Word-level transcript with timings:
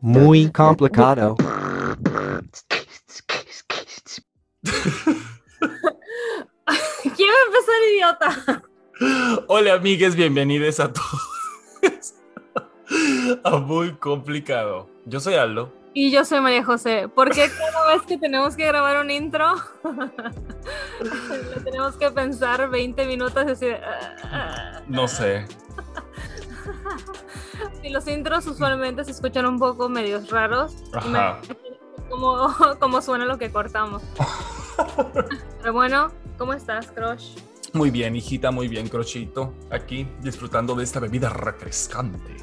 Muy 0.00 0.50
complicado. 0.50 1.36
¿Quién 7.16 7.28
va 7.28 7.34
a 7.34 7.46
empezar, 7.46 7.82
idiota? 7.94 8.62
Hola, 9.48 9.74
amigues, 9.74 10.14
bienvenidos 10.14 10.80
a 10.80 10.92
todos 10.92 12.14
a 13.44 13.56
Muy 13.58 13.94
Complicado. 13.96 14.88
Yo 15.06 15.20
soy 15.20 15.34
Aldo. 15.34 15.72
Y 15.92 16.10
yo 16.10 16.24
soy 16.24 16.40
María 16.40 16.64
José. 16.64 17.08
¿Por 17.08 17.30
qué 17.30 17.50
cada 17.50 17.94
vez 17.94 18.02
que 18.02 18.16
tenemos 18.16 18.56
que 18.56 18.66
grabar 18.66 19.02
un 19.04 19.10
intro, 19.10 19.54
tenemos 21.64 21.96
que 21.96 22.10
pensar 22.10 22.68
20 22.70 23.06
minutos 23.06 23.42
y 23.42 23.46
decir... 23.46 23.78
No 24.86 25.08
sé. 25.08 25.46
Y 27.82 27.90
los 27.90 28.06
intros 28.08 28.46
usualmente 28.46 29.04
se 29.04 29.10
escuchan 29.10 29.46
un 29.46 29.58
poco 29.58 29.88
medios 29.88 30.30
raros. 30.30 30.76
Ajá. 30.92 31.40
Como, 32.08 32.48
como 32.80 33.02
suena 33.02 33.24
lo 33.24 33.38
que 33.38 33.50
cortamos. 33.50 34.02
Pero 35.60 35.72
bueno, 35.72 36.12
¿cómo 36.38 36.52
estás, 36.52 36.90
Crush? 36.92 37.36
Muy 37.72 37.90
bien, 37.90 38.16
hijita, 38.16 38.50
muy 38.50 38.68
bien, 38.68 38.88
Crochito. 38.88 39.54
Aquí 39.70 40.08
disfrutando 40.20 40.74
de 40.74 40.84
esta 40.84 41.00
bebida 41.00 41.28
refrescante 41.28 42.36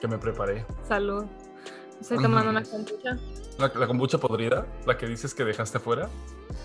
que 0.00 0.08
me 0.08 0.18
preparé. 0.18 0.64
Salud. 0.88 1.26
Estoy 2.00 2.18
tomando 2.18 2.50
una 2.50 2.62
kombucha. 2.62 3.18
¿La, 3.58 3.70
la 3.74 3.86
kombucha 3.86 4.16
podrida? 4.16 4.66
¿La 4.86 4.96
que 4.96 5.06
dices 5.06 5.34
que 5.34 5.44
dejaste 5.44 5.78
fuera? 5.78 6.08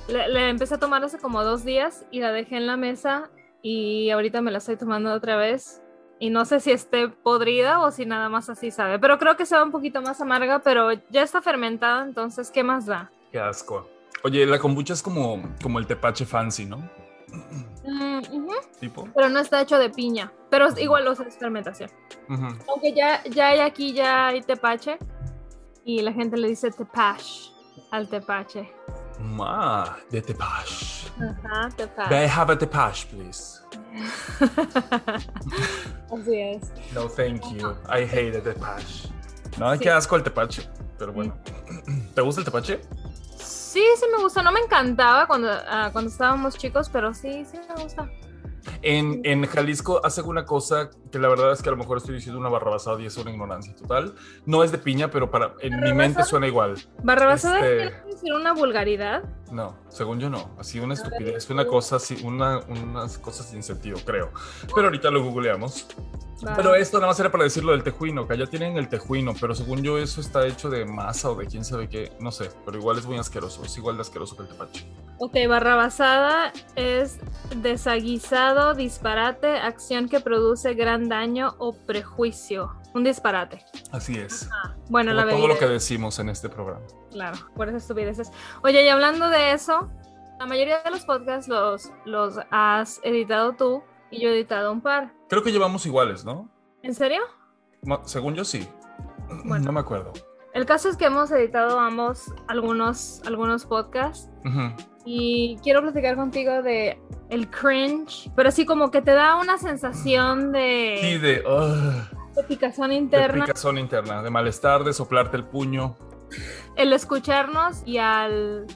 Le, 0.08 0.30
le 0.30 0.50
empecé 0.50 0.76
a 0.76 0.78
tomar 0.80 1.04
hace 1.04 1.18
como 1.18 1.44
dos 1.44 1.66
días 1.66 2.06
y 2.10 2.22
la 2.22 2.32
dejé 2.32 2.56
en 2.56 2.68
la 2.68 2.78
mesa 2.78 3.30
y 3.62 4.12
ahorita 4.12 4.42
me 4.42 4.52
la 4.52 4.60
estoy 4.60 4.78
tomando 4.78 5.12
otra 5.12 5.36
vez. 5.36 5.82
Y 6.20 6.30
no 6.30 6.46
sé 6.46 6.60
si 6.60 6.72
esté 6.72 7.10
podrida 7.10 7.82
o 7.82 7.92
si 7.92 8.06
nada 8.06 8.30
más 8.30 8.50
así 8.50 8.72
sabe. 8.72 9.00
Pero 9.00 9.18
creo 9.20 9.36
que 9.36 9.46
se 9.46 9.56
va 9.56 9.64
un 9.64 9.72
poquito 9.72 10.02
más 10.02 10.22
amarga, 10.22 10.60
pero 10.60 10.92
ya 11.10 11.22
está 11.22 11.42
fermentada, 11.42 12.04
entonces, 12.04 12.52
¿qué 12.52 12.64
más 12.64 12.86
da? 12.86 13.12
Qué 13.32 13.40
asco. 13.40 13.90
Oye, 14.24 14.46
la 14.46 14.58
kombucha 14.58 14.94
es 14.94 15.04
como, 15.04 15.44
como 15.62 15.78
el 15.78 15.88
tepache 15.88 16.26
fancy, 16.26 16.66
¿no? 16.66 16.78
Mm. 17.84 18.50
Tipo. 18.80 19.08
Pero 19.14 19.30
no 19.30 19.40
está 19.40 19.62
hecho 19.62 19.78
de 19.78 19.90
piña. 19.90 20.32
Pero 20.50 20.68
igual 20.80 21.06
lo 21.06 21.12
es 21.12 21.38
fermentación. 21.38 21.90
Aunque 22.68 22.94
ya, 22.94 23.24
ya 23.26 23.50
hay 23.50 23.60
aquí, 23.60 23.94
ya 23.94 24.28
hay 24.28 24.42
tepache. 24.42 24.98
Y 25.84 26.02
la 26.02 26.14
gente 26.14 26.38
le 26.38 26.48
dice 26.48 26.72
tepache 26.72 27.52
al 27.92 28.10
tepache. 28.10 28.72
Ma, 29.20 29.98
de 30.12 30.22
tepache. 30.22 31.10
Ajá, 31.20 31.70
May 32.10 32.26
I 32.26 32.28
have 32.28 32.52
a 32.52 32.58
tepache, 32.58 33.08
please? 33.08 33.62
Así 36.12 36.40
es. 36.40 36.72
No, 36.94 37.08
thank 37.08 37.42
you. 37.52 37.76
I 37.90 38.04
hate 38.04 38.32
the 38.34 38.42
tepache. 38.42 39.10
No, 39.58 39.74
Sí. 39.74 39.80
qué 39.80 39.90
asco 39.92 40.16
el 40.16 40.24
tepache. 40.24 40.70
Pero 40.98 41.14
bueno. 41.14 41.36
¿Te 42.16 42.22
gusta 42.22 42.42
el 42.42 42.46
tepache? 42.46 42.82
Sí, 43.38 43.84
sí 44.00 44.06
me 44.16 44.22
gusta. 44.22 44.42
No 44.44 44.52
me 44.52 44.60
encantaba 44.60 45.28
cuando, 45.28 45.50
ah, 45.52 45.90
cuando 45.92 46.10
estábamos 46.12 46.58
chicos, 46.58 46.90
pero 46.90 47.14
sí, 47.14 47.46
sí 47.46 47.58
me 47.76 47.82
gusta. 47.84 48.10
En, 48.82 49.22
en 49.24 49.46
Jalisco 49.46 50.02
hacen 50.04 50.26
una 50.26 50.46
cosa 50.46 50.90
que 51.12 51.20
la 51.20 51.28
verdad 51.28 51.52
es 51.52 51.62
que 51.62 51.70
a 51.70 51.72
lo 51.72 51.78
mejor 51.78 51.98
estoy 51.98 52.16
diciendo 52.16 52.40
una 52.40 52.50
barrabasada 52.50 53.02
y 53.02 53.06
es 53.06 53.18
una 53.18 53.32
ignorancia 53.32 53.76
total. 53.76 54.16
No 54.46 54.64
es 54.64 54.72
de 54.72 54.78
piña, 54.78 55.10
pero 55.10 55.30
para 55.32 55.54
en 55.62 55.80
mi 55.80 55.94
mente 55.94 56.24
suena 56.24 56.48
igual. 56.48 56.76
Barrabasada 57.04 57.60
Este- 57.60 57.78
quiere 57.78 58.06
decir 58.12 58.34
una 58.34 58.54
vulgaridad. 58.54 59.24
No, 59.52 59.78
según 59.90 60.20
yo 60.20 60.30
no. 60.30 60.52
Así 60.58 60.80
una 60.80 60.96
estupidez, 60.96 61.50
una 61.50 61.66
cosa 61.66 61.98
así, 61.98 62.22
una, 62.24 62.60
unas 62.68 63.18
cosas 63.18 63.48
sin 63.48 63.64
sentido, 63.64 63.98
creo. 64.06 64.32
Pero 64.74 64.88
ahorita 64.88 65.12
lo 65.12 65.24
googleamos. 65.24 65.88
Pero 66.56 66.76
esto 66.76 66.98
nada 66.98 67.08
más 67.08 67.20
era 67.20 67.32
para 67.32 67.44
decirlo 67.46 67.72
del 67.72 67.84
tejuino, 67.84 68.28
que 68.28 68.34
allá 68.34 68.46
tienen 68.46 68.78
el 68.78 68.90
tejuino, 68.90 69.34
pero 69.40 69.56
según 69.56 69.82
yo 69.84 69.98
eso 69.98 70.20
está 70.22 70.46
hecho 70.46 70.70
de 70.70 70.86
masa 70.86 71.32
o 71.32 71.36
de 71.36 71.48
quién 71.48 71.64
sabe 71.64 71.88
qué, 71.88 72.12
no 72.20 72.32
sé, 72.32 72.52
pero 72.66 72.78
igual 72.78 72.98
es 72.98 73.06
muy 73.06 73.18
asqueroso, 73.18 73.64
es 73.64 73.78
igual 73.78 73.96
de 73.96 74.02
asqueroso 74.02 74.36
que 74.36 74.44
el 74.44 74.50
tepache. 74.50 74.86
Ok, 75.20 75.34
barrabasada 75.48 76.52
es 76.76 77.20
desaguisado, 77.62 78.74
disparate, 78.74 79.58
acción 79.58 80.10
que 80.10 80.20
produce 80.20 80.74
gran 80.74 81.08
daño 81.08 81.56
o 81.58 81.74
prejuicio. 81.74 82.72
Un 82.94 83.04
disparate. 83.04 83.64
Así 83.92 84.18
es. 84.18 84.50
Bueno, 84.90 85.12
Como 85.12 85.22
la 85.22 85.24
todo 85.30 85.42
bebida. 85.42 85.54
lo 85.54 85.60
que 85.60 85.68
decimos 85.68 86.18
en 86.20 86.30
este 86.30 86.48
programa. 86.50 86.86
Claro, 87.12 87.38
por 87.56 87.68
esas 87.68 87.84
estupideces. 87.84 88.32
Oye, 88.64 88.84
y 88.86 88.88
hablando 88.88 89.30
de 89.30 89.52
eso, 89.52 89.90
la 90.40 90.46
mayoría 90.46 90.82
de 90.82 90.92
los 90.92 91.06
podcasts 91.06 91.48
los, 91.50 91.92
los 92.06 92.36
has 92.52 93.00
editado 93.04 93.54
tú 93.54 93.84
y 94.12 94.22
yo 94.22 94.30
he 94.30 94.34
editado 94.34 94.72
un 94.72 94.82
par. 94.82 95.12
Creo 95.36 95.44
que 95.44 95.52
llevamos 95.52 95.86
iguales, 95.86 96.24
¿no? 96.24 96.50
¿En 96.82 96.94
serio? 96.96 97.20
Según 98.06 98.36
yo 98.36 98.46
sí. 98.46 98.66
Bueno. 99.44 99.66
No 99.66 99.74
me 99.74 99.82
acuerdo. 99.82 100.14
El 100.54 100.66
caso 100.66 100.88
es 100.88 100.96
que 100.96 101.04
hemos 101.08 101.30
editado 101.30 101.78
ambos 101.78 102.34
algunos, 102.48 103.22
algunos 103.26 103.66
podcasts 103.66 104.30
Ujú. 104.46 104.74
y 105.04 105.58
quiero 105.62 105.82
platicar 105.82 106.16
contigo 106.16 106.62
de 106.62 107.02
el 107.30 107.50
cringe, 107.50 108.32
pero 108.34 108.48
así 108.48 108.66
como 108.66 108.92
que 108.92 109.02
te 109.02 109.12
da 109.12 109.36
una 109.36 109.58
sensación 109.58 110.54
de, 110.54 111.00
Sí, 111.02 111.18
de, 111.18 111.44
de 112.34 112.44
picazón 112.48 112.92
de 112.92 112.96
interna 112.96 113.44
picazón 113.46 113.78
interna, 113.78 114.24
de 114.24 114.30
malestar, 114.30 114.86
de 114.86 114.94
soplarte 114.94 115.36
el 115.36 115.44
puño. 115.44 115.98
el 116.78 116.94
escucharnos 116.94 117.82
y 117.86 117.98
al, 117.98 118.68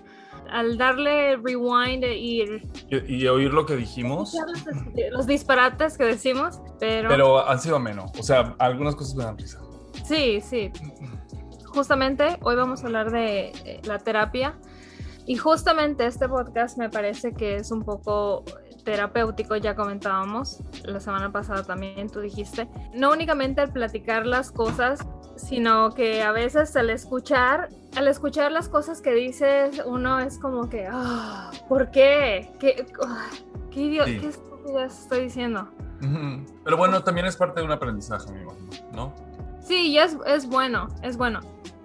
al 0.52 0.78
darle 0.78 1.38
rewind 1.38 2.04
y 2.04 2.44
Y, 2.90 3.16
y 3.16 3.28
oír 3.28 3.54
lo 3.54 3.66
que 3.66 3.76
dijimos, 3.76 4.36
los 5.12 5.28
disparates 5.28 5.98
que 5.98 6.06
decimos, 6.06 6.60
pero, 6.80 7.10
pero 7.10 7.48
han 7.48 7.60
sido 7.60 7.80
menos. 7.80 8.12
O 8.20 8.24
sea, 8.24 8.56
algunas 8.60 8.96
cosas 8.96 9.16
me 9.16 9.24
dan 9.24 9.38
risa. 9.38 9.60
sí, 10.06 10.42
sí. 10.42 10.72
Justamente 11.68 12.38
hoy 12.42 12.56
vamos 12.56 12.84
a 12.84 12.88
hablar 12.88 13.12
de 13.12 13.52
eh, 13.64 13.80
la 13.84 14.00
terapia 14.00 14.58
y 15.28 15.36
justamente 15.36 16.08
este 16.08 16.28
podcast 16.28 16.80
me 16.80 16.90
parece 16.90 17.34
que 17.34 17.58
es 17.58 17.72
un 17.72 17.84
poco 17.84 18.44
terapéutico, 18.90 19.56
ya 19.56 19.76
comentábamos 19.76 20.64
la 20.84 21.00
semana 21.00 21.32
pasada 21.32 21.62
también, 21.64 22.10
tú 22.10 22.22
dijiste, 22.22 22.68
no 22.96 23.12
únicamente 23.12 23.62
al 23.62 23.72
platicar 23.72 24.26
las 24.26 24.52
cosas, 24.52 25.06
sino 25.36 25.94
que 25.94 26.24
a 26.24 26.32
veces 26.32 26.76
al 26.76 26.90
escuchar, 26.90 27.70
al 27.96 28.08
escuchar 28.08 28.52
las 28.52 28.68
cosas 28.68 29.00
que 29.02 29.14
dices, 29.14 29.80
uno 29.86 30.18
es 30.18 30.40
como 30.40 30.70
que, 30.70 30.88
ah, 30.92 31.52
¿por 31.68 31.92
qué? 31.92 32.52
¿Qué, 32.60 32.88
ah, 33.06 33.28
qué 33.70 33.80
idiota, 33.82 34.10
Sí. 34.10 34.20
qué 34.20 34.86
estoy 34.86 35.22
diciendo? 35.22 35.70
Pero 36.64 36.76
bueno, 36.76 37.04
también 37.04 37.28
es 37.28 37.36
parte 37.36 37.60
de 37.60 37.68
un 37.68 37.72
aprendizaje, 37.72 38.32
me 38.32 38.42
imagino, 38.42 38.70
¿no? 38.94 39.14
Sí, 39.62 40.00
es, 40.00 40.18
es 40.26 40.48
bueno, 40.50 40.88
es 41.04 41.16
bueno. 41.16 41.42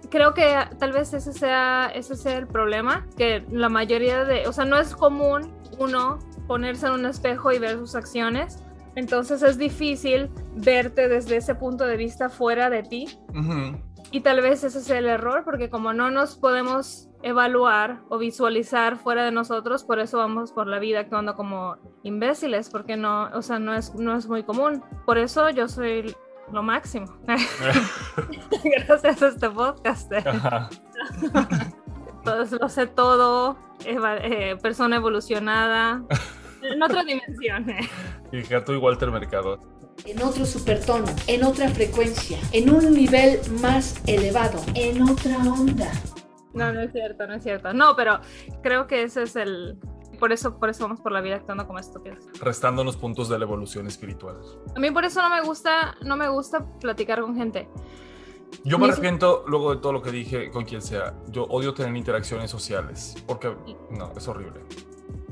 Creo 0.09 0.33
que 0.33 0.57
tal 0.79 0.91
vez 0.91 1.13
ese 1.13 1.33
sea, 1.33 1.91
ese 1.93 2.15
sea 2.15 2.37
el 2.39 2.47
problema, 2.47 3.05
que 3.15 3.45
la 3.51 3.69
mayoría 3.69 4.23
de, 4.23 4.47
o 4.47 4.53
sea, 4.53 4.65
no 4.65 4.79
es 4.79 4.95
común 4.95 5.53
uno 5.77 6.17
ponerse 6.47 6.87
en 6.87 6.93
un 6.93 7.05
espejo 7.05 7.51
y 7.51 7.59
ver 7.59 7.77
sus 7.77 7.95
acciones, 7.95 8.63
entonces 8.95 9.41
es 9.43 9.57
difícil 9.57 10.29
verte 10.55 11.07
desde 11.09 11.37
ese 11.37 11.55
punto 11.55 11.85
de 11.85 11.97
vista 11.97 12.29
fuera 12.29 12.69
de 12.69 12.83
ti 12.83 13.07
Ujú. 13.29 13.77
y 14.11 14.21
tal 14.21 14.41
vez 14.41 14.63
ese 14.63 14.79
sea 14.81 14.99
el 14.99 15.07
error, 15.07 15.43
porque 15.43 15.69
como 15.69 15.91
no 15.93 16.09
nos 16.11 16.37
podemos 16.37 17.09
evaluar 17.21 18.01
o 18.09 18.17
visualizar 18.19 18.97
fuera 18.97 19.23
de 19.25 19.31
nosotros, 19.31 19.83
por 19.83 19.99
eso 19.99 20.17
vamos 20.19 20.51
por 20.51 20.67
la 20.67 20.79
vida 20.79 20.99
actuando 21.01 21.33
como 21.35 21.75
imbéciles, 22.03 22.69
porque 22.69 22.95
no, 22.97 23.29
o 23.33 23.41
sea, 23.41 23.57
no 23.59 23.73
es, 23.73 23.95
no 23.95 24.15
es 24.15 24.27
muy 24.27 24.43
común. 24.43 24.83
Por 25.07 25.17
eso 25.17 25.49
yo 25.49 25.67
soy 25.67 26.15
lo 26.51 26.61
máximo. 26.61 27.07
Gracias 28.87 29.21
a 29.23 29.27
este 29.27 29.49
podcast. 29.49 30.11
eh. 30.11 30.23
Ajá. 30.25 30.69
Todo- 32.23 32.45
lo 32.59 32.69
sé 32.69 32.87
todo, 32.87 33.55
eh, 33.85 34.55
persona 34.61 34.95
evolucionada, 34.95 36.03
en 36.71 36.81
otra 36.83 37.03
dimensión. 37.03 37.69
eh. 37.69 37.89
Y 38.31 38.37
y 38.39 38.77
Walter 38.77 39.11
Mercado. 39.11 39.59
en 40.05 40.21
otro 40.21 40.45
supertono, 40.45 41.05
en 41.27 41.43
otra 41.43 41.69
frecuencia, 41.69 42.37
en 42.51 42.69
un 42.69 42.93
nivel 42.93 43.39
más 43.61 43.95
elevado, 44.07 44.61
en 44.73 45.01
otra 45.01 45.37
onda. 45.37 45.91
No, 46.53 46.71
no 46.73 46.81
es 46.81 46.91
cierto, 46.91 47.27
no 47.27 47.33
es 47.35 47.43
cierto. 47.43 47.73
No, 47.73 47.95
pero 47.95 48.19
creo 48.63 48.87
que 48.87 49.03
ese 49.03 49.23
es 49.23 49.35
el... 49.35 49.77
Por 50.19 50.31
eso, 50.31 50.57
por 50.57 50.69
eso 50.69 50.83
vamos 50.83 51.01
por 51.01 51.11
la 51.11 51.19
vida 51.19 51.35
actuando 51.35 51.67
como 51.67 51.77
estúpidos. 51.79 52.19
Restándonos 52.39 52.95
puntos 52.95 53.27
de 53.27 53.37
la 53.37 53.43
evolución 53.43 53.85
espiritual. 53.87 54.37
A 54.73 54.79
mí 54.79 54.89
por 54.91 55.03
eso 55.03 55.21
no 55.21 55.29
me 55.29 55.41
gusta, 55.41 55.95
no 56.01 56.15
me 56.15 56.29
gusta 56.29 56.65
platicar 56.79 57.19
con 57.19 57.35
gente. 57.35 57.67
Yo 58.63 58.79
me 58.79 58.87
arrepiento 58.87 59.43
luego 59.47 59.75
de 59.75 59.81
todo 59.81 59.91
lo 59.91 60.01
que 60.01 60.11
dije 60.11 60.49
con 60.51 60.63
quien 60.63 60.81
sea. 60.81 61.13
Yo 61.27 61.43
odio 61.43 61.73
tener 61.73 61.93
interacciones 61.97 62.49
sociales 62.49 63.15
porque 63.27 63.53
no, 63.91 64.13
es 64.15 64.25
horrible. 64.29 64.61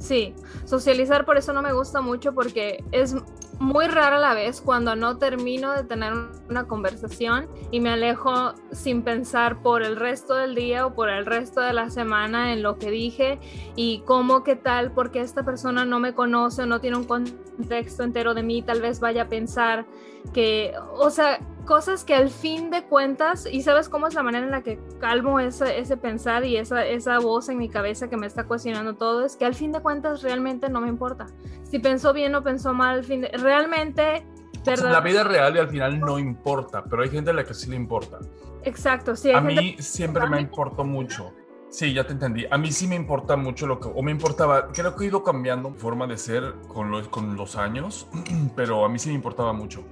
Sí, 0.04 0.36
socializar 0.66 1.24
por 1.24 1.38
eso 1.38 1.54
no 1.54 1.62
me 1.62 1.72
gusta 1.72 2.02
mucho 2.02 2.34
porque 2.34 2.84
es 2.92 3.16
muy 3.58 3.88
rara 3.88 4.20
la 4.20 4.34
vez 4.34 4.60
cuando 4.60 4.98
no 4.98 5.18
termino 5.18 5.72
de 5.72 5.86
tener 5.86 6.12
una 6.50 6.68
conversación 6.68 7.48
y 7.72 7.80
me 7.80 7.90
alejo 7.90 8.54
sin 8.74 9.04
pensar 9.04 9.62
por 9.62 9.82
el 9.82 9.96
resto 9.96 10.36
del 10.36 10.56
día 10.56 10.86
o 10.86 10.94
por 10.94 11.10
el 11.10 11.26
resto 11.26 11.62
de 11.62 11.72
la 11.72 11.90
semana 11.90 12.52
en 12.52 12.64
lo 12.64 12.78
que 12.78 12.92
dije 12.92 13.40
y 13.78 14.04
cómo, 14.06 14.44
qué 14.44 14.58
tal, 14.58 14.92
porque 14.92 15.22
esta 15.22 15.44
persona 15.44 15.86
no 15.86 16.02
me 16.02 16.14
conoce, 16.14 16.66
no 16.66 16.82
tiene 16.82 16.98
un 16.98 17.06
contexto 17.06 17.43
texto 17.68 18.04
entero 18.04 18.34
de 18.34 18.44
mí, 18.44 18.62
tal 18.62 18.82
vez 18.82 19.00
vaya 19.00 19.24
a 19.24 19.28
pensar 19.30 19.86
que, 20.34 20.74
o 20.94 21.10
sea, 21.10 21.40
cosas 21.66 22.04
que 22.04 22.16
al 22.16 22.30
fin 22.30 22.70
de 22.70 22.84
cuentas, 22.84 23.48
y 23.50 23.62
sabes 23.62 23.90
cómo 23.90 24.08
es 24.08 24.14
la 24.14 24.24
manera 24.24 24.46
en 24.46 24.52
la 24.52 24.62
que 24.62 24.80
calmo 25.00 25.40
ese, 25.40 25.80
ese 25.80 25.98
pensar 25.98 26.46
y 26.46 26.58
esa, 26.58 26.86
esa 26.86 27.20
voz 27.20 27.50
en 27.50 27.58
mi 27.58 27.70
cabeza 27.70 28.10
que 28.10 28.18
me 28.18 28.28
está 28.28 28.46
cuestionando 28.46 28.96
todo, 28.96 29.26
es 29.26 29.36
que 29.36 29.46
al 29.46 29.56
fin 29.56 29.72
de 29.72 29.82
cuentas 29.82 30.22
realmente 30.22 30.70
no 30.70 30.82
me 30.82 30.90
importa. 30.90 31.28
Si 31.64 31.80
pensó 31.80 32.14
bien 32.14 32.36
o 32.36 32.44
pensó 32.44 32.74
mal, 32.74 33.00
al 33.00 33.04
fin 33.04 33.22
de, 33.22 33.30
realmente... 33.30 34.26
la 34.66 35.02
vida 35.02 35.24
real 35.24 35.56
y 35.56 35.60
al 35.60 35.70
final 35.70 36.00
no 36.00 36.20
importa, 36.20 36.84
pero 36.84 37.04
hay 37.04 37.10
gente 37.10 37.32
a 37.32 37.34
la 37.34 37.44
que 37.44 37.54
sí 37.54 37.70
le 37.70 37.76
importa. 37.76 38.20
Exacto, 38.64 39.16
sí. 39.16 39.32
a 39.32 39.42
mí 39.42 39.76
siempre 39.80 40.28
me 40.28 40.40
importó 40.40 40.84
mucho. 40.84 41.34
Sí, 41.74 41.92
ya 41.92 42.06
te 42.06 42.14
entendí. 42.14 42.46
A 42.52 42.58
mí 42.60 42.72
sí 42.72 42.86
me 42.86 42.94
importa 42.94 43.36
mucho 43.36 43.66
lo 43.66 43.80
que, 43.80 43.90
o 43.92 44.04
me 44.04 44.12
importaba, 44.12 44.68
creo 44.72 44.96
que 44.96 45.06
he 45.06 45.08
ido 45.08 45.24
cambiando 45.24 45.74
forma 45.74 46.06
de 46.06 46.20
ser 46.20 46.54
con 46.68 46.92
los, 46.92 47.08
con 47.08 47.36
los 47.36 47.56
años, 47.56 48.08
pero 48.56 48.86
a 48.86 48.90
mí 48.90 49.00
sí 49.00 49.10
me 49.10 49.16
importaba 49.16 49.54
mucho 49.54 49.84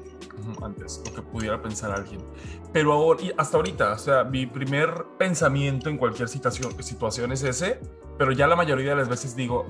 antes 0.61 1.01
lo 1.03 1.11
que 1.11 1.23
pudiera 1.23 1.59
pensar 1.59 1.91
alguien. 1.91 2.23
Pero 2.71 2.93
ahora, 2.93 3.23
y 3.23 3.31
hasta 3.35 3.57
ahorita, 3.57 3.93
o 3.93 3.97
sea, 3.97 4.23
mi 4.23 4.45
primer 4.45 5.07
pensamiento 5.17 5.89
en 5.89 5.97
cualquier 5.97 6.29
situación, 6.29 6.71
situación 6.83 7.31
es 7.31 7.41
ese, 7.41 7.79
pero 8.15 8.31
ya 8.31 8.45
la 8.45 8.55
mayoría 8.55 8.91
de 8.91 8.97
las 8.97 9.09
veces 9.09 9.35
digo, 9.35 9.65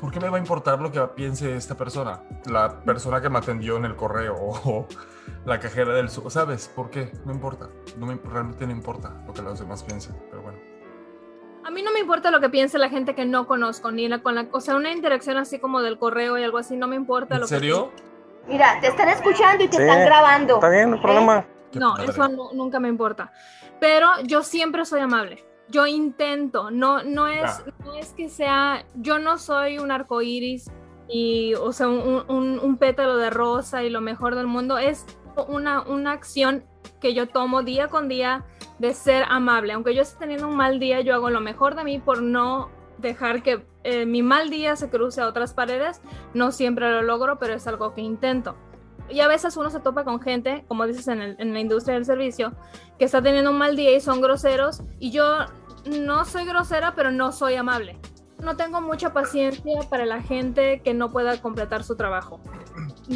¿por 0.00 0.12
qué 0.12 0.20
me 0.20 0.28
va 0.28 0.36
a 0.36 0.40
importar 0.40 0.80
lo 0.80 0.92
que 0.92 1.00
piense 1.16 1.56
esta 1.56 1.76
persona? 1.76 2.22
La 2.48 2.80
persona 2.84 3.20
que 3.20 3.28
me 3.28 3.38
atendió 3.38 3.76
en 3.76 3.86
el 3.86 3.96
correo 3.96 4.36
o 4.40 4.86
la 5.44 5.58
cajera 5.58 5.94
del 5.94 6.10
¿sabes? 6.10 6.68
¿Por 6.68 6.90
qué? 6.90 7.10
No 7.24 7.32
importa. 7.32 7.70
No 7.98 8.06
me, 8.06 8.14
realmente 8.14 8.64
no 8.66 8.72
importa 8.72 9.20
lo 9.26 9.34
que 9.34 9.42
los 9.42 9.58
demás 9.58 9.82
piensen, 9.82 10.14
pero 10.30 10.42
bueno. 10.42 10.75
A 11.66 11.70
mí 11.70 11.82
no 11.82 11.90
me 11.90 11.98
importa 11.98 12.30
lo 12.30 12.40
que 12.40 12.48
piense 12.48 12.78
la 12.78 12.88
gente 12.88 13.16
que 13.16 13.24
no 13.24 13.48
conozco, 13.48 13.90
ni 13.90 14.06
la, 14.06 14.20
con 14.22 14.36
la, 14.36 14.46
o 14.52 14.60
sea, 14.60 14.76
una 14.76 14.92
interacción 14.92 15.36
así 15.36 15.58
como 15.58 15.82
del 15.82 15.98
correo 15.98 16.38
y 16.38 16.44
algo 16.44 16.58
así, 16.58 16.76
no 16.76 16.86
me 16.86 16.94
importa 16.94 17.34
¿En 17.34 17.40
lo 17.40 17.48
serio? 17.48 17.90
Mira, 18.46 18.78
te 18.80 18.86
están 18.86 19.08
escuchando 19.08 19.64
y 19.64 19.68
te 19.68 19.78
están 19.78 20.04
grabando. 20.04 20.54
Está 20.54 20.68
bien, 20.68 20.90
no 20.90 20.96
hay 20.96 21.02
problema. 21.02 21.44
No, 21.72 21.96
eso 21.98 22.28
nunca 22.54 22.78
me 22.78 22.86
importa. 22.86 23.32
Pero 23.80 24.08
yo 24.22 24.44
siempre 24.44 24.84
soy 24.84 25.00
amable. 25.00 25.44
Yo 25.68 25.88
intento, 25.88 26.70
no, 26.70 27.02
no, 27.02 27.26
es, 27.26 27.64
no 27.84 27.94
es 27.94 28.12
que 28.12 28.28
sea, 28.28 28.84
yo 28.94 29.18
no 29.18 29.36
soy 29.36 29.78
un 29.78 29.90
arco 29.90 30.22
iris 30.22 30.70
y, 31.08 31.54
o 31.54 31.72
sea, 31.72 31.88
un, 31.88 32.24
un, 32.28 32.60
un, 32.60 32.76
pétalo 32.76 33.16
de 33.16 33.30
rosa 33.30 33.82
y 33.82 33.90
lo 33.90 34.00
mejor 34.00 34.36
del 34.36 34.46
mundo. 34.46 34.78
Es 34.78 35.04
una, 35.48 35.82
una 35.82 36.12
acción 36.12 36.64
que 37.00 37.12
yo 37.12 37.26
tomo 37.26 37.64
día 37.64 37.88
con 37.88 38.08
día 38.08 38.44
de 38.78 38.94
ser 38.94 39.24
amable. 39.28 39.72
Aunque 39.72 39.94
yo 39.94 40.02
esté 40.02 40.18
teniendo 40.18 40.48
un 40.48 40.56
mal 40.56 40.78
día, 40.78 41.00
yo 41.00 41.14
hago 41.14 41.30
lo 41.30 41.40
mejor 41.40 41.74
de 41.74 41.84
mí 41.84 41.98
por 41.98 42.22
no 42.22 42.70
dejar 42.98 43.42
que 43.42 43.66
eh, 43.84 44.06
mi 44.06 44.22
mal 44.22 44.50
día 44.50 44.76
se 44.76 44.88
cruce 44.88 45.20
a 45.20 45.28
otras 45.28 45.54
paredes. 45.54 46.00
No 46.34 46.52
siempre 46.52 46.90
lo 46.90 47.02
logro, 47.02 47.38
pero 47.38 47.54
es 47.54 47.66
algo 47.66 47.94
que 47.94 48.00
intento. 48.00 48.56
Y 49.08 49.20
a 49.20 49.28
veces 49.28 49.56
uno 49.56 49.70
se 49.70 49.80
topa 49.80 50.04
con 50.04 50.20
gente, 50.20 50.64
como 50.66 50.86
dices 50.86 51.06
en, 51.08 51.20
en 51.20 51.52
la 51.52 51.60
industria 51.60 51.94
del 51.94 52.04
servicio, 52.04 52.52
que 52.98 53.04
está 53.04 53.22
teniendo 53.22 53.50
un 53.50 53.58
mal 53.58 53.76
día 53.76 53.96
y 53.96 54.00
son 54.00 54.20
groseros. 54.20 54.82
Y 54.98 55.10
yo 55.10 55.46
no 55.86 56.24
soy 56.24 56.44
grosera, 56.44 56.94
pero 56.94 57.10
no 57.10 57.32
soy 57.32 57.54
amable. 57.54 57.98
No 58.42 58.56
tengo 58.56 58.80
mucha 58.80 59.12
paciencia 59.12 59.80
para 59.88 60.04
la 60.04 60.20
gente 60.22 60.82
que 60.82 60.92
no 60.92 61.10
pueda 61.10 61.40
completar 61.40 61.84
su 61.84 61.96
trabajo. 61.96 62.40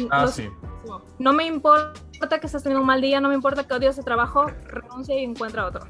Ah, 0.09 0.27
sí. 0.27 0.49
No 1.19 1.33
me 1.33 1.45
importa 1.45 1.99
que 2.29 2.47
estés 2.47 2.63
teniendo 2.63 2.81
un 2.81 2.87
mal 2.87 3.01
día, 3.01 3.19
no 3.19 3.29
me 3.29 3.35
importa 3.35 3.65
que 3.65 3.73
odies 3.73 3.91
ese 3.91 4.03
trabajo, 4.03 4.45
renuncia 4.67 5.19
y 5.19 5.23
encuentra 5.23 5.65
otro. 5.65 5.87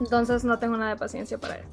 Entonces 0.00 0.44
no 0.44 0.58
tengo 0.58 0.76
nada 0.76 0.90
de 0.90 0.96
paciencia 0.96 1.38
para 1.38 1.56
él. 1.56 1.64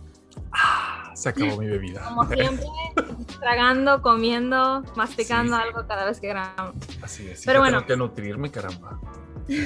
Ah, 0.51 1.11
se 1.13 1.29
acabó 1.29 1.57
mi 1.57 1.67
bebida. 1.67 2.01
Como 2.03 2.25
siempre, 2.25 2.65
tragando, 3.39 4.01
comiendo, 4.01 4.83
masticando 4.95 5.55
algo 5.55 5.85
cada 5.87 6.05
vez 6.05 6.19
que 6.19 6.29
grabamos. 6.29 6.75
Así 7.01 7.27
es. 7.27 7.43
Pero 7.45 7.59
bueno. 7.59 7.77
Tengo 7.79 7.87
que 7.87 7.97
nutrirme, 7.97 8.51
caramba. 8.51 8.99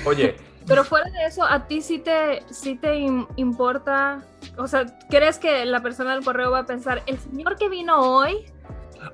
Oye. 0.05 0.37
Pero 0.67 0.83
fuera 0.83 1.09
de 1.09 1.25
eso, 1.25 1.43
¿a 1.43 1.65
ti 1.65 1.81
sí 1.81 1.97
te, 1.97 2.43
sí 2.51 2.75
te 2.75 2.95
importa? 3.37 4.23
O 4.57 4.67
sea, 4.67 4.85
¿crees 5.09 5.39
que 5.39 5.65
la 5.65 5.81
persona 5.81 6.13
del 6.13 6.23
correo 6.23 6.51
va 6.51 6.59
a 6.59 6.65
pensar, 6.65 7.01
el 7.07 7.17
señor 7.17 7.55
que 7.55 7.69
vino 7.69 7.99
hoy 7.99 8.45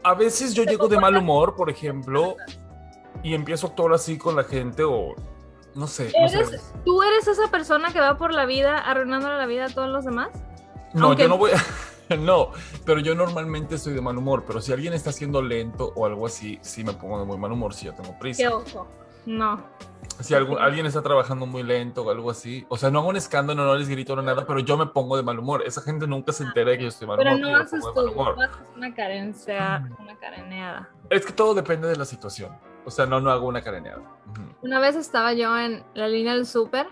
a 0.04 0.14
veces 0.14 0.54
yo 0.54 0.64
llego 0.64 0.88
de 0.88 1.00
mal 1.00 1.16
humor, 1.16 1.56
por 1.56 1.70
ejemplo, 1.70 2.36
y 3.26 3.34
empiezo 3.34 3.66
a 3.66 3.70
actuar 3.72 3.92
así 3.92 4.20
con 4.20 4.36
la 4.36 4.44
gente 4.44 4.84
o 4.84 5.16
no 5.74 5.88
sé. 5.88 6.14
¿Tú 6.86 7.02
eres 7.02 7.28
esa 7.28 7.50
persona 7.50 7.92
que 7.92 8.00
va 8.00 8.20
por 8.20 8.32
la 8.32 8.46
vida 8.46 8.78
arruinándole 8.78 9.36
la 9.38 9.48
vida 9.48 9.66
a 9.66 9.70
todos 9.70 9.90
los 9.90 10.06
demás? 10.06 10.30
No, 10.94 11.14
yo 11.14 11.28
no 11.28 11.36
voy 11.36 11.50
a... 11.52 12.16
no, 12.18 12.52
pero 12.86 13.00
yo 13.00 13.16
normalmente 13.16 13.76
estoy 13.76 13.94
de 13.94 14.02
mal 14.02 14.16
humor, 14.16 14.44
pero 14.46 14.62
si 14.62 14.74
alguien 14.74 14.94
está 14.94 15.10
haciendo 15.10 15.42
lento 15.42 15.92
o 15.96 16.06
algo 16.06 16.28
así, 16.28 16.60
sí 16.62 16.84
me 16.84 16.94
pongo 16.94 17.20
de 17.20 17.26
muy 17.26 17.40
mal 17.40 17.52
humor 17.52 17.74
si 17.74 17.88
yo 17.88 17.96
tengo 17.96 18.16
prisa. 18.20 18.44
Qué 18.44 18.48
ojo. 18.48 18.88
No. 19.26 19.60
Si 20.20 20.36
alguien 20.36 20.86
está 20.86 21.02
trabajando 21.02 21.48
muy 21.48 21.64
lento 21.64 22.04
o 22.04 22.12
algo 22.12 22.30
así, 22.30 22.64
o 22.70 22.78
sea, 22.78 22.92
no 22.92 23.00
hago 23.00 23.10
un 23.10 23.16
escándalo, 23.16 23.66
no 23.66 23.74
les 23.74 23.90
grito 23.90 24.16
nada, 24.22 24.46
pero 24.46 24.60
yo 24.60 24.78
me 24.78 24.86
pongo 24.86 25.18
de 25.18 25.24
mal 25.24 25.40
humor. 25.40 25.64
Esa 25.66 25.82
gente 25.82 26.06
nunca 26.06 26.32
se 26.32 26.44
entera 26.44 26.70
de 26.70 26.78
que 26.78 26.84
yo 26.84 26.90
estoy 26.90 27.08
mal 27.08 27.18
pero 27.18 27.32
humor. 27.32 27.42
Pero 27.44 27.58
no 27.58 27.64
haces 27.64 27.84
tú, 27.96 28.16
no 28.16 28.44
haces 28.44 28.56
una 28.76 28.94
carencia, 28.94 29.90
una 30.00 30.16
careneada. 30.20 30.92
Es 31.10 31.26
que 31.26 31.34
todo 31.34 31.56
depende 31.56 31.88
de 31.88 31.96
la 31.96 32.06
situación. 32.06 32.56
O 32.86 32.92
sea, 32.92 33.06
no, 33.06 33.20
no 33.20 33.32
hago 33.32 33.48
una 33.48 33.62
careneada. 33.62 34.02
Una 34.62 34.80
vez 34.80 34.96
estaba 34.96 35.34
yo 35.34 35.58
en 35.58 35.84
la 35.94 36.08
línea 36.08 36.34
del 36.34 36.46
súper 36.46 36.88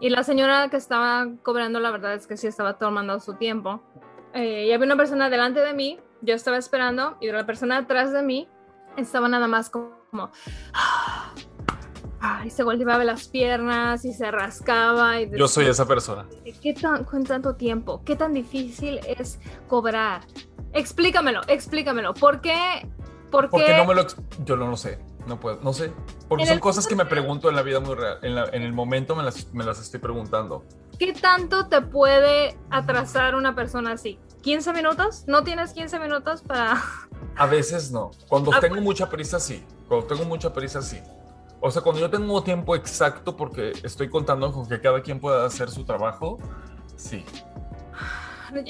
y 0.00 0.10
la 0.10 0.22
señora 0.22 0.68
que 0.68 0.76
estaba 0.76 1.26
cobrando, 1.42 1.80
la 1.80 1.90
verdad 1.90 2.14
es 2.14 2.26
que 2.26 2.36
sí 2.36 2.46
estaba 2.46 2.78
tomando 2.78 3.18
su 3.20 3.34
tiempo. 3.34 3.80
Eh, 4.34 4.66
y 4.66 4.72
había 4.72 4.86
una 4.86 4.96
persona 4.96 5.30
delante 5.30 5.60
de 5.60 5.72
mí, 5.72 5.98
yo 6.20 6.34
estaba 6.34 6.56
esperando, 6.56 7.16
y 7.20 7.30
la 7.30 7.46
persona 7.46 7.78
atrás 7.78 8.12
de 8.12 8.22
mí 8.22 8.48
estaba 8.96 9.28
nada 9.28 9.48
más 9.48 9.70
como 9.70 10.30
y 12.44 12.50
se 12.50 12.62
golpeaba 12.62 13.04
las 13.04 13.28
piernas 13.28 14.04
y 14.04 14.12
se 14.12 14.30
rascaba. 14.30 15.20
Y 15.20 15.30
Yo 15.36 15.48
soy 15.48 15.66
esa 15.66 15.86
persona. 15.86 16.26
¿Qué 16.62 16.74
tan, 16.74 17.04
con 17.04 17.24
tanto 17.24 17.54
tiempo? 17.54 18.02
¿Qué 18.04 18.16
tan 18.16 18.34
difícil 18.34 19.00
es 19.06 19.38
cobrar? 19.68 20.22
Explícamelo, 20.72 21.40
explícamelo. 21.46 22.14
¿Por 22.14 22.40
qué? 22.40 22.88
¿Por 23.30 23.50
Porque 23.50 23.76
no 23.76 23.84
me 23.84 23.94
lo. 23.94 24.06
Yo 24.44 24.56
no 24.56 24.68
lo 24.68 24.76
sé. 24.76 24.98
No 25.26 25.38
puedo, 25.38 25.58
no 25.62 25.72
sé. 25.72 25.92
Porque 26.28 26.46
son 26.46 26.58
cosas 26.58 26.86
que 26.86 26.96
me 26.96 27.04
pregunto 27.04 27.50
en 27.50 27.56
la 27.56 27.62
vida 27.62 27.80
muy 27.80 27.94
real. 27.94 28.18
En, 28.22 28.38
en 28.38 28.62
el 28.62 28.72
momento 28.72 29.14
me 29.14 29.22
las, 29.22 29.52
me 29.52 29.64
las 29.64 29.78
estoy 29.80 30.00
preguntando. 30.00 30.64
¿Qué 30.98 31.12
tanto 31.12 31.68
te 31.68 31.82
puede 31.82 32.56
atrasar 32.70 33.34
una 33.34 33.54
persona 33.54 33.92
así? 33.92 34.18
¿15 34.42 34.74
minutos? 34.74 35.24
¿No 35.26 35.44
tienes 35.44 35.72
15 35.72 35.98
minutos 36.00 36.42
para.? 36.42 36.82
A 37.36 37.46
veces 37.46 37.92
no. 37.92 38.10
Cuando 38.28 38.50
ah, 38.54 38.60
tengo 38.60 38.76
pues. 38.76 38.84
mucha 38.84 39.10
prisa, 39.10 39.38
sí. 39.38 39.64
Cuando 39.86 40.06
tengo 40.06 40.24
mucha 40.24 40.52
prisa, 40.52 40.80
sí. 40.80 40.98
O 41.60 41.70
sea, 41.70 41.82
cuando 41.82 42.00
yo 42.00 42.08
tengo 42.08 42.42
tiempo 42.42 42.76
exacto 42.76 43.36
porque 43.36 43.72
estoy 43.82 44.08
contando 44.08 44.52
con 44.52 44.68
que 44.68 44.80
cada 44.80 45.02
quien 45.02 45.20
pueda 45.20 45.44
hacer 45.44 45.70
su 45.70 45.84
trabajo, 45.84 46.38
sí. 46.96 47.24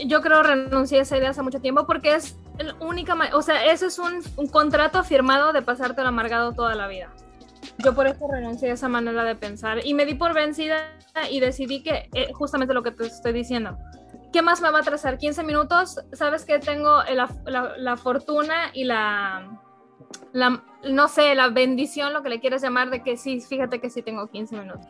Yo 0.07 0.21
creo 0.23 0.43
renuncié 0.43 0.99
a 0.99 1.03
esa 1.03 1.17
idea 1.17 1.31
hace 1.31 1.43
mucho 1.43 1.61
tiempo 1.61 1.87
porque 1.87 2.15
es 2.15 2.37
la 2.59 2.75
única, 2.81 3.17
o 3.35 3.43
sea, 3.43 3.67
eso 3.67 3.87
es 3.87 3.99
un, 3.99 4.49
contrato 4.49 5.03
firmado 5.05 5.53
de 5.53 5.63
pasarte 5.63 6.01
el 6.01 6.07
amargado 6.07 6.53
toda 6.53 6.75
la 6.75 6.89
vida. 6.89 7.11
Yo 7.79 7.95
por 7.95 8.07
eso 8.07 8.27
renuncié 8.31 8.71
a 8.71 8.75
esa 8.75 8.89
manera 8.89 9.25
de 9.25 9.37
pensar 9.37 9.85
y 9.85 9.95
me 9.95 10.05
di 10.05 10.15
por 10.15 10.35
vencida 10.35 10.77
y 11.31 11.41
decidí 11.41 11.83
que 11.83 12.09
eh, 12.15 12.33
justamente 12.33 12.75
lo 12.75 12.83
que 12.83 12.91
te 12.91 13.07
estoy 13.07 13.33
diciendo. 13.33 13.79
¿Qué 14.33 14.43
más 14.43 14.61
me 14.61 14.71
va 14.71 14.79
a 14.79 14.81
atrasar? 14.83 15.19
15 15.19 15.43
minutos. 15.43 16.01
Sabes 16.13 16.45
que 16.45 16.59
tengo 16.59 17.03
la 17.47 17.97
fortuna 17.97 18.71
y 18.75 18.85
la, 18.85 19.59
la, 20.33 20.63
no 20.89 21.09
sé, 21.09 21.35
la 21.35 21.49
bendición, 21.49 22.13
lo 22.13 22.23
que 22.23 22.29
le 22.29 22.41
quieres 22.41 22.63
llamar, 22.63 22.91
de 22.91 23.03
que 23.03 23.17
sí, 23.17 23.41
fíjate 23.41 23.81
que 23.81 23.91
sí 23.91 24.03
tengo 24.03 24.27
15 24.29 24.57
minutos. 24.57 24.87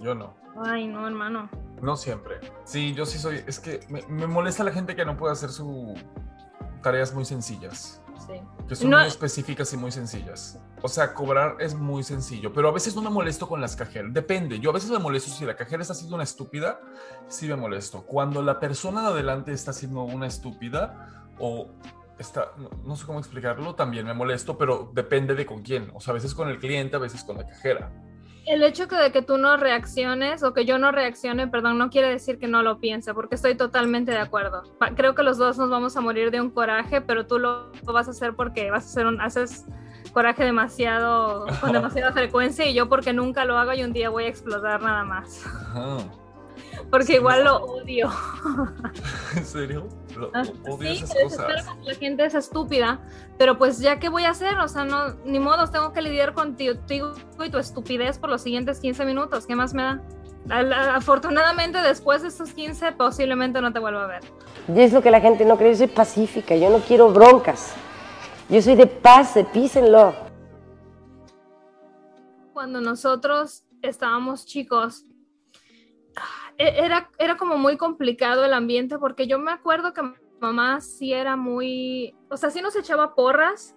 yo 0.00 0.14
no. 0.14 0.34
Ay, 0.64 0.86
no, 0.86 1.06
hermano. 1.06 1.48
No 1.82 1.96
siempre. 1.96 2.36
Sí, 2.64 2.94
yo 2.94 3.06
sí 3.06 3.18
soy, 3.18 3.42
es 3.46 3.60
que 3.60 3.80
me, 3.88 4.26
molesta 4.26 4.64
la 4.64 4.72
gente 4.72 4.96
que 4.96 5.04
no 5.04 5.16
puede 5.16 5.32
hacer 5.32 5.50
sus 5.50 5.98
tareas 6.84 7.12
muy 7.12 7.24
sencillas. 7.24 8.00
Sí. 8.26 8.40
Que 8.68 8.76
son 8.76 8.90
muy 8.90 9.04
específicas 9.04 9.72
y 9.72 9.76
muy 9.76 9.90
sencillas. 9.90 10.60
O 10.82 10.88
sea, 10.88 11.14
cobrar 11.14 11.56
es 11.60 11.74
muy 11.74 12.02
sencillo, 12.02 12.52
pero 12.52 12.68
a 12.68 12.72
veces 12.72 12.94
no 12.94 13.02
me 13.02 13.10
molesto 13.10 13.48
con 13.48 13.60
las 13.60 13.74
cajeras. 13.74 14.12
Depende. 14.12 14.60
Yo 14.60 14.70
a 14.70 14.72
veces 14.74 14.90
me 14.90 14.98
molesto 14.98 15.30
si 15.30 15.44
la 15.44 15.56
cajera 15.56 15.82
está 15.82 15.94
haciendo 15.94 16.14
una 16.14 16.24
estúpida, 16.24 16.80
sí 17.26 17.48
me 17.48 17.56
molesto. 17.56 18.02
Cuando 18.06 18.42
la 18.42 18.60
persona 18.60 19.00
de 19.00 19.08
adelante 19.08 19.52
está 19.52 19.72
haciendo 19.72 20.02
una 20.02 20.26
estúpida 20.26 21.26
o 21.38 21.70
está, 22.18 22.52
no, 22.84 22.96
sé 22.96 23.06
cómo 23.06 23.18
explicarlo, 23.18 23.74
también 23.74 24.06
me 24.06 24.14
molesto, 24.14 24.56
pero 24.56 24.90
depende 24.94 25.34
de 25.34 25.46
con 25.46 25.62
quién. 25.62 25.90
O 25.94 26.00
sea, 26.00 26.12
a 26.12 26.14
veces 26.14 26.34
con 26.34 26.48
el 26.48 26.58
cliente, 26.58 26.96
a 26.96 27.00
veces 27.00 27.24
con 27.24 27.36
la 27.36 27.46
cajera. 27.46 27.90
El 28.46 28.62
hecho 28.62 28.86
de 28.86 29.10
que 29.10 29.22
tú 29.22 29.38
no 29.38 29.56
reacciones 29.56 30.42
o 30.42 30.52
que 30.52 30.64
yo 30.64 30.78
no 30.78 30.92
reaccione, 30.92 31.48
perdón, 31.48 31.78
no 31.78 31.88
quiere 31.90 32.10
decir 32.10 32.38
que 32.38 32.46
no 32.46 32.62
lo 32.62 32.78
piense, 32.78 33.14
porque 33.14 33.36
estoy 33.36 33.54
totalmente 33.54 34.12
de 34.12 34.18
acuerdo. 34.18 34.62
Creo 34.96 35.14
que 35.14 35.22
los 35.22 35.38
dos 35.38 35.56
nos 35.56 35.70
vamos 35.70 35.96
a 35.96 36.00
morir 36.00 36.30
de 36.30 36.40
un 36.40 36.50
coraje, 36.50 37.00
pero 37.00 37.26
tú 37.26 37.38
lo, 37.38 37.72
vas 37.84 38.08
a 38.08 38.10
hacer 38.10 38.34
porque 38.34 38.70
vas 38.70 38.84
a 38.84 38.88
hacer 38.88 39.06
un, 39.06 39.20
haces 39.20 39.66
coraje 40.12 40.44
demasiado, 40.44 41.46
con 41.60 41.72
demasiada 41.72 42.12
frecuencia 42.12 42.66
y 42.66 42.74
yo 42.74 42.88
porque 42.88 43.12
nunca 43.12 43.44
lo 43.44 43.56
hago 43.56 43.72
y 43.72 43.82
un 43.82 43.92
día 43.92 44.10
voy 44.10 44.24
a 44.24 44.28
explotar 44.28 44.82
nada 44.82 45.04
más. 45.04 45.44
Porque 46.90 47.14
igual 47.14 47.44
lo 47.44 47.56
odio. 47.64 48.10
¿En 49.36 49.44
serio? 49.44 49.88
Lo, 50.16 50.30
Ah, 50.34 50.42
odio 50.68 50.94
sí, 50.94 51.04
esas 51.04 51.22
cosas. 51.22 51.66
la 51.82 51.94
gente 51.94 52.24
es 52.24 52.34
estúpida, 52.34 53.00
pero 53.38 53.58
pues 53.58 53.78
ya 53.80 53.98
qué 53.98 54.08
voy 54.08 54.24
a 54.24 54.30
hacer, 54.30 54.56
o 54.58 54.68
sea, 54.68 54.84
no, 54.84 55.14
ni 55.24 55.38
modo, 55.38 55.68
tengo 55.70 55.92
que 55.92 56.02
lidiar 56.02 56.34
contigo 56.34 56.74
y 57.44 57.50
tu 57.50 57.58
estupidez 57.58 58.18
por 58.18 58.30
los 58.30 58.42
siguientes 58.42 58.80
15 58.80 59.04
minutos, 59.04 59.46
¿qué 59.46 59.56
más 59.56 59.74
me 59.74 59.82
da? 59.82 60.00
Afortunadamente 60.94 61.78
después 61.78 62.20
de 62.22 62.28
estos 62.28 62.52
15 62.52 62.92
posiblemente 62.92 63.60
no 63.62 63.72
te 63.72 63.78
vuelva 63.78 64.04
a 64.04 64.06
ver. 64.06 64.22
Y 64.68 64.80
es 64.80 64.92
lo 64.92 65.02
que 65.02 65.10
la 65.10 65.20
gente 65.20 65.44
no 65.46 65.56
cree. 65.56 65.72
Yo 65.72 65.78
soy 65.78 65.86
pacífica, 65.86 66.54
yo 66.54 66.68
no 66.70 66.80
quiero 66.80 67.10
broncas. 67.10 67.72
Yo 68.50 68.60
soy 68.60 68.74
de 68.74 68.86
paz, 68.86 69.34
de 69.34 69.44
peace 69.44 69.78
and 69.78 69.88
love. 69.88 70.14
Cuando 72.52 72.80
nosotros 72.82 73.64
estábamos 73.82 74.44
chicos, 74.46 75.04
era, 76.58 77.10
era 77.18 77.36
como 77.36 77.56
muy 77.56 77.76
complicado 77.76 78.44
el 78.44 78.52
ambiente 78.52 78.98
porque 78.98 79.26
yo 79.26 79.38
me 79.38 79.52
acuerdo 79.52 79.92
que 79.92 80.02
mamá 80.40 80.80
sí 80.80 81.12
era 81.12 81.36
muy, 81.36 82.14
o 82.30 82.36
sea, 82.36 82.50
sí 82.50 82.60
nos 82.60 82.76
echaba 82.76 83.14
porras, 83.14 83.74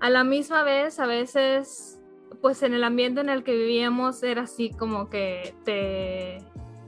a 0.00 0.10
la 0.10 0.24
misma 0.24 0.62
vez 0.62 1.00
a 1.00 1.06
veces, 1.06 2.00
pues 2.40 2.62
en 2.62 2.72
el 2.74 2.84
ambiente 2.84 3.20
en 3.20 3.28
el 3.28 3.42
que 3.42 3.52
vivíamos 3.52 4.22
era 4.22 4.42
así 4.42 4.70
como 4.70 5.08
que 5.10 5.54
te, 5.64 6.38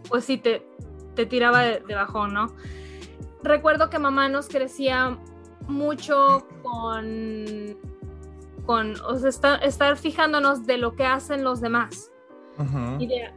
pues 0.08 0.24
sí, 0.24 0.38
te, 0.38 0.66
te 1.14 1.26
tiraba 1.26 1.60
de, 1.60 1.80
de 1.80 1.94
bajón, 1.94 2.32
¿no? 2.32 2.46
Recuerdo 3.42 3.90
que 3.90 3.98
mamá 3.98 4.28
nos 4.28 4.48
crecía 4.48 5.18
mucho 5.66 6.46
con, 6.62 7.76
con 8.64 8.94
o 9.00 9.16
sea, 9.16 9.28
estar, 9.28 9.64
estar 9.64 9.96
fijándonos 9.96 10.66
de 10.66 10.76
lo 10.78 10.94
que 10.94 11.04
hacen 11.04 11.42
los 11.42 11.60
demás. 11.60 12.10
Ujú. 12.58 13.00
Y 13.00 13.06
de- 13.06 13.32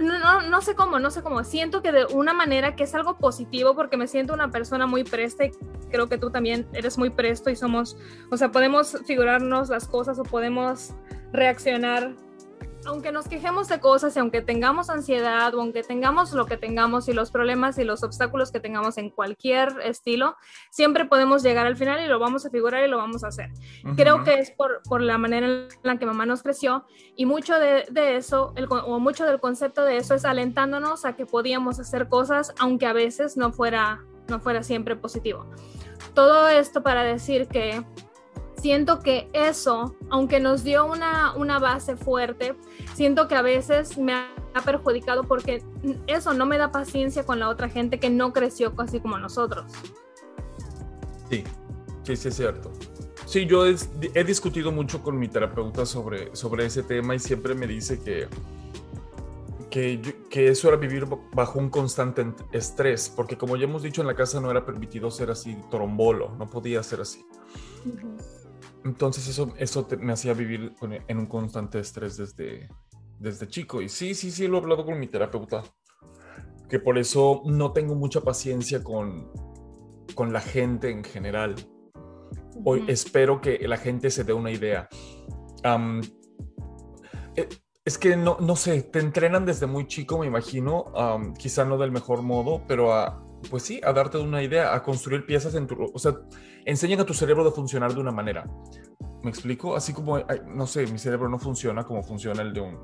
no, 0.00 0.18
no, 0.18 0.42
no 0.42 0.60
sé 0.62 0.74
cómo, 0.74 0.98
no 0.98 1.10
sé 1.10 1.22
cómo. 1.22 1.44
Siento 1.44 1.82
que 1.82 1.92
de 1.92 2.06
una 2.06 2.32
manera 2.32 2.74
que 2.76 2.84
es 2.84 2.94
algo 2.94 3.18
positivo 3.18 3.74
porque 3.74 3.96
me 3.96 4.06
siento 4.06 4.32
una 4.32 4.50
persona 4.50 4.86
muy 4.86 5.04
presta 5.04 5.44
y 5.44 5.52
creo 5.90 6.08
que 6.08 6.18
tú 6.18 6.30
también 6.30 6.66
eres 6.72 6.98
muy 6.98 7.10
presto 7.10 7.50
y 7.50 7.56
somos, 7.56 7.96
o 8.30 8.36
sea, 8.36 8.50
podemos 8.50 8.98
figurarnos 9.06 9.68
las 9.68 9.86
cosas 9.86 10.18
o 10.18 10.22
podemos 10.22 10.94
reaccionar. 11.32 12.12
Aunque 12.86 13.12
nos 13.12 13.28
quejemos 13.28 13.68
de 13.68 13.80
cosas 13.80 14.16
y 14.16 14.18
aunque 14.18 14.42
tengamos 14.42 14.90
ansiedad 14.90 15.54
o 15.54 15.60
aunque 15.60 15.82
tengamos 15.82 16.32
lo 16.32 16.46
que 16.46 16.56
tengamos 16.56 17.08
y 17.08 17.12
los 17.12 17.30
problemas 17.30 17.78
y 17.78 17.84
los 17.84 18.02
obstáculos 18.02 18.50
que 18.50 18.60
tengamos 18.60 18.98
en 18.98 19.10
cualquier 19.10 19.72
estilo, 19.84 20.36
siempre 20.70 21.04
podemos 21.04 21.42
llegar 21.42 21.66
al 21.66 21.76
final 21.76 22.04
y 22.04 22.08
lo 22.08 22.18
vamos 22.18 22.44
a 22.44 22.50
figurar 22.50 22.84
y 22.84 22.88
lo 22.88 22.96
vamos 22.96 23.24
a 23.24 23.28
hacer. 23.28 23.50
Creo 23.96 24.24
que 24.24 24.34
es 24.34 24.50
por, 24.50 24.82
por 24.82 25.00
la 25.00 25.18
manera 25.18 25.46
en 25.46 25.68
la 25.82 25.96
que 25.98 26.06
mamá 26.06 26.26
nos 26.26 26.42
creció 26.42 26.84
y 27.16 27.26
mucho 27.26 27.58
de, 27.58 27.86
de 27.90 28.16
eso, 28.16 28.52
el, 28.56 28.66
o 28.70 28.98
mucho 28.98 29.26
del 29.26 29.40
concepto 29.40 29.84
de 29.84 29.98
eso 29.98 30.14
es 30.14 30.24
alentándonos 30.24 31.04
a 31.04 31.14
que 31.14 31.26
podíamos 31.26 31.78
hacer 31.78 32.08
cosas 32.08 32.52
aunque 32.58 32.86
a 32.86 32.92
veces 32.92 33.36
no 33.36 33.52
fuera, 33.52 34.04
no 34.28 34.40
fuera 34.40 34.62
siempre 34.62 34.96
positivo. 34.96 35.46
Todo 36.14 36.48
esto 36.48 36.82
para 36.82 37.04
decir 37.04 37.48
que 37.48 37.82
siento 38.62 39.00
que 39.00 39.28
eso, 39.32 39.96
aunque 40.08 40.38
nos 40.38 40.62
dio 40.62 40.86
una, 40.86 41.34
una 41.34 41.58
base 41.58 41.96
fuerte, 41.96 42.54
siento 42.94 43.26
que 43.26 43.34
a 43.34 43.42
veces 43.42 43.98
me 43.98 44.14
ha 44.14 44.60
perjudicado 44.64 45.24
porque 45.24 45.64
eso 46.06 46.32
no 46.32 46.46
me 46.46 46.58
da 46.58 46.70
paciencia 46.70 47.26
con 47.26 47.40
la 47.40 47.48
otra 47.48 47.68
gente 47.68 47.98
que 47.98 48.08
no 48.08 48.32
creció 48.32 48.72
así 48.78 49.00
como 49.00 49.18
nosotros. 49.18 49.64
Sí, 51.28 51.42
sí, 52.04 52.16
sí 52.16 52.28
es 52.28 52.36
cierto. 52.36 52.70
Sí, 53.26 53.46
yo 53.46 53.66
es- 53.66 53.90
he, 54.14 54.22
discutido 54.22 54.70
mucho 54.70 55.02
con 55.02 55.18
mi 55.18 55.26
terapeuta 55.26 55.84
sobre, 55.84 56.34
sobre 56.36 56.66
ese 56.66 56.84
tema 56.84 57.16
y 57.16 57.18
siempre 57.18 57.54
me 57.56 57.66
dice 57.66 57.98
que, 58.00 58.28
que, 59.70 60.00
que 60.30 60.48
eso 60.48 60.68
era 60.68 60.76
vivir 60.76 61.06
bajo 61.32 61.58
un 61.58 61.68
constante 61.68 62.32
estrés, 62.52 63.08
porque 63.08 63.36
como 63.36 63.56
ya 63.56 63.64
hemos 63.64 63.82
dicho 63.82 64.02
en 64.02 64.06
la 64.06 64.14
casa 64.14 64.40
no 64.40 64.50
era 64.52 64.64
permitido 64.64 65.10
ser 65.10 65.30
así 65.32 65.56
torombolo, 65.68 66.36
no 66.38 66.48
podía 66.48 66.80
ser 66.84 67.00
así. 67.00 67.24
Entonces 68.84 69.28
eso, 69.28 69.52
eso 69.58 69.84
te- 69.86 69.96
me 69.96 70.12
hacía 70.12 70.34
vivir 70.34 70.74
con- 70.78 70.92
en 70.92 71.18
un 71.18 71.26
constante 71.26 71.78
estrés 71.78 72.16
desde, 72.16 72.68
desde 73.18 73.46
chico. 73.48 73.80
Y 73.80 73.88
sí, 73.88 74.14
sí, 74.14 74.30
sí, 74.30 74.48
lo 74.48 74.58
he 74.58 74.60
hablado 74.60 74.84
con 74.84 74.98
mi 74.98 75.06
terapeuta. 75.06 75.62
Que 76.68 76.78
por 76.80 76.98
eso 76.98 77.42
no 77.44 77.72
tengo 77.72 77.94
mucha 77.94 78.22
paciencia 78.22 78.82
con, 78.82 79.30
con 80.14 80.32
la 80.32 80.40
gente 80.40 80.90
en 80.90 81.04
general. 81.04 81.54
Hoy 82.64 82.80
Ujú. 82.80 82.90
espero 82.90 83.40
que 83.40 83.58
la 83.68 83.76
gente 83.76 84.10
se 84.10 84.24
dé 84.24 84.32
una 84.32 84.50
idea. 84.50 84.88
Eh, 87.36 87.48
es 87.84 87.98
que 87.98 88.16
no, 88.16 88.36
no 88.40 88.56
sé, 88.56 88.82
te 88.82 88.98
entrenan 89.00 89.44
desde 89.44 89.66
muy 89.66 89.86
chico, 89.86 90.18
me 90.18 90.26
imagino, 90.26 90.86
am, 90.94 91.34
quizá 91.34 91.64
no 91.64 91.78
del 91.78 91.90
mejor 91.90 92.22
modo, 92.22 92.62
pero 92.66 92.92
a, 92.92 93.21
pues 93.50 93.62
sí, 93.62 93.80
a 93.84 93.92
darte 93.92 94.18
una 94.18 94.42
idea, 94.42 94.74
a 94.74 94.82
construir 94.82 95.26
piezas 95.26 95.54
en 95.54 95.66
tu... 95.66 95.90
O 95.92 95.98
sea, 95.98 96.14
enseñan 96.64 97.00
a 97.00 97.04
tu 97.04 97.14
cerebro 97.14 97.44
de 97.44 97.50
funcionar 97.50 97.94
de 97.94 98.00
una 98.00 98.12
manera. 98.12 98.44
¿Me 99.22 99.30
explico? 99.30 99.76
Así 99.76 99.92
como, 99.92 100.16
ay, 100.16 100.40
no 100.46 100.66
sé, 100.66 100.86
mi 100.86 100.98
cerebro 100.98 101.28
no 101.28 101.38
funciona 101.38 101.84
como 101.84 102.02
funciona 102.02 102.42
el 102.42 102.52
de 102.52 102.60
un, 102.60 102.78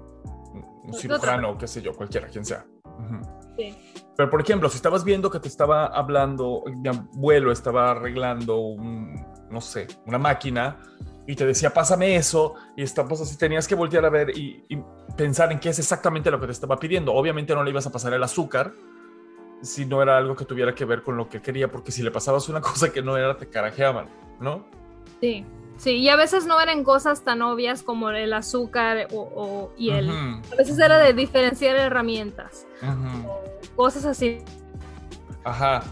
un 0.85 0.95
cirujano, 0.95 1.59
qué 1.59 1.67
sé 1.67 1.83
yo, 1.83 1.93
cualquiera, 1.95 2.29
quien 2.29 2.45
sea. 2.45 2.65
Sí. 3.57 3.77
Pero, 4.17 4.31
por 4.31 4.41
ejemplo, 4.41 4.69
si 4.69 4.77
estabas 4.77 5.05
viendo 5.05 5.31
que 5.31 5.41
te 5.41 5.49
estaba 5.49 5.87
hablando, 5.87 6.65
mi 6.67 6.89
abuelo 6.89 7.53
estaba 7.53 7.91
arreglando 7.93 8.59
un, 8.59 9.25
no 9.51 9.61
sé, 9.61 9.87
una 10.07 10.19
máquina 10.19 10.79
y 11.27 11.37
te 11.37 11.45
decía, 11.45 11.71
pásame 11.71 12.17
eso, 12.17 12.55
y 12.77 12.83
estabas 12.83 13.21
así, 13.21 13.37
tenías 13.37 13.69
que 13.69 13.75
voltear 13.75 14.05
a 14.05 14.11
ver 14.11 14.37
y, 14.37 14.65
y 14.69 14.79
pensar 15.17 15.53
en 15.53 15.61
qué 15.61 15.69
es 15.69 15.79
exactamente 15.79 16.31
lo 16.31 16.41
que 16.41 16.47
te 16.47 16.53
estaba 16.53 16.77
pidiendo. 16.79 17.13
Obviamente 17.13 17.55
no 17.55 17.63
le 17.63 17.71
ibas 17.71 17.87
a 17.87 17.93
pasar 17.93 18.13
el 18.15 18.23
azúcar 18.23 18.73
si 19.63 19.85
no 19.87 20.03
era 20.03 20.17
algo 20.17 20.37
que 20.37 20.45
tuviera 20.45 20.75
que 20.75 20.85
ver 20.85 21.03
con 21.03 21.17
lo 21.17 21.29
que 21.29 21.41
quería, 21.43 21.71
porque 21.71 21.91
si 21.93 22.03
le 22.03 22.11
pasabas 22.11 22.49
una 22.49 22.61
cosa 22.63 22.93
que 22.93 23.03
no 23.03 23.17
era, 23.17 23.37
te 23.37 23.49
carajeaban, 23.49 24.09
¿no? 24.41 24.65
Sí, 25.21 25.45
sí, 25.77 25.97
y 25.97 26.09
a 26.09 26.17
veces 26.17 26.47
no 26.47 26.61
eran 26.61 26.85
cosas 26.85 27.23
tan 27.25 27.43
obvias 27.43 27.83
como 27.83 28.11
el 28.11 28.33
azúcar 28.33 29.09
o, 29.13 29.21
o- 29.21 29.73
y 29.77 29.91
el... 29.91 30.11
A 30.11 30.55
veces 30.57 30.79
era 30.79 30.99
de 30.99 31.13
diferenciar 31.13 31.77
herramientas, 31.77 32.67
ujú. 32.83 33.29
cosas 33.77 34.05
así. 34.05 34.39
Ajá, 35.45 35.83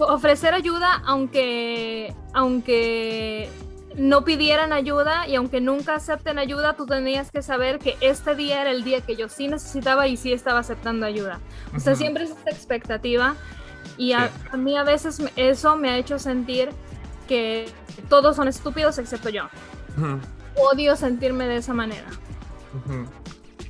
Ofrecer 0.00 0.54
ayuda 0.54 1.02
aunque, 1.04 2.14
aunque 2.32 3.48
no 3.96 4.24
pidieran 4.24 4.72
ayuda 4.72 5.28
y 5.28 5.36
aunque 5.36 5.60
nunca 5.60 5.94
acepten 5.94 6.38
ayuda, 6.38 6.74
tú 6.74 6.86
tenías 6.86 7.30
que 7.30 7.42
saber 7.42 7.78
que 7.78 7.96
este 8.00 8.34
día 8.34 8.60
era 8.62 8.70
el 8.70 8.82
día 8.84 9.00
que 9.00 9.14
yo 9.16 9.28
sí 9.28 9.48
necesitaba 9.48 10.08
y 10.08 10.16
sí 10.16 10.32
estaba 10.32 10.58
aceptando 10.60 11.06
ayuda. 11.06 11.40
O 11.76 11.80
sea, 11.80 11.94
siempre 11.94 12.24
es 12.24 12.30
esta 12.30 12.50
expectativa 12.50 13.34
y 13.96 14.12
a, 14.12 14.28
Sí. 14.28 14.34
a 14.52 14.56
mí 14.56 14.76
a 14.76 14.82
veces 14.82 15.22
eso 15.36 15.76
me 15.76 15.90
ha 15.90 15.96
hecho 15.98 16.18
sentir 16.18 16.70
que 17.28 17.66
todos 18.08 18.36
son 18.36 18.48
estúpidos 18.48 18.98
excepto 18.98 19.28
yo. 19.28 19.44
Odio 20.56 20.96
sentirme 20.96 21.46
de 21.46 21.56
esa 21.56 21.72
manera. 21.74 22.06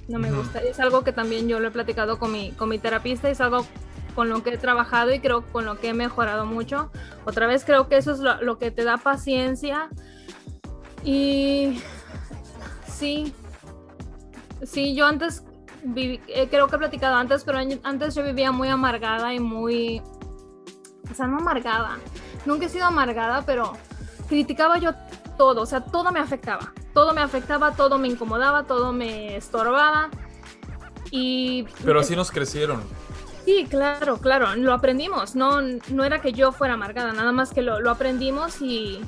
No 0.08 0.18
me 0.18 0.30
gusta. 0.30 0.58
Es 0.60 0.80
algo 0.80 1.02
que 1.04 1.12
también 1.12 1.48
yo 1.48 1.60
lo 1.60 1.68
he 1.68 1.70
platicado 1.70 2.18
con 2.18 2.32
mi, 2.32 2.52
con 2.52 2.68
mi 2.68 2.78
terapista 2.78 3.28
y 3.28 3.32
es 3.32 3.40
algo 3.40 3.66
con 4.14 4.28
lo 4.28 4.42
que 4.42 4.50
he 4.54 4.58
trabajado 4.58 5.12
y 5.12 5.20
creo 5.20 5.42
con 5.50 5.64
lo 5.64 5.78
que 5.78 5.88
he 5.88 5.94
mejorado 5.94 6.46
mucho. 6.46 6.90
Otra 7.24 7.46
vez 7.46 7.64
creo 7.64 7.88
que 7.88 7.96
eso 7.96 8.12
es 8.12 8.20
lo, 8.20 8.40
lo 8.42 8.58
que 8.58 8.70
te 8.70 8.84
da 8.84 8.96
paciencia. 8.96 9.88
Y 11.04 11.80
sí, 12.86 13.34
sí, 14.64 14.94
yo 14.94 15.06
antes, 15.06 15.42
viví- 15.84 16.20
eh, 16.28 16.48
creo 16.50 16.66
que 16.68 16.76
he 16.76 16.78
platicado 16.78 17.16
antes, 17.16 17.44
pero 17.44 17.58
antes 17.82 18.14
yo 18.14 18.24
vivía 18.24 18.52
muy 18.52 18.68
amargada 18.68 19.34
y 19.34 19.40
muy, 19.40 20.00
o 21.10 21.14
sea, 21.14 21.26
no 21.26 21.38
amargada. 21.38 21.98
Nunca 22.46 22.66
he 22.66 22.68
sido 22.68 22.86
amargada, 22.86 23.42
pero 23.44 23.72
criticaba 24.28 24.78
yo 24.78 24.92
todo, 25.36 25.62
o 25.62 25.66
sea, 25.66 25.80
todo 25.80 26.10
me 26.12 26.20
afectaba. 26.20 26.72
Todo 26.94 27.12
me 27.12 27.20
afectaba, 27.22 27.72
todo 27.72 27.98
me 27.98 28.08
incomodaba, 28.08 28.64
todo 28.64 28.92
me 28.92 29.36
estorbaba. 29.36 30.08
Y 31.10 31.64
Pero 31.84 32.00
así 32.00 32.14
nos 32.16 32.30
crecieron. 32.30 32.82
Sí, 33.44 33.66
claro, 33.68 34.16
claro, 34.18 34.54
lo 34.56 34.72
aprendimos. 34.72 35.34
No, 35.34 35.60
no 35.60 36.04
era 36.04 36.20
que 36.22 36.32
yo 36.32 36.50
fuera 36.52 36.74
amargada, 36.74 37.12
nada 37.12 37.30
más 37.32 37.52
que 37.52 37.62
lo, 37.62 37.80
lo 37.80 37.90
aprendimos 37.90 38.62
y 38.62 39.00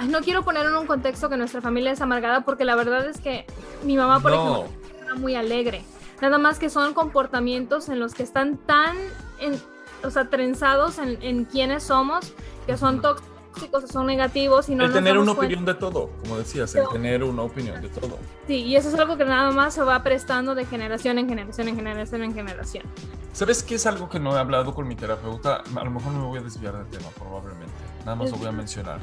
ay, 0.00 0.08
no 0.08 0.20
quiero 0.20 0.42
poner 0.44 0.66
en 0.66 0.74
un 0.74 0.86
contexto 0.86 1.28
que 1.28 1.36
nuestra 1.36 1.60
familia 1.60 1.92
es 1.92 2.00
amargada 2.00 2.40
porque 2.42 2.64
la 2.64 2.74
verdad 2.74 3.06
es 3.06 3.20
que 3.20 3.44
mi 3.84 3.96
mamá, 3.96 4.20
por 4.20 4.32
No. 4.32 4.62
ejemplo, 4.64 4.78
era 5.04 5.14
muy 5.14 5.34
alegre. 5.34 5.84
Nada 6.22 6.38
más 6.38 6.58
que 6.58 6.70
son 6.70 6.94
comportamientos 6.94 7.88
en 7.88 8.00
los 8.00 8.14
que 8.14 8.22
están 8.22 8.56
tan, 8.58 8.96
en- 9.38 9.60
o 10.02 10.10
sea, 10.10 10.28
trenzados 10.30 10.98
en, 10.98 11.18
en 11.22 11.44
quiénes 11.44 11.82
somos, 11.82 12.32
que 12.66 12.76
son 12.78 13.00
tóxicos, 13.02 13.84
son 13.90 14.06
negativos 14.06 14.68
y 14.70 14.74
no 14.74 14.84
el 14.84 14.90
nos 14.90 14.94
tener 14.98 15.18
una 15.18 15.34
cuenta. 15.34 15.40
opinión 15.46 15.64
de 15.66 15.74
todo, 15.74 16.10
como 16.22 16.38
decías, 16.38 16.74
el 16.74 16.80
Pero- 16.82 16.92
tener 16.92 17.22
una 17.24 17.42
opinión 17.42 17.80
de 17.82 17.88
todo. 17.90 18.18
Sí, 18.46 18.54
y 18.62 18.76
eso 18.76 18.88
es 18.88 18.94
algo 18.94 19.16
que 19.18 19.24
nada 19.26 19.50
más 19.50 19.74
se 19.74 19.82
va 19.82 20.02
prestando 20.02 20.54
de 20.54 20.64
generación 20.66 21.18
en 21.18 21.28
generación, 21.28 21.68
en 21.68 21.76
generación, 21.76 22.22
en 22.22 22.34
generación. 22.34 22.84
¿Sabes 23.32 23.62
qué 23.62 23.76
es 23.76 23.86
algo 23.86 24.08
que 24.08 24.18
no 24.18 24.34
he 24.36 24.38
hablado 24.38 24.74
con 24.74 24.88
mi 24.88 24.96
terapeuta? 24.96 25.62
A 25.76 25.84
lo 25.84 25.90
mejor 25.90 26.12
no 26.12 26.20
me 26.20 26.26
voy 26.26 26.38
a 26.38 26.42
desviar 26.42 26.74
del 26.76 26.86
tema, 26.86 27.08
probablemente. 27.18 27.72
Nada 28.00 28.14
más 28.16 28.30
lo 28.30 28.36
voy 28.38 28.46
a 28.48 28.52
mencionar. 28.52 29.00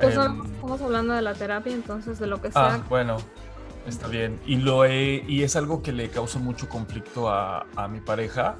Pues 0.00 0.16
ahora 0.16 0.34
estamos 0.44 0.80
hablando 0.80 1.14
de 1.14 1.22
la 1.22 1.34
terapia, 1.34 1.72
entonces 1.72 2.18
de 2.18 2.26
lo 2.26 2.40
que 2.40 2.48
ah, 2.54 2.70
sea. 2.76 2.84
bueno. 2.88 3.16
Está 3.86 4.06
bien. 4.06 4.38
Y, 4.46 4.56
lo 4.58 4.84
he- 4.84 5.24
y 5.26 5.42
es 5.42 5.56
algo 5.56 5.82
que 5.82 5.90
le 5.92 6.08
causa 6.08 6.38
mucho 6.38 6.68
conflicto 6.68 7.28
a, 7.28 7.66
a 7.74 7.88
mi 7.88 8.00
pareja. 8.00 8.54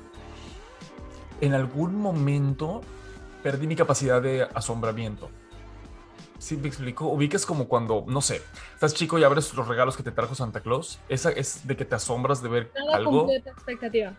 En 1.41 1.55
algún 1.55 1.95
momento 1.95 2.81
perdí 3.43 3.67
mi 3.69 3.77
capacidad 3.77 4.21
de 4.21 4.43
asombramiento. 4.55 5.31
¿Sí 6.39 6.57
me 6.57 6.67
explico? 6.67 7.07
Ubicas 7.07 7.47
como 7.47 7.69
cuando, 7.69 8.05
no 8.09 8.21
sé, 8.21 8.43
estás 8.75 8.95
chico 8.95 9.17
y 9.17 9.23
abres 9.23 9.55
los 9.55 9.69
regalos 9.69 9.97
que 9.97 10.03
te 10.03 10.11
trajo 10.11 10.35
Santa 10.35 10.59
Claus. 10.61 10.99
Esa 11.09 11.31
es 11.31 11.67
de 11.69 11.77
que 11.77 11.85
te 11.85 11.95
asombras 11.95 12.43
de 12.43 12.49
ver 12.49 12.73
Nada 12.77 12.97
algo. 12.97 13.31
expectativa. 13.31 14.15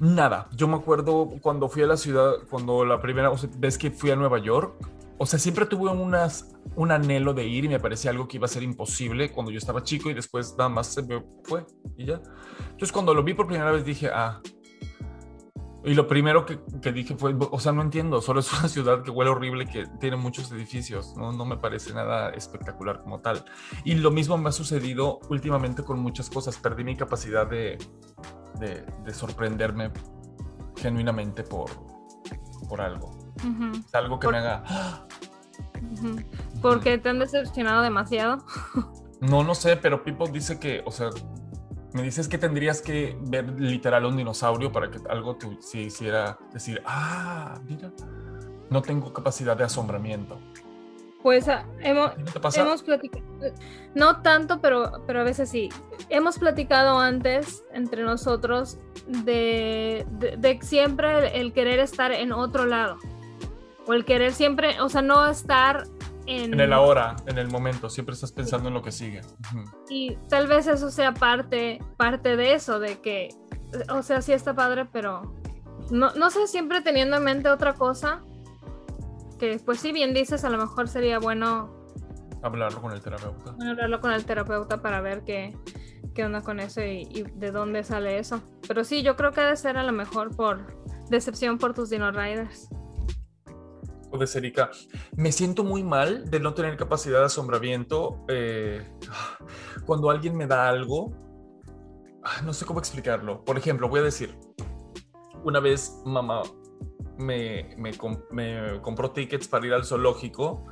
Nada. 0.00 0.48
Yo 0.56 0.66
me 0.66 0.74
acuerdo 0.76 1.30
cuando 1.40 1.68
fui 1.68 1.84
a 1.84 1.86
la 1.86 1.96
ciudad, 1.96 2.32
cuando 2.50 2.84
la 2.84 3.00
primera 3.00 3.30
o 3.30 3.38
sea, 3.38 3.48
vez 3.58 3.78
que 3.78 3.92
fui 3.92 4.10
a 4.10 4.16
Nueva 4.16 4.38
York. 4.40 4.74
O 5.18 5.26
sea, 5.26 5.38
siempre 5.38 5.66
tuve 5.66 5.90
unas, 5.90 6.52
un 6.74 6.90
anhelo 6.90 7.34
de 7.34 7.46
ir 7.46 7.64
y 7.64 7.68
me 7.68 7.78
parecía 7.78 8.10
algo 8.10 8.26
que 8.26 8.38
iba 8.38 8.46
a 8.46 8.48
ser 8.48 8.62
imposible 8.62 9.30
cuando 9.30 9.52
yo 9.52 9.58
estaba 9.58 9.82
chico 9.82 10.10
y 10.10 10.14
después 10.14 10.54
nada 10.58 10.68
más 10.68 10.88
se 10.88 11.02
me 11.02 11.22
fue 11.44 11.64
y 11.96 12.06
ya. 12.06 12.20
Entonces 12.70 12.92
cuando 12.92 13.14
lo 13.14 13.22
vi 13.22 13.34
por 13.34 13.46
primera 13.46 13.70
vez 13.70 13.84
dije, 13.84 14.10
ah. 14.12 14.40
Y 15.84 15.94
lo 15.94 16.06
primero 16.06 16.46
que, 16.46 16.60
que 16.80 16.92
dije 16.92 17.16
fue, 17.16 17.36
o 17.38 17.58
sea, 17.58 17.72
no 17.72 17.82
entiendo, 17.82 18.20
solo 18.20 18.40
es 18.40 18.52
una 18.58 18.68
ciudad 18.68 19.02
que 19.02 19.10
huele 19.10 19.30
horrible, 19.30 19.66
que 19.66 19.86
tiene 20.00 20.16
muchos 20.16 20.50
edificios, 20.52 21.16
no, 21.16 21.32
no 21.32 21.44
me 21.44 21.56
parece 21.56 21.92
nada 21.92 22.30
espectacular 22.30 23.02
como 23.02 23.20
tal. 23.20 23.44
Y 23.84 23.94
lo 23.94 24.10
mismo 24.10 24.38
me 24.38 24.48
ha 24.48 24.52
sucedido 24.52 25.20
últimamente 25.28 25.82
con 25.82 25.98
muchas 25.98 26.30
cosas, 26.30 26.56
perdí 26.56 26.84
mi 26.84 26.96
capacidad 26.96 27.46
de, 27.48 27.78
de, 28.58 28.84
de 29.04 29.14
sorprenderme 29.14 29.90
genuinamente 30.76 31.42
por, 31.42 31.70
por 32.68 32.80
algo. 32.80 33.21
Es 33.36 33.94
algo 33.94 34.18
que 34.18 34.26
Por- 34.26 34.32
me 34.34 34.38
haga... 34.38 34.62
"Ah". 34.66 35.06
Porque 36.60 36.98
te 36.98 37.08
han 37.08 37.18
decepcionado 37.18 37.82
demasiado. 37.82 38.44
No, 39.22 39.44
no 39.44 39.54
sé, 39.54 39.76
pero 39.76 40.02
Pipo 40.02 40.26
dice 40.26 40.58
que, 40.58 40.82
o 40.84 40.90
sea, 40.90 41.10
me 41.92 42.02
dices 42.02 42.26
que 42.26 42.38
tendrías 42.38 42.82
que 42.82 43.16
ver 43.20 43.48
literal 43.60 44.04
un 44.04 44.16
dinosaurio 44.16 44.72
para 44.72 44.90
que 44.90 44.98
algo 45.08 45.36
te 45.36 45.46
se 45.62 45.78
hiciera 45.78 46.36
decir, 46.52 46.82
ah, 46.84 47.54
mira, 47.64 47.92
no 48.68 48.82
tengo 48.82 49.12
capacidad 49.12 49.56
de 49.56 49.62
asombramiento. 49.62 50.40
Pues 51.22 51.48
ah, 51.48 51.64
hemos, 51.78 52.10
¿A 52.10 52.14
ti 52.16 52.22
¿No 52.24 52.32
te 52.32 52.40
pasa? 52.40 52.60
hemos 52.62 52.82
platicado, 52.82 53.24
no 53.94 54.22
tanto, 54.22 54.60
pero, 54.60 55.04
pero 55.06 55.20
a 55.20 55.22
veces 55.22 55.48
sí. 55.48 55.68
Hemos 56.08 56.40
platicado 56.40 56.98
antes 56.98 57.62
entre 57.72 58.02
nosotros 58.02 58.78
de, 59.06 60.04
de, 60.18 60.36
de 60.36 60.58
siempre 60.62 61.28
el, 61.28 61.42
el 61.46 61.52
querer 61.52 61.78
estar 61.78 62.10
en 62.10 62.32
otro 62.32 62.66
lado. 62.66 62.98
O 63.86 63.94
el 63.94 64.04
querer 64.04 64.32
siempre, 64.32 64.80
o 64.80 64.88
sea, 64.88 65.02
no 65.02 65.28
estar 65.28 65.84
en... 66.26 66.54
En 66.54 66.60
el 66.60 66.72
ahora, 66.72 67.16
en 67.26 67.38
el 67.38 67.48
momento, 67.48 67.90
siempre 67.90 68.14
estás 68.14 68.32
pensando 68.32 68.68
en 68.68 68.74
lo 68.74 68.82
que 68.82 68.92
sigue. 68.92 69.22
Y 69.88 70.16
tal 70.28 70.46
vez 70.46 70.66
eso 70.66 70.90
sea 70.90 71.12
parte, 71.14 71.80
parte 71.96 72.36
de 72.36 72.54
eso, 72.54 72.78
de 72.78 73.00
que, 73.00 73.28
o 73.90 74.02
sea, 74.02 74.22
sí 74.22 74.32
está 74.32 74.54
padre, 74.54 74.86
pero 74.92 75.34
no, 75.90 76.12
no 76.14 76.30
sé, 76.30 76.46
siempre 76.46 76.80
teniendo 76.80 77.16
en 77.16 77.24
mente 77.24 77.48
otra 77.48 77.74
cosa, 77.74 78.22
que 79.38 79.60
pues 79.64 79.80
sí, 79.80 79.92
bien 79.92 80.14
dices, 80.14 80.44
a 80.44 80.50
lo 80.50 80.58
mejor 80.58 80.88
sería 80.88 81.18
bueno 81.18 81.80
Hablarlo 82.42 82.80
con 82.80 82.92
el 82.92 83.00
terapeuta. 83.00 83.54
hablarlo 83.68 84.00
con 84.00 84.12
el 84.12 84.24
terapeuta 84.24 84.82
para 84.82 85.00
ver 85.00 85.22
qué, 85.24 85.56
qué 86.14 86.24
onda 86.24 86.40
con 86.42 86.58
eso 86.60 86.80
y, 86.82 87.08
y 87.10 87.22
de 87.22 87.50
dónde 87.52 87.84
sale 87.84 88.18
eso. 88.18 88.42
Pero 88.66 88.84
sí, 88.84 89.02
yo 89.02 89.16
creo 89.16 89.32
que 89.32 89.40
ha 89.40 89.46
de 89.48 89.56
ser 89.56 89.76
a 89.76 89.82
lo 89.84 89.92
mejor 89.92 90.34
por 90.34 90.76
decepción 91.08 91.58
por 91.58 91.74
tus 91.74 91.90
Dino 91.90 92.10
Riders. 92.10 92.68
De 94.18 94.26
Serica. 94.26 94.70
Me 95.16 95.32
siento 95.32 95.64
muy 95.64 95.82
mal 95.82 96.30
de 96.30 96.40
no 96.40 96.54
tener 96.54 96.76
capacidad 96.76 97.20
de 97.20 97.26
asombramiento. 97.26 98.24
eh, 98.28 98.86
cuando 99.86 100.10
alguien 100.10 100.36
me 100.36 100.46
da 100.46 100.68
algo, 100.68 101.12
ah, 102.22 102.42
no 102.44 102.52
sé 102.52 102.64
cómo 102.64 102.78
explicarlo. 102.78 103.44
Por 103.44 103.58
ejemplo, 103.58 103.88
voy 103.88 104.00
a 104.00 104.04
decir, 104.04 104.36
una 105.44 105.60
vez 105.60 106.00
mamá 106.04 106.42
me, 107.18 107.74
me 107.76 107.92
me 108.30 108.80
compró 108.80 109.10
tickets 109.10 109.48
para 109.48 109.66
ir 109.66 109.72
al 109.72 109.84
zoológico 109.84 110.64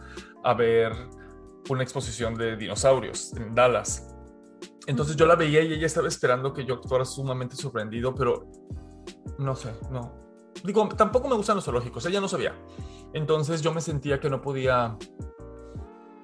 a 0.44 0.54
ver 0.54 0.92
una 1.68 1.82
exposición 1.82 2.34
de 2.34 2.56
dinosaurios 2.56 3.32
en 3.34 3.54
Dallas. 3.54 4.14
Entonces 4.86 5.16
yo 5.16 5.26
la 5.26 5.36
veía 5.36 5.62
y 5.62 5.72
ella 5.72 5.86
estaba 5.86 6.08
esperando 6.08 6.52
que 6.52 6.64
yo 6.64 6.74
actuara 6.74 7.04
sumamente 7.04 7.54
sorprendido, 7.56 8.14
pero 8.14 8.50
no 9.38 9.54
sé, 9.54 9.72
no. 9.90 10.18
Digo, 10.64 10.88
tampoco 10.88 11.28
me 11.28 11.36
gustan 11.36 11.56
los 11.56 11.64
zoológicos, 11.64 12.04
ella 12.06 12.20
no 12.20 12.28
sabía. 12.28 12.54
Entonces 13.12 13.62
yo 13.62 13.72
me 13.72 13.80
sentía 13.80 14.20
que 14.20 14.30
no 14.30 14.40
podía 14.40 14.96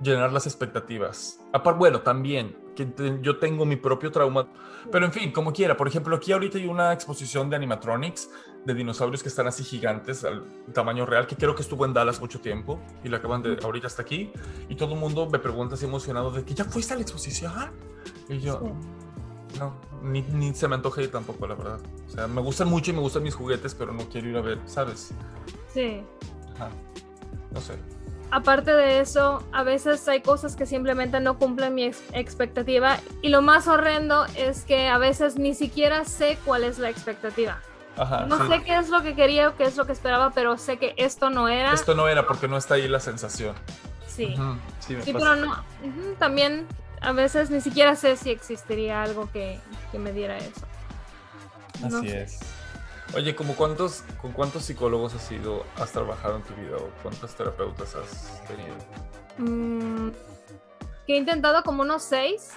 llenar 0.01 0.33
las 0.33 0.47
expectativas. 0.47 1.41
Aparte, 1.53 1.79
bueno, 1.79 2.01
también, 2.03 2.57
que 2.77 2.85
te- 2.87 3.19
yo 3.23 3.39
tengo 3.39 3.65
mi 3.65 3.77
propio 3.77 4.13
trauma, 4.13 4.47
pero 4.93 5.07
en 5.07 5.13
fin, 5.13 5.33
como 5.33 5.53
quiera. 5.53 5.77
Por 5.77 5.89
ejemplo, 5.89 6.15
aquí 6.17 6.33
ahorita 6.33 6.59
hay 6.59 6.67
una 6.67 6.93
exposición 6.93 7.49
de 7.49 7.57
animatronics 7.57 8.31
de 8.67 8.75
dinosaurios 8.75 9.23
que 9.23 9.29
están 9.31 9.47
así 9.47 9.65
gigantes 9.65 10.25
al 10.25 10.45
tamaño 10.75 11.07
real, 11.07 11.27
que 11.27 11.35
creo 11.37 11.55
que 11.55 11.63
estuvo 11.63 11.85
en 11.87 11.95
Dallas 11.95 12.21
mucho 12.21 12.41
tiempo 12.41 12.79
y 13.03 13.09
la 13.09 13.17
acaban 13.19 13.43
de, 13.43 13.57
ahorita 13.63 13.87
está 13.87 14.03
aquí. 14.03 14.31
Y 14.69 14.75
todo 14.77 14.95
el 14.95 15.01
mundo 15.01 15.29
me 15.31 15.39
pregunta 15.39 15.75
así 15.77 15.87
emocionado 15.87 16.31
de 16.31 16.45
que 16.45 16.55
ya 16.55 16.65
fuiste 16.65 16.93
a 16.93 16.97
la 16.97 17.03
exposición. 17.03 17.53
Y 18.29 18.39
yo, 18.41 18.61
no, 19.59 19.75
ni, 20.03 20.21
ni 20.23 20.53
se 20.55 20.69
me 20.69 20.75
antoja 20.75 21.01
ir 21.01 21.11
tampoco, 21.11 21.47
la 21.47 21.55
verdad. 21.55 21.81
O 22.07 22.11
sea, 22.11 22.27
me 22.27 22.43
gustan 22.43 22.69
mucho 22.69 22.91
y 22.91 22.95
me 22.95 23.01
gustan 23.01 23.23
mis 23.23 23.35
juguetes, 23.35 23.75
pero 23.75 23.93
no 23.93 24.05
quiero 24.11 24.29
ir 24.29 24.37
a 24.37 24.43
ver, 24.43 24.59
¿sabes? 24.67 25.13
Sí. 25.73 26.03
Ajá. 26.57 26.69
No 27.53 27.61
sé. 27.61 27.75
Aparte 28.31 28.73
de 28.73 29.01
eso, 29.01 29.43
a 29.53 29.63
veces 29.63 30.07
hay 30.09 30.21
cosas 30.21 30.57
que 30.57 30.67
simplemente 30.67 31.21
no 31.21 31.39
cumplen 31.39 31.75
mi 31.75 31.85
ex- 31.85 32.03
expectativa 32.13 32.99
y 33.23 33.29
lo 33.29 33.41
más 33.41 33.69
horrendo 33.69 34.27
es 34.37 34.65
que 34.65 34.89
a 34.89 34.99
veces 34.99 35.37
ni 35.39 35.55
siquiera 35.55 36.05
sé 36.05 36.37
cuál 36.45 36.65
es 36.65 36.79
la 36.79 36.91
expectativa. 36.91 37.61
Ajá. 37.97 38.27
No 38.27 38.37
sí. 38.45 38.53
sé 38.53 38.63
qué 38.65 38.77
es 38.77 38.89
lo 38.91 39.03
que 39.03 39.15
quería 39.15 39.49
o 39.51 39.57
qué 39.57 39.65
es 39.65 39.77
lo 39.77 39.87
que 39.87 39.93
esperaba, 39.93 40.33
pero 40.35 40.59
sé 40.59 40.77
que 40.77 40.93
esto 40.99 41.31
no 41.31 41.49
era. 41.49 41.73
Esto 41.73 41.95
no 41.95 42.09
era 42.09 42.27
porque 42.27 42.49
no 42.49 42.57
está 42.59 42.75
ahí 42.75 42.89
la 42.89 43.01
sensación. 43.01 43.55
Sí. 44.09 44.35
Sí, 44.81 44.95
me 44.97 45.03
Sí, 45.03 45.13
pasa. 45.13 45.25
pero 45.35 45.37
no. 45.47 45.53
ujú, 45.53 46.15
También 46.19 46.67
a 47.01 47.13
veces 47.13 47.49
ni 47.51 47.61
siquiera 47.61 47.95
sé 47.97 48.17
si 48.17 48.31
existiría 48.31 49.03
algo 49.03 49.31
que, 49.31 49.61
que 49.93 49.99
me 49.99 50.13
diera 50.13 50.37
eso. 50.37 50.67
no 51.89 51.99
Así 51.99 52.09
sé. 52.11 52.23
es. 52.23 52.41
Oye, 53.15 53.35
¿como 53.35 53.55
cuántos, 53.55 54.03
¿con 54.21 54.33
cuántos 54.33 54.65
psicólogos 54.65 55.15
has 55.15 55.31
ido, 55.31 55.65
has 55.79 55.93
trabajado 55.93 56.37
en 56.37 56.43
tu 56.43 56.55
vida 56.55 56.77
o 56.77 56.91
cuántos 57.03 57.35
terapeutas 57.35 57.95
has 57.95 58.43
tenido? 58.47 58.75
Mm, 59.39 60.11
que 61.07 61.15
he 61.15 61.17
intentado 61.17 61.63
como 61.63 61.83
unos 61.83 62.03
seis. 62.03 62.51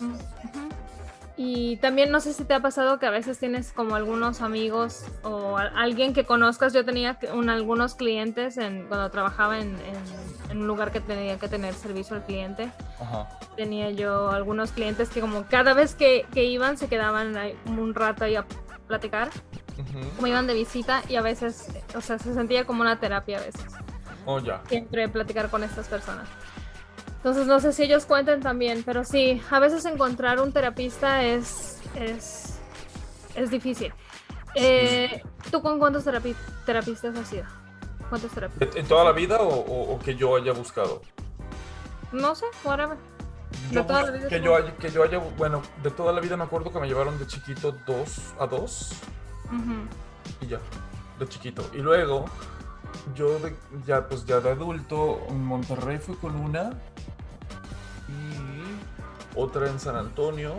Mm. 0.00 0.14
Y 1.36 1.76
también 1.78 2.10
no 2.10 2.20
sé 2.20 2.34
si 2.34 2.44
te 2.44 2.52
ha 2.54 2.60
pasado 2.60 2.98
que 2.98 3.06
a 3.06 3.10
veces 3.10 3.38
tienes 3.38 3.72
como 3.72 3.94
algunos 3.94 4.42
amigos 4.42 5.04
o 5.22 5.56
alguien 5.56 6.12
que 6.12 6.24
conozcas. 6.26 6.72
Yo 6.72 6.84
tenía 6.84 7.18
un- 7.32 7.48
algunos 7.48 7.94
clientes 7.94 8.58
en, 8.58 8.86
cuando 8.86 9.10
trabajaba 9.10 9.58
en, 9.58 9.68
en- 9.70 10.41
en 10.52 10.58
un 10.60 10.66
lugar 10.66 10.92
que 10.92 11.00
tenía 11.00 11.38
que 11.38 11.48
tener 11.48 11.74
servicio 11.74 12.14
al 12.16 12.24
cliente. 12.24 12.70
Ajá. 13.00 13.28
Tenía 13.56 13.90
yo 13.90 14.30
algunos 14.30 14.70
clientes 14.72 15.08
que 15.08 15.20
como 15.20 15.44
cada 15.48 15.74
vez 15.74 15.94
que, 15.94 16.26
que 16.32 16.44
iban 16.44 16.78
se 16.78 16.88
quedaban 16.88 17.34
un 17.66 17.94
rato 17.94 18.24
ahí 18.24 18.36
a 18.36 18.44
platicar, 18.86 19.28
Ujú. 19.78 20.08
como 20.16 20.26
iban 20.26 20.46
de 20.46 20.54
visita 20.54 21.02
y 21.08 21.16
a 21.16 21.22
veces, 21.22 21.68
o 21.96 22.00
sea, 22.00 22.18
se 22.18 22.34
sentía 22.34 22.64
como 22.66 22.82
una 22.82 23.00
terapia 23.00 23.38
a 23.38 23.40
veces, 23.40 23.64
Oh, 24.26 24.38
ya. 24.38 24.62
siempre 24.68 25.08
platicar 25.08 25.48
con 25.50 25.64
estas 25.64 25.88
personas. 25.88 26.28
Entonces 27.16 27.46
no 27.46 27.58
sé 27.60 27.72
si 27.72 27.84
ellos 27.84 28.04
cuentan 28.04 28.40
también, 28.40 28.82
pero 28.84 29.04
sí, 29.04 29.40
a 29.50 29.58
veces 29.60 29.84
encontrar 29.84 30.40
un 30.40 30.52
terapista 30.52 31.22
es, 31.24 31.80
es, 31.94 32.58
es 33.34 33.50
difícil. 33.50 33.92
Eh, 34.54 35.22
¿Tú 35.50 35.62
con 35.62 35.78
cuántos 35.78 36.04
terapi- 36.06 36.34
terapistas 36.66 37.16
has 37.16 37.32
ido? 37.32 37.44
¿En 38.74 38.86
toda 38.86 39.04
la 39.04 39.12
vida 39.12 39.38
o, 39.40 39.48
o- 39.48 39.94
o 39.94 39.98
que 39.98 40.14
yo 40.16 40.36
haya 40.36 40.52
buscado? 40.52 41.02
No 42.12 42.34
sé, 42.34 42.46
whatever. 42.64 42.96
De 43.70 43.74
Yo 43.76 43.86
toda 43.86 44.00
bus- 44.00 44.10
la 44.10 44.16
vida, 44.16 44.28
que, 44.28 44.40
yo 44.40 44.56
haya, 44.56 44.76
que 44.76 44.90
yo 44.90 45.02
haya, 45.02 45.18
bueno, 45.36 45.62
de 45.82 45.90
toda 45.90 46.12
la 46.12 46.20
vida 46.20 46.36
me 46.36 46.44
acuerdo 46.44 46.70
que 46.72 46.78
me 46.80 46.86
llevaron 46.88 47.18
de 47.18 47.26
chiquito 47.26 47.72
dos 47.86 48.32
a 48.38 48.46
dos 48.46 48.92
y 50.40 50.46
ya, 50.46 50.58
de 51.18 51.28
chiquito. 51.28 51.64
Y 51.74 51.78
luego, 51.78 52.24
yo 53.14 53.38
de- 53.38 53.56
ya, 53.86 54.08
pues 54.08 54.24
ya 54.24 54.40
de 54.40 54.50
adulto, 54.50 55.20
en 55.28 55.44
Monterrey 55.44 55.98
fui 55.98 56.14
con 56.16 56.34
una 56.36 56.70
y 58.08 59.38
otra 59.38 59.68
en 59.68 59.78
San 59.78 59.96
Antonio 59.96 60.54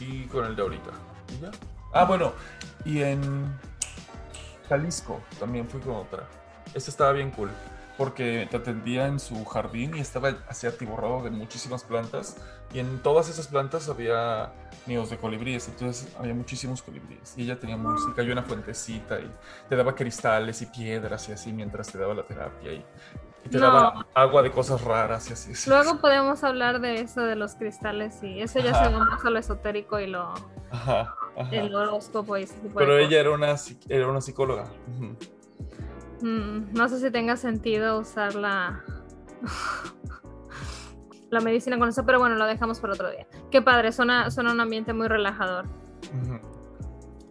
y 0.00 0.24
con 0.26 0.44
el 0.44 0.56
de 0.56 0.62
ahorita. 0.62 0.90
Y 1.36 1.40
ya. 1.42 1.50
Ah, 1.92 2.04
bueno, 2.04 2.32
y 2.84 3.02
en 3.02 3.52
Jalisco 4.68 5.20
también 5.38 5.68
fui 5.68 5.80
con 5.80 5.94
otra. 5.96 6.28
Esta 6.74 6.90
estaba 6.90 7.12
bien 7.12 7.30
cool. 7.30 7.50
Porque 7.96 8.46
te 8.50 8.58
atendía 8.58 9.06
en 9.06 9.18
su 9.18 9.42
jardín 9.46 9.96
y 9.96 10.00
estaba 10.00 10.34
así 10.48 10.66
atiborrado 10.66 11.22
de 11.22 11.30
muchísimas 11.30 11.82
plantas. 11.82 12.36
Y 12.74 12.78
en 12.78 12.98
todas 13.02 13.30
esas 13.30 13.46
plantas 13.48 13.88
había 13.88 14.52
nidos 14.86 15.08
de 15.08 15.16
colibríes. 15.16 15.66
Entonces 15.68 16.14
había 16.18 16.34
muchísimos 16.34 16.82
colibríes. 16.82 17.32
Y 17.38 17.44
ella 17.44 17.58
tenía 17.58 17.78
música 17.78 18.22
y 18.22 18.30
una 18.30 18.42
fuentecita. 18.42 19.18
Y 19.18 19.30
te 19.70 19.76
daba 19.76 19.94
cristales 19.94 20.60
y 20.60 20.66
piedras 20.66 21.26
y 21.30 21.32
así 21.32 21.52
mientras 21.54 21.90
te 21.90 21.96
daba 21.96 22.12
la 22.12 22.22
terapia. 22.24 22.72
Y 22.72 22.84
Y 23.46 23.48
te 23.48 23.58
No. 23.58 23.66
daba 23.66 24.06
agua 24.12 24.42
de 24.42 24.50
cosas 24.50 24.80
raras 24.82 25.30
y 25.30 25.32
así. 25.34 25.54
sí, 25.54 25.70
Luego 25.70 25.98
podemos 26.00 26.42
hablar 26.44 26.80
de 26.80 27.00
eso 27.00 27.22
de 27.22 27.36
los 27.36 27.54
cristales 27.54 28.20
y 28.24 28.42
eso 28.42 28.58
ya 28.58 28.74
se 28.74 28.92
va 28.92 28.98
más 29.04 29.24
a 29.24 29.30
lo 29.30 29.38
esotérico 29.38 30.00
y 30.00 30.08
lo 30.08 30.34
Ajá, 30.70 31.14
ajá. 31.38 31.50
el 31.52 31.72
horóscopo 31.74 32.36
y 32.36 32.42
ese 32.42 32.54
tipo 32.58 32.74
Pero 32.76 32.96
de 32.96 33.04
ella 33.04 33.20
era 33.20 33.30
una, 33.30 33.54
era 33.88 34.08
una 34.08 34.20
psicóloga. 34.20 34.64
Cosas. 34.64 35.45
Mm, 36.20 36.72
no 36.72 36.88
sé 36.88 37.00
si 37.00 37.10
tenga 37.10 37.36
sentido 37.36 37.98
usar 37.98 38.34
la 38.34 38.82
la 41.30 41.40
medicina 41.40 41.78
con 41.78 41.88
eso, 41.88 42.04
pero 42.04 42.18
bueno, 42.18 42.36
lo 42.36 42.46
dejamos 42.46 42.80
para 42.80 42.94
otro 42.94 43.10
día. 43.10 43.26
Qué 43.50 43.62
padre, 43.62 43.92
suena, 43.92 44.30
suena 44.30 44.52
un 44.52 44.60
ambiente 44.60 44.92
muy 44.92 45.08
relajador. 45.08 45.66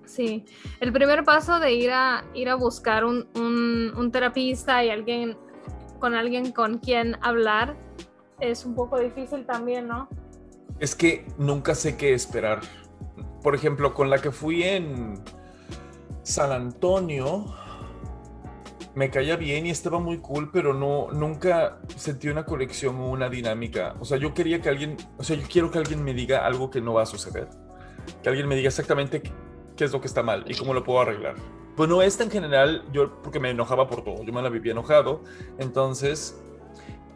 Sí, 0.06 0.46
el 0.80 0.94
primer 0.94 1.24
paso 1.24 1.60
de 1.60 1.74
ir 1.74 1.92
a 1.92 2.24
ir 2.34 2.50
a 2.50 2.56
buscar 2.56 3.06
un, 3.06 3.28
un, 3.36 3.94
un 3.98 4.12
terapista 4.12 4.84
y 4.84 4.90
alguien 4.90 5.38
con 6.00 6.14
alguien 6.14 6.52
con 6.52 6.78
quien 6.78 7.18
hablar 7.22 7.76
es 8.40 8.66
un 8.66 8.76
poco 8.76 9.00
difícil 9.00 9.46
también, 9.46 9.88
¿no? 9.88 10.10
Es 10.80 10.96
que 10.96 11.26
nunca 11.38 11.74
sé 11.74 11.98
qué 11.98 12.14
esperar. 12.14 12.62
Por 13.42 13.56
ejemplo, 13.56 13.94
con 13.94 14.10
la 14.10 14.20
que 14.20 14.32
fui 14.32 14.64
en 14.64 15.24
San 16.24 16.52
Antonio, 16.52 17.46
me 18.96 19.10
caía 19.10 19.36
bien 19.36 19.68
y 19.68 19.70
estaba 19.70 20.00
muy 20.00 20.20
cool, 20.20 20.50
pero 20.52 20.74
no, 20.74 21.12
nunca 21.12 21.80
sentí 21.98 22.30
una 22.30 22.46
conexión 22.46 22.96
o 22.96 23.10
una 23.10 23.30
dinámica. 23.30 23.96
O 24.00 24.06
sea, 24.06 24.18
yo 24.18 24.34
quería 24.34 24.62
que 24.62 24.70
alguien, 24.70 24.96
o 25.18 25.24
sea, 25.24 25.36
yo 25.36 25.46
quiero 25.52 25.70
que 25.70 25.78
alguien 25.78 26.04
me 26.04 26.14
diga 26.14 26.46
algo 26.46 26.70
que 26.70 26.80
no 26.80 26.94
va 26.94 27.04
a 27.04 27.06
suceder. 27.06 27.50
Que 28.24 28.30
alguien 28.30 28.48
me 28.48 28.56
diga 28.56 28.70
exactamente 28.70 29.22
qué, 29.76 29.84
es 29.84 29.92
lo 29.92 30.00
que 30.00 30.08
está 30.08 30.24
mal 30.24 30.46
y 30.48 30.56
cómo 30.56 30.74
lo 30.74 30.84
puedo 30.84 31.02
arreglar. 31.02 31.36
Bueno, 31.76 32.02
esta 32.02 32.24
en 32.24 32.32
general, 32.32 32.86
yo 32.94 33.22
porque 33.22 33.40
me 33.40 33.50
enojaba 33.50 33.88
por 33.88 34.02
todo, 34.02 34.24
yo 34.24 34.32
me 34.32 34.42
la 34.42 34.50
vivía 34.50 34.72
enojado, 34.72 35.24
entonces 35.58 36.42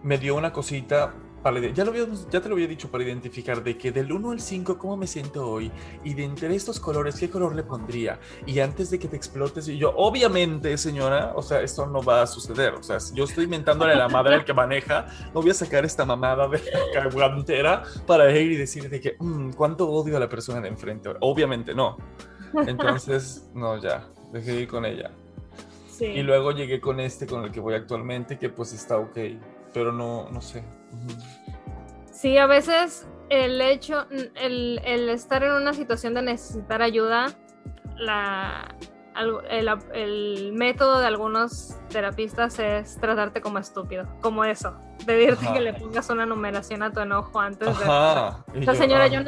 me 0.03 0.17
dio 0.17 0.35
una 0.35 0.51
cosita 0.51 1.13
para, 1.41 1.59
ya, 1.59 1.83
lo 1.85 1.91
habíamos- 1.91 2.27
ya 2.29 2.41
te 2.41 2.49
lo 2.49 2.55
había 2.55 2.67
dicho 2.67 2.89
para 2.91 3.03
identificar 3.03 3.63
de 3.63 3.77
que 3.77 3.91
del 3.91 4.11
1 4.11 4.31
al 4.31 4.39
5 4.39 4.77
cómo 4.77 4.97
me 4.97 5.07
siento 5.07 5.49
hoy 5.49 5.71
y 6.03 6.13
de 6.13 6.23
entre 6.25 6.53
estos 6.55 6.79
colores 6.79 7.15
qué 7.19 7.29
color 7.29 7.55
le 7.55 7.63
pondría 7.63 8.19
y 8.45 8.59
antes 8.59 8.89
de 8.89 8.99
que 8.99 9.07
te 9.07 9.15
explotes 9.15 9.67
y 9.67 9.77
yo 9.77 9.93
obviamente 9.95 10.77
señora 10.77 11.33
o 11.35 11.41
sea 11.41 11.61
esto 11.61 11.85
no 11.85 12.03
va 12.03 12.21
a 12.23 12.27
suceder. 12.27 12.73
O 12.73 12.83
sea 12.83 12.99
si 12.99 13.15
yo 13.15 13.23
estoy 13.23 13.45
inventándole 13.45 13.93
a 13.93 13.97
la 13.97 14.07
madre 14.09 14.35
al 14.35 14.45
que 14.45 14.53
maneja 14.53 15.07
no 15.33 15.41
voy 15.41 15.51
a 15.51 15.53
sacar 15.53 15.85
esta 15.85 16.05
mamada 16.05 16.47
de 16.47 16.61
la 16.93 17.09
guantera 17.09 17.83
para 18.05 18.29
ir 18.37 18.51
y 18.51 18.55
decir 18.57 18.89
de 18.89 18.99
que 18.99 19.15
"Mm, 19.19 19.51
cuánto 19.51 19.89
odio 19.89 20.17
a 20.17 20.19
la 20.19 20.29
persona 20.29 20.59
de 20.61 20.67
enfrente 20.69 21.09
obviamente 21.21 21.73
no. 21.73 21.97
Entonces 22.67 23.47
no 23.53 23.77
ya 23.81 24.07
dejé 24.33 24.53
de 24.53 24.61
ir 24.61 24.67
con 24.67 24.85
ella. 24.85 25.11
Sí. 25.89 26.05
y 26.05 26.21
luego 26.23 26.51
llegué 26.53 26.79
con 26.79 26.99
este 27.01 27.27
con 27.27 27.43
el 27.43 27.51
que 27.51 27.59
voy 27.59 27.73
actualmente 27.73 28.37
que 28.39 28.47
pues 28.47 28.71
está 28.71 28.97
ok 28.97 29.17
pero 29.73 29.91
no 29.91 30.29
no 30.31 30.39
sé 30.41 30.63
Sí, 32.11 32.37
a 32.37 32.47
veces 32.47 33.07
el 33.29 33.61
hecho, 33.61 34.05
el, 34.35 34.81
el 34.83 35.09
estar 35.09 35.43
en 35.43 35.51
una 35.51 35.73
situación 35.73 36.13
de 36.13 36.21
necesitar 36.21 36.81
ayuda, 36.81 37.27
la, 37.97 38.75
el, 39.49 39.69
el 39.93 40.53
método 40.53 40.99
de 40.99 41.07
algunos 41.07 41.75
terapistas 41.89 42.59
es 42.59 42.97
tratarte 42.99 43.41
como 43.41 43.59
estúpido, 43.59 44.07
como 44.21 44.45
eso, 44.45 44.75
pedirte 45.05 45.45
Ajá. 45.45 45.53
que 45.53 45.61
le 45.61 45.73
pongas 45.73 46.09
una 46.09 46.25
numeración 46.25 46.83
a 46.83 46.91
tu 46.91 46.99
enojo 46.99 47.39
antes 47.39 47.67
de... 47.77 47.85
Ajá. 47.85 48.43
y 48.53 48.61
O 48.61 48.63
sea, 48.63 48.75
señora, 48.75 49.05
ah, 49.05 49.07
yo 49.07 49.21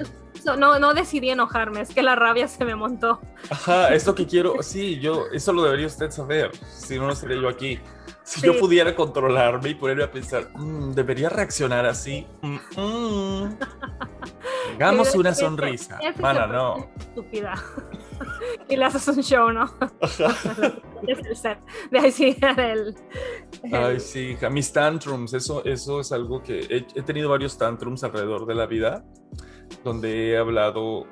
no, 0.45 0.55
no, 0.55 0.79
no 0.79 0.93
decidí 0.93 1.29
enojarme, 1.29 1.81
es 1.81 1.93
que 1.93 2.01
la 2.01 2.15
rabia 2.15 2.47
se 2.47 2.63
me 2.65 2.75
montó. 2.75 3.19
Ajá, 3.49 3.93
es 3.93 4.05
lo 4.07 4.15
que 4.15 4.25
quiero. 4.25 4.61
Sí, 4.61 4.99
yo, 4.99 5.25
eso 5.33 5.53
lo 5.53 5.63
debería 5.63 5.87
usted 5.87 6.09
saber. 6.11 6.51
Si 6.67 6.97
no, 6.97 7.07
no 7.07 7.13
estaría 7.13 7.39
yo 7.39 7.49
aquí. 7.49 7.79
Si 8.23 8.41
yo 8.41 8.57
pudiera 8.59 8.95
controlarme 8.95 9.69
y 9.69 9.75
ponerme 9.75 10.03
a 10.03 10.11
pensar, 10.11 10.49
"Mm, 10.53 10.91
debería 10.91 11.29
reaccionar 11.29 11.85
así. 11.85 12.27
Mm, 12.41 12.57
mm". 12.77 13.57
Hagamos 14.75 15.15
una 15.15 15.33
sonrisa. 15.33 15.99
Mana, 16.19 16.47
no. 16.47 16.89
Estúpida. 16.97 17.53
y 18.69 18.75
le 18.77 18.85
haces 18.85 19.07
un 19.07 19.23
show, 19.23 19.51
¿no? 19.51 19.65
es 21.07 21.19
el 21.19 21.35
set. 21.35 21.59
De 21.89 21.99
ahí 21.99 22.11
sí, 22.11 22.37
el, 22.57 22.95
Ay, 23.71 23.99
sí, 23.99 24.19
hija, 24.31 24.49
mis 24.49 24.71
tantrums, 24.71 25.33
eso, 25.33 25.63
eso 25.65 25.99
es 25.99 26.11
algo 26.11 26.41
que 26.41 26.59
he, 26.59 26.85
he 26.95 27.01
tenido 27.01 27.29
varios 27.29 27.57
tantrums 27.57 28.03
alrededor 28.03 28.45
de 28.45 28.55
la 28.55 28.65
vida, 28.65 29.03
donde 29.83 30.31
he 30.31 30.37
hablado, 30.37 31.05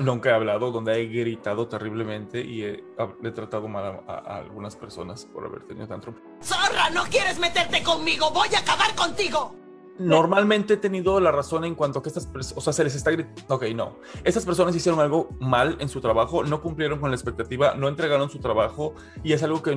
nunca 0.00 0.30
he 0.30 0.32
hablado, 0.32 0.70
donde 0.70 1.00
he 1.00 1.06
gritado 1.06 1.66
terriblemente 1.68 2.40
y 2.40 2.62
he, 2.64 2.84
he 3.22 3.30
tratado 3.30 3.68
mal 3.68 4.02
a, 4.06 4.12
a- 4.12 4.36
algunas 4.38 4.76
personas 4.76 5.24
por 5.26 5.44
haber 5.46 5.64
tenido 5.64 5.86
tantrum. 5.88 6.14
¡Zorra! 6.42 6.90
¡No 6.90 7.02
quieres 7.04 7.38
meterte 7.38 7.82
conmigo! 7.82 8.30
¡Voy 8.30 8.48
a 8.54 8.58
acabar 8.60 8.94
contigo! 8.94 9.56
Normalmente 9.98 10.74
he 10.74 10.76
tenido 10.78 11.20
la 11.20 11.30
razón 11.30 11.64
en 11.64 11.74
cuanto 11.74 11.98
a 11.98 12.02
que 12.02 12.08
estas 12.08 12.26
personas, 12.26 12.58
o 12.58 12.60
sea, 12.62 12.72
se 12.72 12.82
les 12.82 12.94
está 12.94 13.10
gritando, 13.10 13.54
ok, 13.54 13.64
no, 13.74 13.98
estas 14.24 14.44
personas 14.44 14.74
hicieron 14.74 15.00
algo 15.00 15.28
mal 15.38 15.76
en 15.80 15.88
su 15.88 16.00
trabajo, 16.00 16.42
no 16.44 16.62
cumplieron 16.62 16.98
con 16.98 17.10
la 17.10 17.16
expectativa, 17.16 17.74
no 17.74 17.88
entregaron 17.88 18.30
su 18.30 18.38
trabajo 18.40 18.94
y 19.22 19.34
es 19.34 19.42
algo 19.42 19.62
que, 19.62 19.70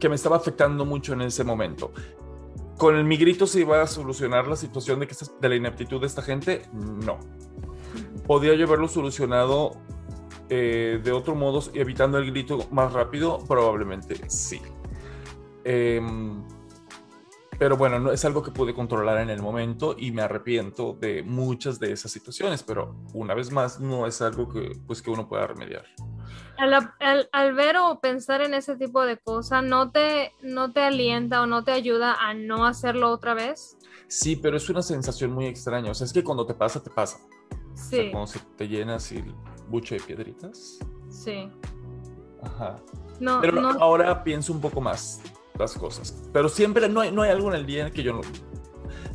que 0.00 0.08
me 0.08 0.16
estaba 0.16 0.36
afectando 0.36 0.84
mucho 0.84 1.12
en 1.12 1.22
ese 1.22 1.44
momento. 1.44 1.92
¿Con 2.76 2.96
el 2.96 3.04
mi 3.04 3.16
grito 3.16 3.46
se 3.46 3.60
iba 3.60 3.80
a 3.80 3.86
solucionar 3.86 4.48
la 4.48 4.56
situación 4.56 5.00
de, 5.00 5.06
que 5.06 5.14
de 5.40 5.48
la 5.48 5.54
ineptitud 5.54 6.00
de 6.00 6.06
esta 6.08 6.20
gente? 6.20 6.68
No. 6.74 7.18
¿Podría 8.26 8.54
yo 8.54 8.66
haberlo 8.66 8.88
solucionado 8.88 9.72
eh, 10.48 11.00
de 11.02 11.12
otro 11.12 11.34
modo, 11.34 11.62
evitando 11.74 12.18
el 12.18 12.30
grito 12.30 12.58
más 12.70 12.92
rápido? 12.92 13.38
Probablemente 13.46 14.16
sí. 14.28 14.60
Em, 15.64 16.42
pero 17.58 17.76
bueno, 17.76 17.98
no 17.98 18.12
es 18.12 18.24
algo 18.24 18.42
que 18.42 18.50
pude 18.50 18.74
controlar 18.74 19.18
en 19.20 19.30
el 19.30 19.40
momento 19.40 19.94
y 19.98 20.10
me 20.12 20.22
arrepiento 20.22 20.92
de 21.00 21.22
muchas 21.22 21.80
de 21.80 21.92
esas 21.92 22.12
situaciones, 22.12 22.62
pero 22.62 22.94
una 23.14 23.34
vez 23.34 23.50
más 23.50 23.80
no 23.80 24.06
es 24.06 24.20
algo 24.20 24.48
que, 24.48 24.72
pues, 24.86 25.00
que 25.02 25.10
uno 25.10 25.26
pueda 25.28 25.46
remediar. 25.46 25.84
al, 26.58 26.74
al- 27.00 27.28
al 27.32 27.54
ver 27.54 27.76
o 27.78 28.00
pensar 28.00 28.40
en 28.42 28.54
ese 28.54 28.76
tipo 28.76 29.04
de 29.04 29.18
cosas, 29.18 29.62
¿no 29.64 29.90
te, 29.90 30.32
¿no 30.42 30.72
te 30.72 30.82
alienta 30.82 31.42
o 31.42 31.46
no 31.46 31.64
te 31.64 31.72
ayuda 31.72 32.14
a 32.14 32.34
no 32.34 32.64
hacerlo 32.66 33.10
otra 33.10 33.34
vez? 33.34 33.76
Sí, 34.08 34.36
pero 34.36 34.56
es 34.56 34.68
una 34.68 34.82
sensación 34.82 35.32
muy 35.32 35.46
extraña. 35.46 35.90
O 35.90 35.94
sea, 35.94 36.04
es 36.06 36.12
que 36.12 36.24
cuando 36.24 36.46
te 36.46 36.54
pasa, 36.54 36.82
te 36.82 36.90
pasa. 36.90 37.18
O 37.50 37.76
sea, 37.76 38.02
Sí, 38.04 38.10
cuando 38.10 38.26
se 38.26 38.38
te 38.56 38.68
llena 38.68 38.96
así 38.96 39.16
el 39.18 39.34
buche 39.68 39.96
de 39.96 40.00
piedritas. 40.02 40.78
sí. 41.08 41.48
Ajá. 42.42 42.76
No, 43.18 43.40
Pero 43.40 43.60
no, 43.60 43.70
ahora 43.82 44.22
pienso 44.22 44.52
un 44.52 44.60
poco 44.60 44.80
más 44.80 45.20
las 45.58 45.72
cosas. 45.74 46.22
Pero 46.32 46.48
siempre 46.50 46.86
no 46.88 47.00
hay, 47.00 47.10
no 47.10 47.22
hay 47.22 47.30
algo 47.30 47.48
en 47.48 47.54
el 47.56 47.66
día 47.66 47.80
en 47.80 47.86
el 47.88 47.92
que 47.92 48.02
yo 48.02 48.12
no... 48.12 48.20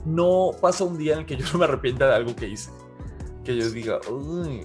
No 0.06 0.52
pasa 0.60 0.84
un 0.84 0.98
día 0.98 1.14
en 1.14 1.20
el 1.20 1.26
que 1.28 1.38
yo 1.38 1.46
no 1.54 1.60
me 1.60 1.66
arrepienta 1.66 2.08
de 2.08 2.16
algo 2.16 2.36
que 2.36 2.48
hice. 2.48 2.72
Que 3.44 3.56
yo 3.56 3.70
diga, 3.70 4.00
uy, 4.10 4.62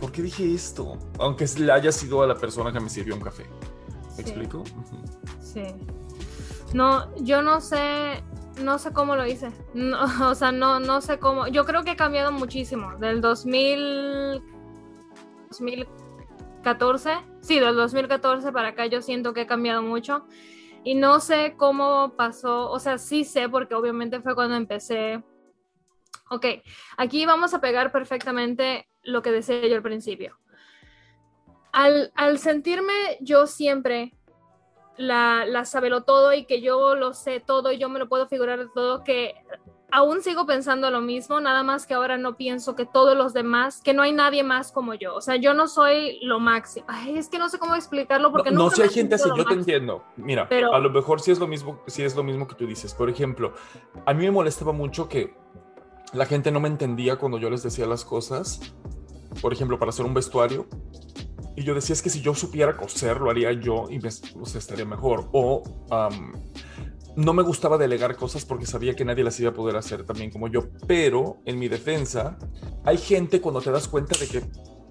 ¿por 0.00 0.10
qué 0.10 0.22
dije 0.22 0.52
esto? 0.52 0.98
Aunque 1.20 1.46
le 1.58 1.70
haya 1.72 1.92
sido 1.92 2.22
a 2.22 2.26
la 2.26 2.34
persona 2.34 2.72
que 2.72 2.80
me 2.80 2.88
sirvió 2.90 3.14
un 3.14 3.20
café. 3.20 3.44
¿Me 3.44 4.14
Sí. 4.16 4.20
explico? 4.22 4.64
Sí. 5.40 5.62
No, 6.74 7.14
yo 7.16 7.40
no 7.42 7.60
sé, 7.60 8.22
no 8.62 8.78
sé 8.78 8.92
cómo 8.92 9.16
lo 9.16 9.26
hice. 9.26 9.50
No, 9.74 9.98
o 10.30 10.34
sea, 10.34 10.52
no, 10.52 10.80
no 10.80 11.00
sé 11.00 11.18
cómo. 11.18 11.46
Yo 11.48 11.64
creo 11.64 11.84
que 11.84 11.92
he 11.92 11.96
cambiado 11.96 12.32
muchísimo. 12.32 12.96
Del 12.98 13.20
2000, 13.20 14.42
2014, 15.48 17.18
sí, 17.40 17.60
del 17.60 17.76
2014 17.76 18.52
para 18.52 18.68
acá 18.68 18.86
yo 18.86 19.02
siento 19.02 19.32
que 19.32 19.42
he 19.42 19.46
cambiado 19.46 19.82
mucho. 19.82 20.26
Y 20.84 20.94
no 20.94 21.18
sé 21.20 21.54
cómo 21.56 22.14
pasó, 22.16 22.70
o 22.70 22.78
sea, 22.78 22.98
sí 22.98 23.24
sé 23.24 23.48
porque 23.48 23.74
obviamente 23.74 24.20
fue 24.20 24.34
cuando 24.34 24.54
empecé. 24.56 25.22
Ok, 26.30 26.46
aquí 26.96 27.26
vamos 27.26 27.54
a 27.54 27.60
pegar 27.60 27.92
perfectamente 27.92 28.88
lo 29.02 29.22
que 29.22 29.32
decía 29.32 29.66
yo 29.66 29.76
al 29.76 29.82
principio. 29.82 30.38
Al, 31.72 32.12
al 32.14 32.38
sentirme 32.38 33.18
yo 33.20 33.46
siempre 33.46 34.15
la, 34.98 35.44
la 35.46 35.64
sabelo 35.64 36.02
todo 36.04 36.32
y 36.32 36.44
que 36.44 36.60
yo 36.60 36.94
lo 36.94 37.12
sé 37.14 37.40
todo 37.40 37.72
y 37.72 37.78
yo 37.78 37.88
me 37.88 37.98
lo 37.98 38.08
puedo 38.08 38.26
figurar 38.28 38.58
de 38.58 38.68
todo, 38.74 39.04
que 39.04 39.34
aún 39.92 40.20
sigo 40.20 40.46
pensando 40.46 40.90
lo 40.90 41.00
mismo, 41.00 41.40
nada 41.40 41.62
más 41.62 41.86
que 41.86 41.94
ahora 41.94 42.16
no 42.18 42.36
pienso 42.36 42.74
que 42.74 42.84
todos 42.86 43.16
los 43.16 43.32
demás, 43.32 43.80
que 43.82 43.94
no 43.94 44.02
hay 44.02 44.12
nadie 44.12 44.42
más 44.42 44.72
como 44.72 44.94
yo. 44.94 45.14
O 45.14 45.20
sea, 45.20 45.36
yo 45.36 45.54
no 45.54 45.68
soy 45.68 46.18
lo 46.22 46.40
máximo. 46.40 46.86
Ay, 46.88 47.16
es 47.16 47.28
que 47.28 47.38
no 47.38 47.48
sé 47.48 47.58
cómo 47.58 47.74
explicarlo 47.76 48.32
porque 48.32 48.50
no, 48.50 48.56
no, 48.58 48.62
nunca 48.64 48.76
si 48.76 48.82
hay 48.82 48.88
gente 48.88 49.14
así, 49.14 49.24
yo 49.28 49.36
lo 49.36 49.36
te 49.36 49.42
máximo. 49.44 49.60
entiendo. 49.60 50.04
Mira, 50.16 50.48
Pero- 50.48 50.74
a 50.74 50.78
lo 50.80 50.90
mejor 50.90 51.20
sí 51.20 51.30
es 51.30 51.38
lo 51.38 51.46
mismo, 51.46 51.80
sí 51.86 52.02
es 52.02 52.16
lo 52.16 52.24
mismo 52.24 52.46
que 52.48 52.54
tú 52.56 52.66
dices. 52.66 52.94
Por 52.94 53.08
ejemplo, 53.08 53.54
a 54.04 54.12
mí 54.12 54.24
me 54.24 54.30
molestaba 54.32 54.72
mucho 54.72 55.08
que 55.08 55.34
la 56.12 56.26
gente 56.26 56.50
no 56.50 56.58
me 56.60 56.68
entendía 56.68 57.16
cuando 57.16 57.38
yo 57.38 57.48
les 57.48 57.62
decía 57.62 57.86
las 57.86 58.04
cosas. 58.04 58.60
Por 59.40 59.52
ejemplo, 59.52 59.78
para 59.78 59.90
hacer 59.90 60.04
un 60.04 60.14
vestuario. 60.14 60.66
Y 61.56 61.64
yo 61.64 61.74
decía, 61.74 61.94
es 61.94 62.02
que 62.02 62.10
si 62.10 62.20
yo 62.20 62.34
supiera 62.34 62.76
coser, 62.76 63.18
lo 63.18 63.30
haría 63.30 63.52
yo 63.52 63.86
y 63.90 63.98
me, 63.98 64.08
o 64.08 64.46
sea, 64.46 64.58
estaría 64.58 64.84
mejor. 64.84 65.28
O 65.32 65.62
no 67.16 67.32
me 67.32 67.42
gustaba 67.42 67.78
delegar 67.78 68.14
cosas 68.14 68.44
porque 68.44 68.66
sabía 68.66 68.94
que 68.94 69.04
nadie 69.04 69.24
las 69.24 69.40
iba 69.40 69.50
a 69.50 69.54
poder 69.54 69.76
hacer 69.76 70.04
también 70.04 70.30
como 70.30 70.48
yo. 70.48 70.68
Pero 70.86 71.38
en 71.46 71.58
mi 71.58 71.68
defensa, 71.68 72.38
hay 72.84 72.98
gente 72.98 73.40
cuando 73.40 73.62
te 73.62 73.70
das 73.70 73.88
cuenta 73.88 74.18
de 74.18 74.28
que, 74.28 74.42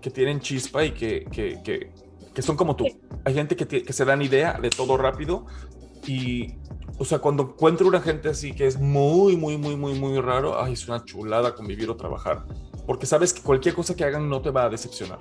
que 0.02 0.10
tienen 0.10 0.40
chispa 0.40 0.84
y 0.84 0.92
que, 0.92 1.26
que, 1.32 1.62
que, 1.64 1.92
que 2.34 2.42
son 2.42 2.58
como 2.58 2.76
tú. 2.76 2.86
Hay 3.24 3.36
gente 3.36 3.56
que, 3.56 3.68
que 3.68 3.94
se 3.94 4.06
dan 4.06 4.24
idea 4.24 4.60
de 4.60 4.72
todo 4.72 4.98
rápido 4.98 5.46
y 6.08 6.56
o 6.98 7.04
sea, 7.04 7.20
cuando 7.20 7.44
encuentro 7.44 7.88
una 7.88 8.02
gente 8.02 8.30
así 8.30 8.54
que 8.54 8.68
es 8.68 8.80
muy, 8.80 9.36
muy, 9.36 9.58
muy, 9.58 9.76
muy, 9.76 10.00
muy 10.00 10.20
raro, 10.22 10.62
ay, 10.62 10.74
es 10.74 10.88
una 10.88 11.04
chulada 11.04 11.54
convivir 11.54 11.90
o 11.90 11.96
trabajar. 11.96 12.46
Porque 12.86 13.06
sabes 13.06 13.34
que 13.34 13.42
cualquier 13.42 13.74
cosa 13.76 13.96
que 13.96 14.04
hagan 14.04 14.30
no 14.30 14.42
te 14.42 14.52
va 14.52 14.66
a 14.66 14.70
decepcionar. 14.70 15.20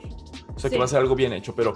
O 0.55 0.59
sea, 0.59 0.70
que 0.70 0.77
Sí. 0.77 0.79
va 0.79 0.85
a 0.85 0.88
ser 0.88 0.98
algo 1.00 1.14
bien 1.14 1.33
hecho, 1.33 1.55
pero... 1.55 1.74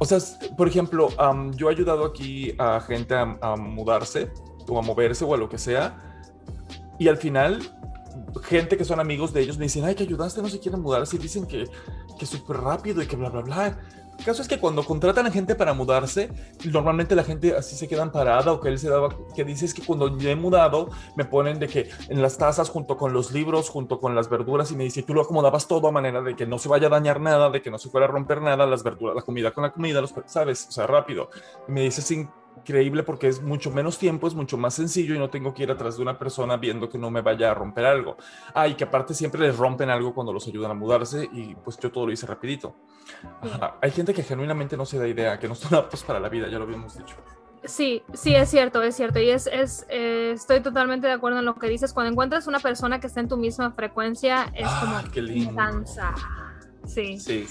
O 0.00 0.04
sea, 0.06 0.18
por 0.56 0.66
ejemplo, 0.66 1.08
am, 1.18 1.52
yo 1.54 1.70
he 1.70 1.72
ayudado 1.74 2.04
aquí 2.04 2.54
a 2.58 2.80
gente 2.80 3.14
a, 3.14 3.38
a 3.40 3.56
mudarse 3.56 4.30
o 4.68 4.78
a 4.78 4.82
moverse 4.82 5.24
o 5.24 5.34
a 5.34 5.36
lo 5.36 5.48
que 5.48 5.56
sea. 5.58 5.96
Y 6.98 7.06
al 7.08 7.16
final, 7.16 7.60
gente 8.42 8.76
que 8.76 8.84
son 8.84 8.98
amigos 9.00 9.32
de 9.32 9.42
ellos 9.42 9.56
me 9.58 9.64
dicen, 9.64 9.84
ay, 9.84 9.94
que 9.94 10.02
ayudaste, 10.02 10.42
no 10.42 10.48
se 10.48 10.58
quieren 10.58 10.80
mudarse. 10.80 11.16
Y 11.16 11.18
dicen 11.20 11.46
que, 11.46 11.64
que 12.18 12.26
súper 12.26 12.56
rápido 12.56 13.02
y 13.02 13.06
que 13.06 13.16
bla, 13.16 13.28
bla, 13.30 13.42
bla. 13.42 13.78
El 14.18 14.24
caso 14.24 14.42
es 14.42 14.48
que 14.48 14.58
cuando 14.58 14.84
contratan 14.84 15.26
a 15.26 15.30
gente 15.30 15.54
para 15.54 15.74
mudarse, 15.74 16.30
normalmente 16.64 17.14
la 17.14 17.24
gente 17.24 17.56
así 17.56 17.76
se 17.76 17.88
quedan 17.88 18.12
parada 18.12 18.52
o 18.52 18.60
que 18.60 18.68
él 18.68 18.78
se 18.78 18.88
daba, 18.88 19.08
que 19.34 19.44
dice 19.44 19.66
es 19.66 19.74
que 19.74 19.84
cuando 19.84 20.16
yo 20.16 20.30
he 20.30 20.36
mudado 20.36 20.90
me 21.16 21.24
ponen 21.24 21.58
de 21.58 21.68
que 21.68 21.90
en 22.08 22.22
las 22.22 22.38
tazas 22.38 22.70
junto 22.70 22.96
con 22.96 23.12
los 23.12 23.32
libros, 23.32 23.68
junto 23.68 24.00
con 24.00 24.14
las 24.14 24.28
verduras 24.28 24.70
y 24.70 24.76
me 24.76 24.84
dice, 24.84 25.02
tú 25.02 25.14
lo 25.14 25.22
acomodabas 25.22 25.66
todo 25.66 25.88
a 25.88 25.92
manera 25.92 26.22
de 26.22 26.36
que 26.36 26.46
no 26.46 26.58
se 26.58 26.68
vaya 26.68 26.86
a 26.86 26.90
dañar 26.90 27.20
nada, 27.20 27.50
de 27.50 27.60
que 27.60 27.70
no 27.70 27.78
se 27.78 27.90
fuera 27.90 28.06
a 28.06 28.10
romper 28.10 28.40
nada, 28.40 28.66
las 28.66 28.82
verduras, 28.82 29.16
la 29.16 29.22
comida 29.22 29.50
con 29.50 29.62
la 29.62 29.72
comida, 29.72 30.00
los, 30.00 30.14
sabes, 30.26 30.66
o 30.68 30.72
sea, 30.72 30.86
rápido. 30.86 31.30
Y 31.68 31.72
me 31.72 31.82
dice, 31.82 32.00
es 32.00 32.10
increíble 32.58 33.02
porque 33.02 33.28
es 33.28 33.42
mucho 33.42 33.70
menos 33.70 33.98
tiempo, 33.98 34.26
es 34.26 34.34
mucho 34.34 34.56
más 34.56 34.74
sencillo 34.74 35.14
y 35.14 35.18
no 35.18 35.30
tengo 35.30 35.52
que 35.54 35.64
ir 35.64 35.70
atrás 35.70 35.96
de 35.96 36.02
una 36.02 36.18
persona 36.18 36.56
viendo 36.56 36.88
que 36.88 36.98
no 36.98 37.10
me 37.10 37.20
vaya 37.20 37.50
a 37.50 37.54
romper 37.54 37.84
algo. 37.86 38.16
Ah, 38.54 38.68
y 38.68 38.74
que 38.74 38.84
aparte 38.84 39.14
siempre 39.14 39.40
les 39.40 39.56
rompen 39.56 39.90
algo 39.90 40.14
cuando 40.14 40.32
los 40.32 40.46
ayudan 40.48 40.70
a 40.70 40.74
mudarse 40.74 41.28
y 41.32 41.54
pues 41.56 41.78
yo 41.78 41.90
todo 41.92 42.06
lo 42.06 42.12
hice 42.12 42.26
rapidito. 42.26 42.74
Ajá. 43.42 43.76
Hay 43.82 43.90
gente 43.90 44.14
que 44.14 44.22
genuinamente 44.22 44.76
no 44.76 44.86
se 44.86 44.98
da 44.98 45.06
idea, 45.06 45.38
que 45.38 45.46
no 45.48 45.54
están 45.54 45.74
aptos 45.78 46.02
para 46.04 46.20
la 46.20 46.28
vida, 46.28 46.48
ya 46.48 46.58
lo 46.58 46.64
habíamos 46.64 46.96
dicho. 46.96 47.16
Sí, 47.66 48.02
sí, 48.12 48.34
es 48.34 48.50
cierto, 48.50 48.82
es 48.82 48.94
cierto. 48.94 49.18
Y 49.20 49.30
es, 49.30 49.46
es 49.46 49.86
eh, 49.88 50.32
estoy 50.34 50.60
totalmente 50.60 51.06
de 51.06 51.14
acuerdo 51.14 51.38
en 51.38 51.46
lo 51.46 51.54
que 51.54 51.66
dices. 51.68 51.94
Cuando 51.94 52.12
encuentras 52.12 52.46
una 52.46 52.58
persona 52.58 53.00
que 53.00 53.06
está 53.06 53.20
en 53.20 53.28
tu 53.28 53.38
misma 53.38 53.70
frecuencia, 53.70 54.52
es 54.54 54.66
Ah, 54.68 55.00
como 55.00 55.10
qué 55.12 55.22
lindo. 55.22 55.52
danza. 55.54 56.12
Sí. 56.84 57.18
Sí. 57.18 57.46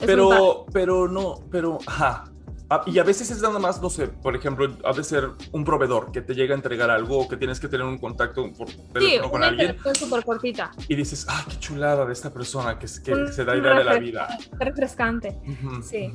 Pero, 0.00 0.64
pero 0.72 1.06
no, 1.06 1.34
pero, 1.50 1.78
ajá. 1.86 2.24
Ah, 2.70 2.82
y 2.84 2.98
a 2.98 3.02
veces 3.02 3.30
es 3.30 3.40
nada 3.40 3.58
más, 3.58 3.80
no 3.80 3.88
sé, 3.88 4.08
por 4.08 4.36
ejemplo, 4.36 4.68
ha 4.84 4.92
de 4.92 5.02
ser 5.02 5.30
un 5.52 5.64
proveedor 5.64 6.12
que 6.12 6.20
te 6.20 6.34
llega 6.34 6.52
a 6.54 6.56
entregar 6.56 6.90
algo 6.90 7.20
o 7.20 7.26
que 7.28 7.38
tienes 7.38 7.58
que 7.60 7.66
tener 7.68 7.86
un 7.86 7.96
contacto 7.96 8.52
por 8.52 8.68
Sí, 8.68 8.76
teléfono 8.92 9.30
con 9.30 9.40
una 9.40 9.48
alguien 9.48 9.70
interacción 9.70 9.94
súper 10.08 10.24
cortita. 10.24 10.70
y 10.86 10.94
dices, 10.94 11.26
ah, 11.30 11.44
qué 11.48 11.58
chulada 11.58 12.04
de 12.04 12.12
esta 12.12 12.30
persona 12.30 12.78
que, 12.78 12.84
es- 12.84 13.00
que 13.00 13.14
Un- 13.14 13.32
se 13.32 13.44
da 13.46 13.56
idea 13.56 13.72
de 13.74 13.84
la 13.84 13.98
vida. 13.98 14.28
Refrescante. 14.58 15.40
Sí. 15.82 16.12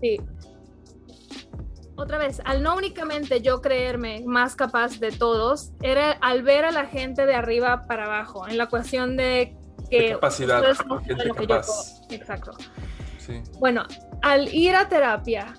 Sí. 0.00 0.18
Otra 1.96 2.16
vez, 2.16 2.40
al 2.46 2.62
no 2.62 2.76
únicamente 2.76 3.42
yo 3.42 3.60
creerme 3.60 4.22
más 4.24 4.56
capaz 4.56 4.98
de 5.00 5.12
todos, 5.12 5.72
era 5.82 6.12
al 6.12 6.42
ver 6.42 6.64
a 6.64 6.70
la 6.70 6.86
gente 6.86 7.26
de 7.26 7.34
arriba 7.34 7.86
para 7.86 8.06
abajo, 8.06 8.48
en 8.48 8.56
la 8.56 8.70
cuestión 8.70 9.18
de 9.18 9.54
que 9.90 10.02
De 10.02 10.10
capacidad, 10.12 10.62
gente 11.04 11.30
capaz. 11.34 12.00
Exacto. 12.08 12.52
Bueno, 13.58 13.84
al 14.22 14.52
ir 14.54 14.74
a 14.74 14.88
terapia 14.88 15.54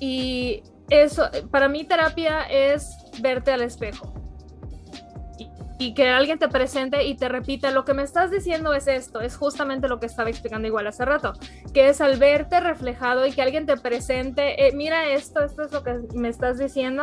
y 0.00 0.62
eso, 0.90 1.28
para 1.50 1.68
mí 1.68 1.84
terapia 1.84 2.42
es 2.42 2.96
verte 3.20 3.52
al 3.52 3.62
espejo 3.62 4.12
y, 5.38 5.48
y 5.78 5.94
que 5.94 6.08
alguien 6.08 6.38
te 6.38 6.48
presente 6.48 7.04
y 7.04 7.16
te 7.16 7.28
repita 7.28 7.70
lo 7.70 7.84
que 7.84 7.94
me 7.94 8.02
estás 8.02 8.30
diciendo 8.30 8.74
es 8.74 8.86
esto, 8.86 9.20
es 9.20 9.36
justamente 9.36 9.88
lo 9.88 9.98
que 9.98 10.06
estaba 10.06 10.30
explicando 10.30 10.68
igual 10.68 10.86
hace 10.86 11.04
rato, 11.04 11.32
que 11.72 11.88
es 11.88 12.00
al 12.00 12.18
verte 12.18 12.60
reflejado 12.60 13.26
y 13.26 13.32
que 13.32 13.42
alguien 13.42 13.66
te 13.66 13.76
presente, 13.76 14.66
eh, 14.66 14.72
mira 14.74 15.08
esto, 15.08 15.42
esto 15.42 15.62
es 15.62 15.72
lo 15.72 15.82
que 15.82 16.00
me 16.14 16.28
estás 16.28 16.58
diciendo. 16.58 17.02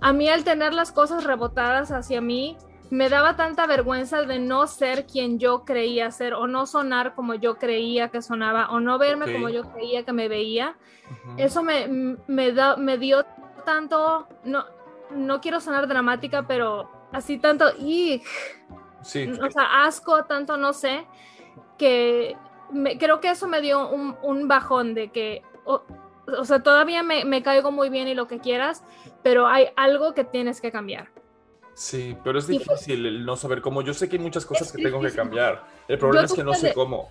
A 0.00 0.12
mí 0.12 0.28
al 0.28 0.42
tener 0.44 0.74
las 0.74 0.90
cosas 0.90 1.24
rebotadas 1.24 1.90
hacia 1.92 2.20
mí, 2.20 2.56
me 2.92 3.08
daba 3.08 3.36
tanta 3.36 3.66
vergüenza 3.66 4.20
de 4.20 4.38
no 4.38 4.66
ser 4.66 5.06
quien 5.06 5.38
yo 5.38 5.64
creía 5.64 6.10
ser 6.10 6.34
o 6.34 6.46
no 6.46 6.66
sonar 6.66 7.14
como 7.14 7.32
yo 7.32 7.56
creía 7.56 8.10
que 8.10 8.20
sonaba 8.20 8.68
o 8.68 8.80
no 8.80 8.98
verme 8.98 9.32
como 9.32 9.48
yo 9.48 9.62
creía 9.72 10.04
que 10.04 10.12
me 10.12 10.28
veía. 10.28 10.76
Eso 11.38 11.62
me, 11.62 12.18
me, 12.26 12.52
da, 12.52 12.76
me 12.76 12.98
dio 12.98 13.24
tanto, 13.64 14.28
no, 14.44 14.66
no 15.10 15.40
quiero 15.40 15.58
sonar 15.60 15.88
dramática, 15.88 16.46
pero 16.46 16.90
así 17.12 17.38
tanto, 17.38 17.72
¡ig! 17.78 18.22
Sí. 19.00 19.26
o 19.26 19.50
sea, 19.50 19.84
asco, 19.84 20.24
tanto 20.26 20.58
no 20.58 20.74
sé, 20.74 21.06
que 21.78 22.36
me- 22.70 22.98
creo 22.98 23.20
que 23.20 23.30
eso 23.30 23.48
me 23.48 23.62
dio 23.62 23.88
un, 23.88 24.18
un 24.22 24.48
bajón 24.48 24.92
de 24.92 25.10
que, 25.10 25.40
o, 25.64 25.82
o 26.26 26.44
sea, 26.44 26.62
todavía 26.62 27.02
me, 27.02 27.24
me 27.24 27.42
caigo 27.42 27.72
muy 27.72 27.88
bien 27.88 28.06
y 28.06 28.14
lo 28.14 28.26
que 28.28 28.38
quieras, 28.38 28.84
pero 29.22 29.46
hay 29.46 29.68
algo 29.76 30.12
que 30.12 30.24
tienes 30.24 30.60
que 30.60 30.70
cambiar. 30.70 31.08
Sí, 31.74 32.16
pero 32.22 32.38
es 32.38 32.46
fue- 32.46 32.58
difícil 32.58 33.06
el 33.06 33.24
no 33.24 33.36
saber 33.36 33.60
cómo. 33.62 33.82
Yo 33.82 33.94
sé 33.94 34.08
que 34.08 34.16
hay 34.16 34.22
muchas 34.22 34.44
cosas 34.44 34.68
Es 34.68 34.72
que 34.72 34.82
tengo 34.82 35.00
que 35.00 35.10
cambiar. 35.12 35.64
El 35.88 35.98
problema 35.98 36.26
Yo 36.26 36.32
es 36.34 36.38
que 36.38 36.44
no 36.44 36.54
sé 36.54 36.68
de- 36.68 36.74
cómo. 36.74 37.10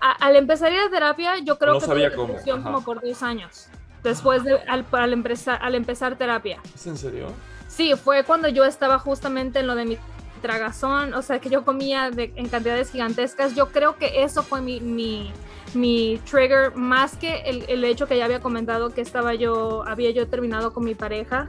A- 0.00 0.12
al 0.12 0.36
empezar 0.36 0.72
a 0.72 0.90
terapia, 0.90 1.38
yo 1.38 1.58
creo 1.58 1.74
No 1.74 1.80
que 1.80 1.86
sabía 1.86 2.12
tuve 2.12 2.40
cómo, 2.44 2.62
como 2.64 2.84
por 2.84 3.00
dos 3.00 3.22
años, 3.22 3.68
después 4.02 4.42
de, 4.42 4.54
al, 4.66 4.84
al 4.90 5.12
empezar, 5.12 5.58
al 5.62 5.74
empezar 5.76 6.16
terapia. 6.18 6.58
¿Es 6.74 6.86
en 6.86 6.96
serio? 6.96 7.26
Sí, 7.68 7.94
fue 7.94 8.24
cuando 8.24 8.48
yo 8.48 8.64
estaba 8.64 8.98
justamente 8.98 9.60
en 9.60 9.66
lo 9.68 9.74
de 9.76 9.84
mi 9.84 9.98
tragazón, 10.42 11.14
o 11.14 11.22
sea, 11.22 11.38
que 11.38 11.48
yo 11.50 11.64
comía 11.64 12.10
de- 12.10 12.32
en 12.34 12.48
cantidades 12.48 12.90
gigantescas. 12.90 13.54
Yo 13.54 13.68
creo 13.70 13.96
que 13.96 14.24
eso 14.24 14.42
fue 14.42 14.60
mi, 14.60 14.80
mi, 14.80 15.32
mi 15.74 16.18
trigger, 16.28 16.74
más 16.74 17.16
que 17.16 17.42
el, 17.42 17.64
el 17.68 17.84
hecho 17.84 18.08
que 18.08 18.16
ya 18.18 18.24
había 18.24 18.40
comentado 18.40 18.90
que 18.90 19.00
estaba 19.02 19.34
yo, 19.34 19.84
había 19.86 20.10
yo 20.10 20.26
terminado 20.28 20.72
con 20.72 20.84
mi 20.84 20.96
pareja. 20.96 21.48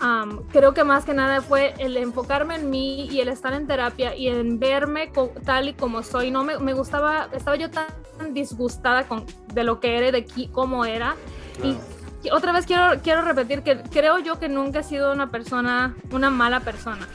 Am, 0.00 0.44
creo 0.52 0.74
que 0.74 0.84
más 0.84 1.04
que 1.04 1.12
nada 1.12 1.40
fue 1.40 1.74
el 1.78 1.96
enfocarme 1.96 2.54
en 2.54 2.70
mí 2.70 3.06
y 3.10 3.20
el 3.20 3.28
estar 3.28 3.52
en 3.52 3.66
terapia 3.66 4.14
y 4.14 4.28
en 4.28 4.60
verme 4.60 5.10
tal 5.44 5.68
y 5.68 5.74
como 5.74 6.02
soy. 6.04 6.30
No 6.30 6.44
me, 6.44 6.58
me 6.58 6.72
gustaba, 6.72 7.28
estaba 7.32 7.56
yo 7.56 7.68
tan 7.70 7.86
disgustada 8.32 9.08
con, 9.08 9.26
de 9.52 9.64
lo 9.64 9.80
que 9.80 9.96
era, 9.98 10.08
y 10.08 10.10
de 10.12 10.24
qui- 10.26 10.50
cómo 10.52 10.84
era. 10.84 11.16
Y 11.64 11.72
Claro. 11.74 11.78
y 12.22 12.30
otra 12.30 12.52
vez 12.52 12.64
quiero, 12.66 13.00
quiero 13.02 13.22
repetir 13.22 13.62
que 13.62 13.82
creo 13.90 14.18
yo 14.20 14.38
que 14.38 14.48
nunca 14.48 14.80
he 14.80 14.84
sido 14.84 15.12
una 15.12 15.30
persona, 15.32 15.96
una 16.12 16.30
mala 16.30 16.60
persona. 16.60 17.08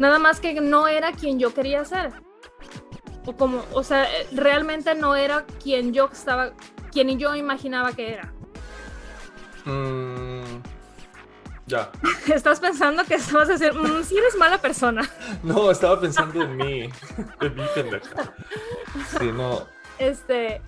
Nada 0.00 0.18
más 0.18 0.40
que 0.40 0.60
no 0.60 0.88
era 0.88 1.12
quien 1.12 1.38
yo 1.38 1.54
quería 1.54 1.84
ser. 1.84 2.10
O 3.26 3.36
como, 3.36 3.62
o 3.72 3.82
sea, 3.84 4.08
realmente 4.32 4.94
no 4.96 5.14
era 5.14 5.44
quien 5.62 5.92
yo 5.92 6.08
estaba, 6.12 6.50
quien 6.90 7.16
yo 7.18 7.36
imaginaba 7.36 7.92
que 7.92 8.14
era. 8.14 8.32
Mm, 9.66 10.29
ya. 11.70 11.90
Estás 12.34 12.60
pensando 12.60 13.04
que 13.04 13.16
vas 13.16 13.48
a 13.48 13.52
decir, 13.52 13.72
"Mm, 13.72 14.02
sí 14.04 14.16
eres 14.18 14.36
mala 14.36 14.58
persona. 14.58 15.08
No, 15.42 15.70
estaba 15.70 15.98
pensando 16.00 16.42
en 16.42 16.56
mí. 16.56 16.90
En 17.40 17.54
mí, 17.54 17.62
pendeja. 17.74 18.34
Sí, 19.18 19.30
no. 19.32 19.66
Este, 19.98 20.60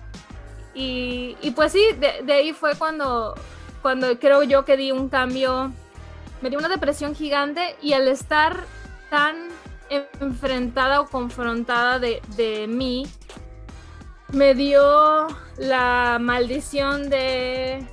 y, 0.73 1.37
y 1.41 1.51
pues 1.51 1.71
sí, 1.71 1.83
de, 1.99 2.21
de 2.23 2.33
ahí 2.33 2.53
fue 2.53 2.75
cuando, 2.75 3.35
cuando 3.81 4.17
creo 4.19 4.43
yo 4.43 4.63
que 4.65 4.77
di 4.77 4.91
un 4.91 5.09
cambio, 5.09 5.71
me 6.41 6.49
dio 6.49 6.59
una 6.59 6.69
depresión 6.69 7.13
gigante 7.15 7.75
y 7.81 7.93
al 7.93 8.07
estar 8.07 8.63
tan 9.09 9.49
enfrentada 10.19 11.01
o 11.01 11.07
confrontada 11.07 11.99
de, 11.99 12.21
de 12.35 12.67
mí, 12.67 13.05
me 14.31 14.55
dio 14.55 15.27
la 15.57 16.17
maldición 16.19 17.09
de... 17.09 17.87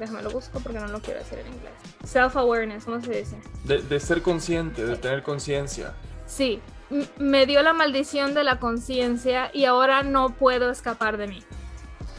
déjame 0.00 0.22
lo 0.22 0.30
busco 0.30 0.58
porque 0.60 0.80
no 0.80 0.88
lo 0.88 1.00
quiero 1.00 1.20
decir 1.20 1.38
en 1.38 1.46
inglés. 1.48 1.72
Self-awareness, 2.04 2.84
¿cómo 2.84 3.00
se 3.00 3.10
dice? 3.18 3.36
De, 3.64 3.78
de 3.82 4.00
ser 4.00 4.22
consciente, 4.22 4.84
de 4.84 4.96
tener 4.96 5.22
conciencia. 5.22 5.92
Sí, 6.26 6.60
m- 6.90 7.06
me 7.18 7.46
dio 7.46 7.62
la 7.62 7.72
maldición 7.72 8.34
de 8.34 8.42
la 8.42 8.58
conciencia 8.58 9.50
y 9.52 9.66
ahora 9.66 10.02
no 10.02 10.30
puedo 10.30 10.70
escapar 10.70 11.16
de 11.18 11.26
mí. 11.28 11.44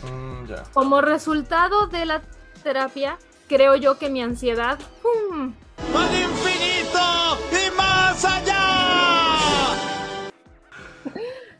Mm, 0.09 0.45
ya. 0.47 0.63
Como 0.73 1.01
resultado 1.01 1.87
de 1.87 2.05
la 2.05 2.21
terapia, 2.63 3.17
creo 3.49 3.75
yo 3.75 3.97
que 3.97 4.09
mi 4.09 4.21
ansiedad, 4.21 4.77
¡pum! 5.01 5.53
¡Al 5.95 6.21
infinito 6.21 7.37
y 7.51 7.75
más 7.75 8.23
allá! 8.23 8.57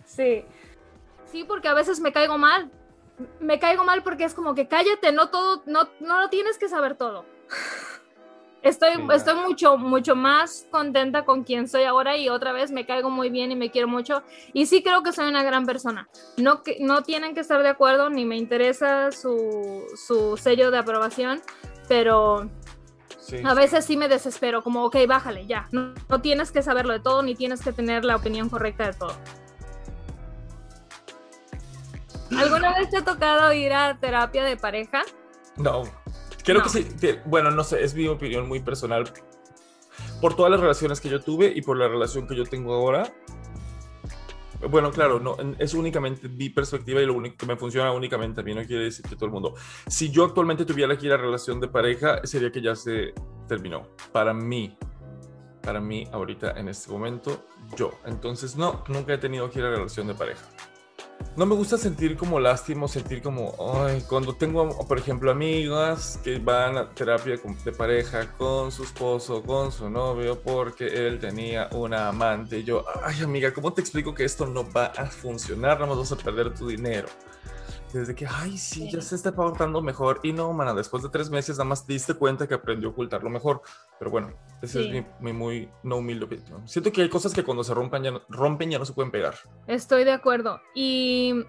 sí, 0.06 0.46
sí, 1.32 1.44
porque 1.44 1.68
a 1.68 1.74
veces 1.74 2.00
me 2.00 2.12
caigo 2.14 2.38
mal. 2.38 2.70
Me 3.40 3.60
caigo 3.60 3.84
mal 3.84 4.04
porque 4.04 4.24
es 4.24 4.34
como 4.34 4.56
que 4.56 4.68
cállate, 4.68 5.12
no 5.12 5.30
todo, 5.30 5.64
no, 5.66 5.90
no 6.00 6.20
lo 6.22 6.30
tienes 6.30 6.58
que 6.58 6.68
saber 6.70 6.96
todo. 6.96 7.26
Estoy, 8.64 8.94
Sí. 8.96 9.02
estoy 9.14 9.36
mucho, 9.36 9.78
mucho 9.80 10.16
más 10.16 10.68
contenta 10.70 11.26
con 11.26 11.44
quien 11.44 11.68
soy 11.68 11.84
ahora 11.84 12.16
y 12.18 12.30
otra 12.30 12.52
vez 12.52 12.72
me 12.72 12.86
caigo 12.86 13.10
muy 13.10 13.32
bien 13.32 13.52
y 13.52 13.56
me 13.56 13.72
quiero 13.72 13.88
mucho. 13.88 14.22
Y 14.54 14.68
sí 14.68 14.84
creo 14.84 15.02
que 15.02 15.12
soy 15.12 15.28
una 15.28 15.42
gran 15.42 15.66
persona. 15.66 16.08
No, 16.38 16.62
que, 16.62 16.78
no 16.80 17.02
tienen 17.02 17.34
que 17.34 17.40
estar 17.40 17.64
de 17.64 17.70
acuerdo 17.70 18.12
ni 18.12 18.24
me 18.24 18.38
interesa 18.38 19.12
su, 19.12 19.84
su 20.08 20.38
sello 20.38 20.70
de 20.70 20.78
aprobación, 20.78 21.42
pero 21.88 22.50
Sí. 23.18 23.38
a 23.44 23.54
veces 23.56 23.84
sí 23.86 23.98
me 23.98 24.08
desespero, 24.08 24.62
como, 24.62 24.84
ok, 24.86 24.96
bájale, 25.08 25.48
ya. 25.48 25.68
No, 25.72 25.94
no 26.10 26.22
tienes 26.22 26.52
que 26.52 26.62
saberlo 26.62 26.94
de 26.94 27.00
todo 27.00 27.24
ni 27.24 27.34
tienes 27.34 27.62
que 27.64 27.72
tener 27.72 28.04
la 28.06 28.16
opinión 28.16 28.50
correcta 28.50 28.86
de 28.86 28.94
todo. 28.94 29.14
¿Alguna 32.38 32.78
vez 32.78 32.90
te 32.90 32.98
ha 32.98 33.04
tocado 33.06 33.52
ir 33.54 33.74
a 33.74 33.98
terapia 34.00 34.44
de 34.44 34.58
pareja? 34.58 35.02
No. 35.58 35.84
Creo 36.44 36.58
No. 36.60 36.64
que 36.64 36.70
sí. 36.70 36.88
bueno, 37.26 37.52
no 37.52 37.64
sé, 37.64 37.84
es 37.84 37.94
mi 37.94 38.08
opinión 38.08 38.48
muy 38.48 38.60
personal. 38.62 39.12
Por 40.22 40.36
todas 40.36 40.52
las 40.52 40.60
relaciones 40.60 41.00
que 41.02 41.10
yo 41.10 41.22
tuve 41.22 41.52
y 41.56 41.62
por 41.62 41.78
la 41.78 41.88
relación 41.88 42.28
que 42.28 42.36
yo 42.36 42.46
tengo 42.46 42.74
ahora. 42.74 43.12
Bueno, 44.70 44.92
claro, 44.92 45.20
no, 45.20 45.36
es 45.58 45.74
únicamente 45.74 46.30
mi 46.30 46.50
perspectiva 46.50 47.02
y 47.02 47.06
lo 47.08 47.16
único 47.16 47.36
que 47.36 47.48
me 47.48 47.56
funciona 47.56 47.92
únicamente 47.92 48.42
a 48.42 48.44
mí, 48.44 48.54
no 48.54 48.64
quiere 48.64 48.84
decir 48.86 49.04
que 49.08 49.16
todo 49.16 49.26
el 49.26 49.32
mundo. 49.32 49.56
Si 49.88 50.12
yo 50.12 50.24
actualmente 50.24 50.66
tuviera 50.66 50.94
aquí 50.94 51.08
la 51.08 51.18
relación 51.18 51.60
de 51.60 51.68
pareja, 51.68 52.22
sería 52.26 52.52
que 52.52 52.62
ya 52.62 52.76
se 52.76 53.14
terminó. 53.48 53.88
Para 54.12 54.36
mí, 54.36 54.78
para 55.64 55.80
mí 55.82 56.08
ahorita 56.12 56.52
en 56.60 56.70
este 56.70 56.92
momento, 56.92 57.48
yo. 57.76 57.92
Entonces, 58.06 58.56
no, 58.56 58.84
nunca 58.88 59.16
he 59.16 59.18
tenido 59.18 59.46
aquí 59.48 59.60
la 59.60 59.72
relación 59.72 60.06
de 60.06 60.14
pareja. 60.14 60.44
No 61.38 61.46
me 61.46 61.56
gusta 61.56 61.78
sentir 61.78 62.18
como 62.18 62.42
lástima, 62.42 62.86
o 62.86 62.88
sentir 62.90 63.22
como, 63.22 63.56
ay, 63.74 64.04
cuando 64.10 64.36
tengo, 64.36 64.78
por 64.86 64.98
ejemplo, 65.00 65.32
amigas 65.32 66.20
que 66.22 66.40
van 66.40 66.78
a 66.78 66.90
terapia 66.90 67.40
de 67.64 67.72
pareja 67.72 68.34
con 68.34 68.70
su 68.70 68.84
esposo, 68.84 69.42
con 69.42 69.72
su 69.72 69.90
novio, 69.90 70.42
porque 70.42 70.88
él 70.88 71.20
tenía 71.20 71.70
una 71.72 72.10
amante. 72.10 72.60
Y 72.60 72.64
yo, 72.66 72.84
ay, 73.06 73.22
amiga, 73.24 73.54
¿cómo 73.54 73.72
te 73.72 73.80
explico 73.80 74.14
que 74.14 74.26
esto 74.26 74.46
no 74.46 74.70
va 74.70 74.88
a 74.88 75.06
funcionar? 75.06 75.80
Nada 75.80 75.96
más 75.96 76.00
vas 76.00 76.12
a 76.12 76.18
perder 76.18 76.54
tu 76.54 76.68
dinero. 76.68 77.08
Desde 77.94 78.16
que, 78.16 78.26
ay, 78.26 78.58
sí, 78.58 78.90
ya 78.90 79.02
se 79.02 79.16
está 79.16 79.34
portando 79.34 79.82
mejor. 79.82 80.22
Y 80.24 80.32
no, 80.32 80.54
mana, 80.54 80.74
después 80.74 81.04
de 81.04 81.10
tres 81.10 81.30
meses 81.30 81.58
nada 81.58 81.66
más 81.70 81.86
te 81.86 81.92
diste 81.94 82.14
cuenta 82.14 82.48
que 82.48 82.54
aprendió 82.54 82.88
a 82.90 82.92
ocultarlo 82.94 83.30
mejor. 83.30 83.62
Pero 84.00 84.12
bueno, 84.12 84.34
esa 84.62 84.80
Sí. 84.80 84.86
es 84.88 84.92
mi, 84.94 85.06
mi 85.20 85.34
muy 85.34 85.70
no 85.84 85.98
humilde 85.98 86.24
opinión. 86.26 86.66
Siento 86.68 86.92
que 86.92 87.02
hay 87.02 87.10
cosas 87.10 87.34
que 87.34 87.44
cuando 87.44 87.64
se 87.66 87.74
rompen 87.74 88.04
ya, 88.04 88.12
no- 88.12 88.22
rompen 88.30 88.72
ya 88.72 88.80
no 88.80 88.86
se 88.86 88.94
pueden 88.94 89.12
pegar. 89.12 89.36
Estoy 89.68 90.06
de 90.06 90.14
acuerdo. 90.14 90.62
Y 90.74 91.44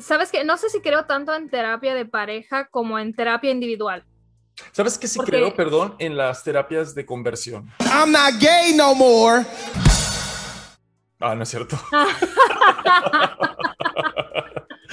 sabes 0.00 0.30
que 0.32 0.42
no 0.44 0.56
sé 0.56 0.70
si 0.70 0.80
creo 0.80 1.04
tanto 1.04 1.34
en 1.34 1.50
terapia 1.50 1.94
de 1.94 2.06
pareja 2.06 2.66
como 2.68 2.98
en 2.98 3.14
terapia 3.14 3.50
individual. 3.50 4.04
¿Sabes 4.72 4.96
qué 4.98 5.06
sí 5.06 5.18
Porque- 5.18 5.32
creo, 5.32 5.54
perdón, 5.54 5.96
en 5.98 6.16
las 6.16 6.42
terapias 6.44 6.94
de 6.94 7.04
conversión? 7.04 7.70
I'm 7.80 8.10
not 8.10 8.40
gay 8.40 8.72
no 8.74 8.94
more. 8.94 9.44
Ah, 11.20 11.34
no 11.34 11.42
es 11.42 11.48
cierto. 11.50 11.76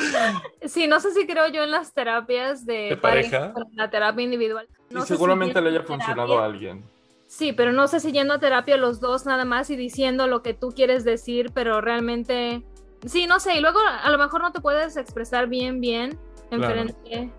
Sí, 0.66 0.88
no 0.88 1.00
sé 1.00 1.12
si 1.14 1.26
creo 1.26 1.48
yo 1.48 1.64
en 1.64 1.72
las 1.72 1.94
terapias 1.94 2.66
de, 2.66 2.90
¿De 2.90 2.98
pareja? 2.98 3.54
en 3.56 3.76
la 3.76 3.90
terapia 3.90 4.24
individual. 4.24 4.68
Y 4.90 4.94
No 4.96 5.02
si 5.02 5.08
seguramente 5.08 5.60
le 5.62 5.70
haya 5.70 5.82
funcionado 5.84 6.40
a 6.40 6.46
alguien. 6.46 6.84
Sí, 7.28 7.54
pero 7.54 7.72
no 7.72 7.88
sé 7.88 8.00
si 8.00 8.12
yendo 8.12 8.34
a 8.34 8.40
terapia 8.40 8.78
los 8.78 9.00
dos 9.00 9.26
nada 9.26 9.46
más 9.46 9.70
y 9.70 9.76
diciendo 9.76 10.28
lo 10.28 10.44
que 10.44 10.54
tú 10.54 10.70
quieres 10.70 11.04
decir, 11.06 11.52
pero 11.54 11.80
realmente, 11.82 12.62
sí, 13.06 13.26
no 13.26 13.40
sé, 13.40 13.56
y 13.56 13.62
luego 13.62 13.80
a 13.80 14.10
lo 14.10 14.18
mejor 14.18 14.42
no 14.42 14.52
te 14.52 14.60
puedes 14.60 14.98
expresar 14.98 15.48
bien, 15.48 15.80
bien 15.82 16.20
en 16.52 16.60
Claro. 16.60 16.74
frente 16.74 17.32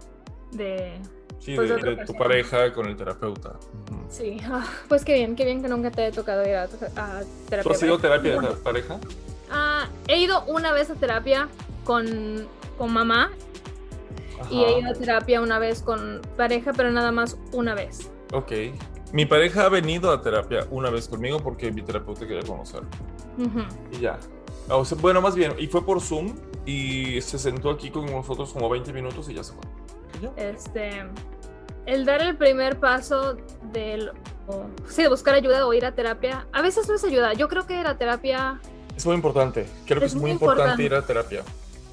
de... 0.53 0.99
Sí, 1.39 1.57
Pues 1.57 1.69
de, 1.69 1.77
de 1.97 2.05
tu 2.07 2.15
pareja 2.15 2.73
con 2.73 2.87
el 2.87 2.97
terapeuta. 2.97 3.55
Sí, 4.09 4.39
ah, 4.45 4.65
pues 4.89 5.05
qué 5.05 5.15
bien, 5.15 5.35
qué 5.37 5.45
bien 5.45 5.61
que 5.61 5.69
nunca 5.69 5.91
te 5.91 6.07
he 6.07 6.13
tocado 6.13 6.43
ir 6.49 6.55
a, 6.55 6.63
a 6.65 6.69
terapia. 7.49 7.63
¿Tú 7.63 7.71
has 7.71 7.83
ido 7.83 7.97
a 7.97 8.01
terapia 8.01 8.41
de 8.41 8.49
pareja? 8.57 8.99
ah, 9.51 9.89
he 10.09 10.19
ido 10.21 10.45
una 10.47 10.73
vez 10.73 10.89
a 10.91 10.95
terapia 10.95 11.49
con, 11.85 12.47
con 12.79 12.93
mamá 12.93 13.31
y 14.51 14.63
he 14.63 14.67
Ajá. 14.69 14.79
ido 14.81 14.91
a 14.91 14.95
terapia 14.95 15.41
una 15.41 15.59
vez 15.59 15.83
con 15.83 16.21
pareja, 16.37 16.73
pero 16.73 16.91
nada 16.91 17.13
más 17.13 17.37
una 17.53 17.75
vez. 17.75 18.11
Ok. 18.33 18.53
Mi 19.13 19.27
pareja 19.27 19.67
ha 19.67 19.69
venido 19.69 20.11
a 20.11 20.23
terapia 20.23 20.67
una 20.71 20.91
vez 20.91 21.07
conmigo 21.09 21.39
porque 21.39 21.71
mi 21.71 21.83
terapeuta 21.83 22.27
quería 22.27 22.43
conocerlo. 22.43 22.89
Ujú. 23.39 23.61
Y 23.93 24.01
ya. 24.01 24.19
O 24.69 24.85
sea, 24.85 24.97
bueno, 25.01 25.21
más 25.21 25.35
bien, 25.35 25.55
y 25.59 25.67
fue 25.67 25.85
por 25.85 26.01
Zoom 26.01 26.35
y 26.65 27.21
se 27.21 27.39
sentó 27.39 27.71
aquí 27.71 27.91
con 27.91 28.07
nosotros 28.07 28.53
como 28.53 28.69
20 28.71 28.93
minutos 28.93 29.29
y 29.29 29.35
ya 29.35 29.45
se 29.45 29.53
fue. 29.53 29.63
Ya. 30.23 30.31
Este, 30.37 31.05
el 31.87 32.05
dar 32.05 32.23
el 32.23 32.37
primer 32.37 32.79
paso 32.81 33.37
del, 33.73 34.11
o- 34.47 34.67
sí, 34.89 35.03
de 35.03 35.09
buscar 35.09 35.35
ayuda 35.35 35.67
o 35.67 35.73
ir 35.75 35.85
a 35.85 35.93
terapia, 35.95 36.47
a 36.53 36.63
veces 36.63 36.89
no 36.89 36.95
es 36.95 37.05
ayuda. 37.05 37.33
Yo 37.35 37.49
creo 37.49 37.67
que 37.67 37.83
la 37.83 37.99
terapia 37.99 38.61
Es 38.97 39.05
muy 39.05 39.15
importante. 39.17 39.67
Creo 39.87 39.99
que 40.01 40.07
Es 40.07 40.13
es 40.13 40.15
muy 40.15 40.23
muy 40.23 40.31
importante 40.33 40.83
importante. 40.83 40.83
ir 40.85 40.95
a 40.95 41.07
terapia. 41.07 41.43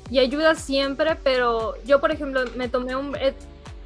Y 0.10 0.20
ayuda 0.20 0.56
siempre, 0.56 1.18
pero 1.24 1.76
yo, 1.86 2.00
por 2.00 2.12
ejemplo, 2.12 2.42
me 2.56 2.68
tomé 2.70 2.96
un, 2.96 3.16
he, 3.16 3.34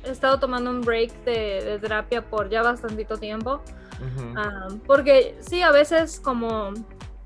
he 0.03 0.09
estado 0.09 0.39
tomando 0.39 0.69
un 0.69 0.81
break 0.81 1.11
de, 1.25 1.63
de 1.63 1.79
terapia 1.79 2.21
por 2.21 2.49
ya 2.49 2.61
bastantito 2.61 3.17
tiempo. 3.17 3.61
Ujú. 3.99 4.33
Ah, 4.35 4.67
porque 4.85 5.35
sí, 5.41 5.61
a 5.61 5.71
veces 5.71 6.19
como 6.19 6.73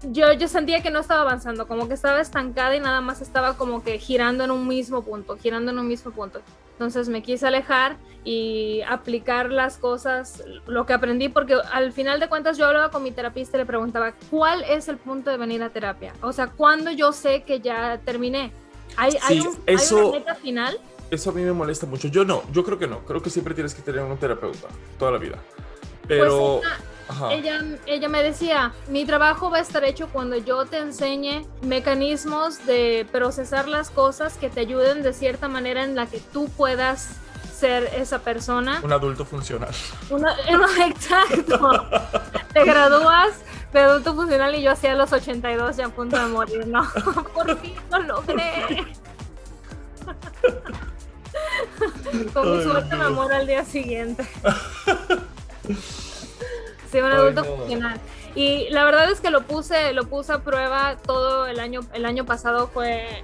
yo, 0.03 0.31
yo 0.33 0.47
sentía 0.47 0.81
que 0.81 0.91
no 0.91 0.99
estaba 0.99 1.21
avanzando, 1.21 1.67
como 1.67 1.87
que 1.87 1.95
estaba 1.95 2.21
estancada 2.21 2.75
y 2.75 2.79
nada 2.79 3.01
más 3.01 3.21
estaba 3.21 3.57
como 3.57 3.83
que 3.83 3.97
girando 3.97 4.43
en 4.43 4.51
un 4.51 4.67
mismo 4.67 5.03
punto, 5.03 5.37
girando 5.37 5.71
en 5.71 5.79
un 5.79 5.87
mismo 5.87 6.11
punto. 6.11 6.41
Entonces 6.73 7.09
me 7.09 7.23
quise 7.23 7.47
alejar 7.47 7.97
y 8.23 8.81
aplicar 8.87 9.51
las 9.51 9.77
cosas, 9.77 10.43
lo 10.67 10.85
que 10.85 10.93
aprendí, 10.93 11.29
porque 11.29 11.57
al 11.71 11.91
final 11.91 12.19
de 12.19 12.29
cuentas 12.29 12.57
yo 12.57 12.67
hablaba 12.67 12.91
con 12.91 13.01
mi 13.01 13.11
terapista 13.11 13.57
y 13.57 13.61
le 13.61 13.65
preguntaba, 13.65 14.13
¿cuál 14.29 14.63
es 14.63 14.87
el 14.87 14.97
punto 14.97 15.31
de 15.31 15.37
venir 15.37 15.63
a 15.63 15.69
terapia? 15.69 16.13
O 16.21 16.31
sea, 16.31 16.47
¿cuándo 16.47 16.91
yo 16.91 17.13
sé 17.13 17.41
que 17.41 17.61
ya 17.61 17.99
terminé? 18.05 18.51
¿Hay, 18.97 19.17
hay 19.23 19.41
Sí, 19.41 19.47
un- 19.47 19.55
hay 19.67 19.75
eso- 19.75 20.09
una 20.09 20.19
meta 20.19 20.35
final? 20.35 20.79
Eso 21.09 21.29
a 21.29 21.33
mí 21.33 21.41
me 21.41 21.53
molesta 21.53 21.85
mucho. 21.85 22.09
Yo 22.09 22.25
no, 22.25 22.43
yo 22.51 22.65
creo 22.65 22.77
que 22.77 22.87
no. 22.87 22.99
Creo 23.05 23.21
que 23.21 23.29
siempre 23.29 23.53
tienes 23.53 23.73
que 23.73 23.81
tener 23.81 24.01
un 24.01 24.17
terapeuta 24.17 24.67
toda 24.99 25.11
la 25.11 25.17
vida. 25.17 25.37
Pero. 26.07 26.59
Pues 26.61 26.67
ella- 26.67 26.79
ajá. 27.07 27.33
Ella, 27.33 27.65
ella 27.85 28.09
me 28.09 28.21
decía, 28.23 28.73
mi 28.89 29.05
trabajo 29.05 29.49
va 29.49 29.59
a 29.59 29.61
estar 29.61 29.83
hecho 29.85 30.09
cuando 30.11 30.35
yo 30.35 30.65
te 30.65 30.79
enseñe 30.79 31.45
mecanismos 31.61 32.65
de 32.65 33.07
procesar 33.11 33.67
las 33.69 33.89
cosas 33.89 34.33
que 34.37 34.49
te 34.49 34.59
ayuden 34.61 35.01
de 35.03 35.13
cierta 35.13 35.47
manera 35.47 35.83
en 35.85 35.95
la 35.95 36.07
que 36.07 36.19
tú 36.19 36.49
puedas 36.49 37.07
ser 37.57 37.85
esa 37.95 38.19
persona. 38.19 38.81
Un 38.83 38.91
adulto 38.91 39.23
funcional. 39.25 39.73
Una- 40.09 40.35
exacto. 40.87 41.85
Te 42.53 42.63
gradúas 42.65 43.31
de 43.73 43.79
adulto 43.79 44.15
funcional 44.15 44.55
y 44.55 44.61
yo 44.61 44.71
hacía 44.71 44.95
los 44.95 45.11
82 45.11 45.77
ya 45.77 45.87
a 45.87 45.89
punto 45.89 46.17
de 46.17 46.27
morir, 46.27 46.67
¿no? 46.67 46.81
Por 47.33 47.57
fin 47.59 47.75
lo 47.91 47.99
logré. 47.99 48.85
Con 52.33 52.57
mi 52.57 52.63
suerte 52.63 52.95
me 52.95 53.09
muero 53.09 53.35
al 53.35 53.45
día 53.45 53.65
siguiente. 53.65 54.25
Sí, 56.91 56.99
un 56.99 57.11
Ay, 57.11 57.17
adulto 57.17 57.43
no. 57.43 57.57
funcional. 57.57 57.99
Y 58.35 58.69
la 58.69 58.85
verdad 58.85 59.11
es 59.11 59.19
que 59.19 59.31
lo 59.31 59.43
puse, 59.43 59.93
lo 59.93 60.07
puse 60.07 60.31
a 60.31 60.39
prueba 60.39 60.95
todo 60.97 61.47
el 61.47 61.59
año, 61.59 61.81
el 61.93 62.05
año 62.05 62.25
pasado 62.25 62.67
fue 62.67 63.21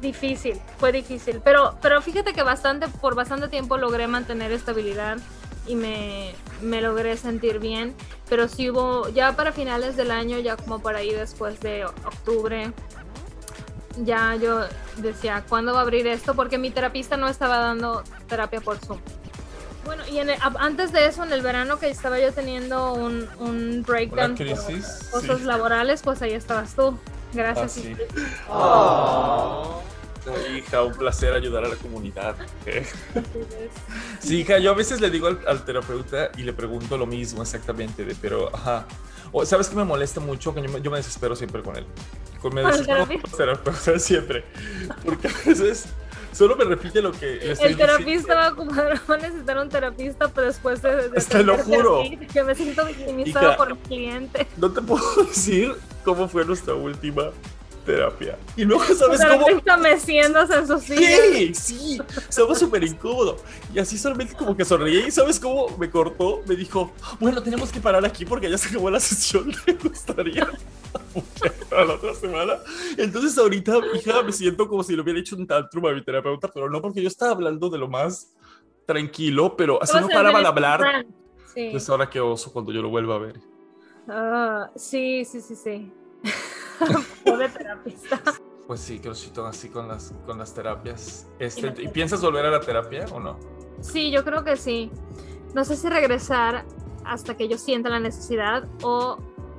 difícil, 0.00 0.60
fue 0.78 0.92
difícil. 0.92 1.40
Pero, 1.42 1.76
pero 1.80 2.02
fíjate 2.02 2.32
que 2.32 2.42
bastante, 2.42 2.88
por 2.88 3.14
bastante 3.14 3.48
tiempo 3.48 3.78
logré 3.78 4.06
mantener 4.08 4.52
estabilidad 4.52 5.18
y 5.66 5.74
me, 5.76 6.34
me 6.60 6.80
logré 6.80 7.16
sentir 7.16 7.58
bien. 7.58 7.94
Pero 8.28 8.48
sí 8.48 8.70
hubo, 8.70 9.08
ya 9.10 9.36
para 9.36 9.52
finales 9.52 9.96
del 9.96 10.10
año, 10.10 10.38
ya 10.38 10.56
como 10.56 10.78
por 10.80 10.96
ahí 10.96 11.12
después 11.12 11.60
de 11.60 11.84
octubre, 11.84 12.72
ya 13.98 14.34
yo 14.36 14.60
decía, 14.96 15.44
¿cuándo 15.48 15.72
va 15.74 15.80
a 15.80 15.82
abrir 15.82 16.06
esto? 16.06 16.34
Porque 16.34 16.56
mi 16.58 16.70
terapista 16.70 17.16
no 17.18 17.28
estaba 17.28 17.58
dando 17.58 18.02
terapia 18.28 18.60
por 18.60 18.78
Zoom. 18.78 18.98
Bueno, 19.84 20.04
y 20.10 20.18
en 20.18 20.30
el- 20.30 20.38
antes 20.60 20.92
de 20.92 21.06
eso, 21.06 21.24
en 21.24 21.32
el 21.32 21.42
verano 21.42 21.78
que 21.78 21.90
estaba 21.90 22.18
yo 22.18 22.32
teniendo 22.32 22.94
un, 22.94 23.28
un 23.40 23.82
breakdown 23.86 24.30
Una 24.30 24.54
por 24.54 24.64
crisis. 24.66 25.08
cosas 25.10 25.38
sí. 25.40 25.44
laborales, 25.44 26.02
pues 26.02 26.22
ahí 26.22 26.32
estabas 26.32 26.74
tú. 26.74 26.96
Ah, 26.96 27.34
Gracias. 27.34 27.72
sí. 27.72 27.88
Ingrid. 27.88 28.06
Hija, 30.56 30.82
un 30.82 30.94
placer 30.94 31.32
ayudar 31.32 31.64
a 31.64 31.68
la 31.68 31.76
comunidad. 31.76 32.36
Sí, 34.20 34.40
hija, 34.40 34.58
yo 34.58 34.70
a 34.70 34.74
veces 34.74 35.00
le 35.00 35.10
digo 35.10 35.26
al, 35.26 35.40
al 35.46 35.64
terapeuta 35.64 36.30
y 36.36 36.42
le 36.42 36.52
pregunto 36.52 36.96
lo 36.96 37.06
mismo 37.06 37.42
exactamente, 37.42 38.04
de, 38.04 38.14
pero, 38.14 38.54
ajá. 38.54 38.86
O, 39.32 39.44
¿Sabes 39.46 39.68
qué 39.68 39.76
me 39.76 39.84
molesta 39.84 40.20
mucho? 40.20 40.54
Que 40.54 40.62
yo 40.62 40.68
me, 40.68 40.80
yo 40.80 40.90
me 40.90 40.98
desespero 40.98 41.34
siempre 41.34 41.62
con 41.62 41.76
él. 41.76 41.86
Con, 42.40 42.54
me 42.54 42.62
¿Con 42.62 42.72
el 42.72 42.78
desespero 42.78 43.06
con 43.06 43.20
los 43.22 43.36
terapeutas 43.36 44.02
siempre. 44.02 44.44
Porque 45.04 45.28
a 45.28 45.32
veces 45.46 45.86
solo 46.32 46.54
me 46.56 46.64
repite 46.64 47.00
lo 47.00 47.12
que 47.12 47.26
le 47.36 47.52
estoy 47.52 47.70
El 47.70 47.76
terapista 47.76 48.34
va 48.34 48.46
a 48.46 48.52
ocupar, 48.52 49.00
va 49.10 49.14
a 49.14 49.18
necesitar 49.18 49.58
un 49.58 49.68
terapista, 49.68 50.28
pero 50.28 50.46
después 50.46 50.82
de, 50.82 51.08
de 51.08 51.20
Te 51.20 51.42
lo 51.42 51.58
juro. 51.58 52.02
que 52.32 52.44
me 52.44 52.54
siento 52.54 52.84
victimizado 52.84 53.56
por 53.56 53.74
mi 53.74 53.80
cliente. 53.80 54.46
No 54.56 54.70
te 54.70 54.82
puedo 54.82 55.24
decir 55.24 55.74
cómo 56.04 56.28
fue 56.28 56.44
nuestra 56.44 56.74
última 56.74 57.30
terapia. 57.84 58.38
Y 58.56 58.64
luego, 58.64 58.84
¿sabes 58.94 59.20
cómo? 59.20 59.44
terapista 59.44 59.76
meciéndose 59.76 60.54
en 60.54 60.66
su 60.66 60.78
silla. 60.78 61.08
Sí, 61.32 61.54
sí, 61.54 62.00
estaba 62.16 62.54
súper 62.54 62.84
incómodo. 62.84 63.36
Y 63.74 63.78
así 63.78 63.98
solamente 63.98 64.34
como 64.34 64.56
que 64.56 64.64
sonreí 64.64 65.06
y 65.06 65.10
¿sabes 65.10 65.38
cómo 65.38 65.68
me 65.78 65.90
cortó? 65.90 66.42
Me 66.46 66.56
dijo, 66.56 66.92
bueno, 67.20 67.42
tenemos 67.42 67.70
que 67.70 67.80
parar 67.80 68.04
aquí 68.04 68.24
porque 68.24 68.50
ya 68.50 68.58
se 68.58 68.68
acabó 68.68 68.90
la 68.90 69.00
sesión. 69.00 69.52
¿Le 69.66 69.74
gustaría 69.74 70.48
para 71.68 71.84
la 71.84 71.94
otra 71.94 72.14
semana? 72.14 72.54
Entonces 72.96 73.36
ahorita, 73.36 73.78
hija, 73.94 74.22
me 74.22 74.32
siento 74.32 74.68
como 74.68 74.82
si 74.82 74.94
le 74.94 75.02
hubiera 75.02 75.18
hecho 75.20 75.36
un 75.36 75.46
tantrum 75.46 75.86
a 75.86 75.92
mi 75.92 76.04
terapeuta, 76.04 76.48
pero 76.48 76.70
no 76.70 76.80
porque 76.80 77.02
yo 77.02 77.08
estaba 77.08 77.32
hablando 77.32 77.68
de 77.68 77.78
lo 77.78 77.88
más 77.88 78.32
tranquilo, 78.86 79.56
pero 79.56 79.82
así 79.82 79.98
no 80.00 80.08
paraba 80.08 80.40
de 80.40 80.46
hablar. 80.46 81.06
Sí. 81.54 81.68
Pues 81.70 81.88
ahora 81.90 82.08
qué 82.08 82.20
oso 82.20 82.52
cuando 82.52 82.72
yo 82.72 82.80
lo 82.80 82.88
vuelva 82.88 83.16
a 83.16 83.18
ver. 83.18 83.40
Ah, 84.08 84.70
sí, 84.74 85.24
sí, 85.24 85.40
sí, 85.40 85.54
sí. 85.54 85.92
Pobre 87.24 87.48
terapista. 87.48 88.20
Pues 88.66 88.80
sí, 88.80 89.00
Crossito, 89.00 89.46
así 89.46 89.68
con 89.68 89.88
las, 89.88 90.14
con 90.24 90.38
las 90.38 90.54
terapias. 90.54 91.26
Este, 91.38 91.74
¿Y 91.82 91.88
piensas 91.88 92.20
volver 92.20 92.46
a 92.46 92.50
la 92.50 92.60
terapia 92.60 93.06
o 93.12 93.20
no? 93.20 93.38
Sí, 93.80 94.10
yo 94.10 94.24
creo 94.24 94.44
que 94.44 94.56
sí. 94.56 94.90
No 95.54 95.64
sé 95.64 95.76
si 95.76 95.88
regresar 95.88 96.64
hasta 97.04 97.36
que 97.36 97.48
yo 97.48 97.58
sienta 97.58 97.88
la 97.88 97.98
necesidad 97.98 98.64
o, 98.82 99.18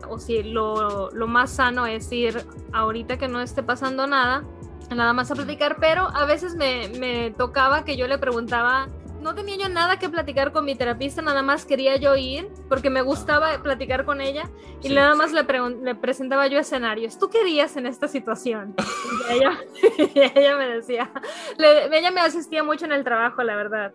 o 0.10 0.20
si 0.20 0.44
lo, 0.44 1.12
lo 1.12 1.28
más 1.28 1.52
sano 1.52 1.86
es 1.86 2.12
ir 2.12 2.46
ahorita 2.72 3.18
que 3.18 3.28
no 3.28 3.42
esté 3.42 3.62
pasando 3.62 4.08
nada, 4.08 4.44
nada 4.96 5.14
más 5.14 5.30
a 5.32 5.36
platicar, 5.36 5.78
pero 5.80 6.08
a 6.16 6.26
veces 6.26 6.56
me, 6.56 6.90
me 7.00 7.32
tocaba 7.32 7.84
que 7.84 7.98
yo 7.98 8.08
le 8.08 8.18
preguntaba 8.18 8.88
no 9.24 9.34
tenía 9.34 9.56
yo 9.58 9.70
nada 9.70 9.98
que 9.98 10.10
platicar 10.10 10.52
con 10.52 10.66
mi 10.66 10.76
terapista, 10.76 11.22
nada 11.22 11.42
más 11.42 11.66
quería 11.66 11.96
yo 11.96 12.16
ir 12.16 12.50
porque 12.70 12.90
me 12.90 13.02
gustaba 13.02 13.62
platicar 13.64 14.06
con 14.06 14.22
ella 14.22 14.50
y 14.82 14.90
Sí. 14.90 14.94
nada 14.94 15.16
más 15.16 15.32
le, 15.32 15.44
presentaba 15.96 16.48
yo 16.48 16.60
escenarios. 16.60 17.18
¿Tú 17.18 17.30
qué 17.30 17.40
harías 17.40 17.76
en 17.78 17.86
esta 17.88 18.08
situación? 18.08 18.76
Y 19.30 19.34
ella, 19.34 19.58
y 20.14 20.20
ella 20.40 20.58
me 20.58 20.68
decía, 20.68 21.12
le- 21.58 21.98
ella 21.98 22.12
me 22.12 22.22
asistía 22.22 22.64
mucho 22.64 22.86
en 22.86 22.92
el 22.92 23.04
trabajo, 23.04 23.42
la 23.44 23.56
verdad. 23.56 23.94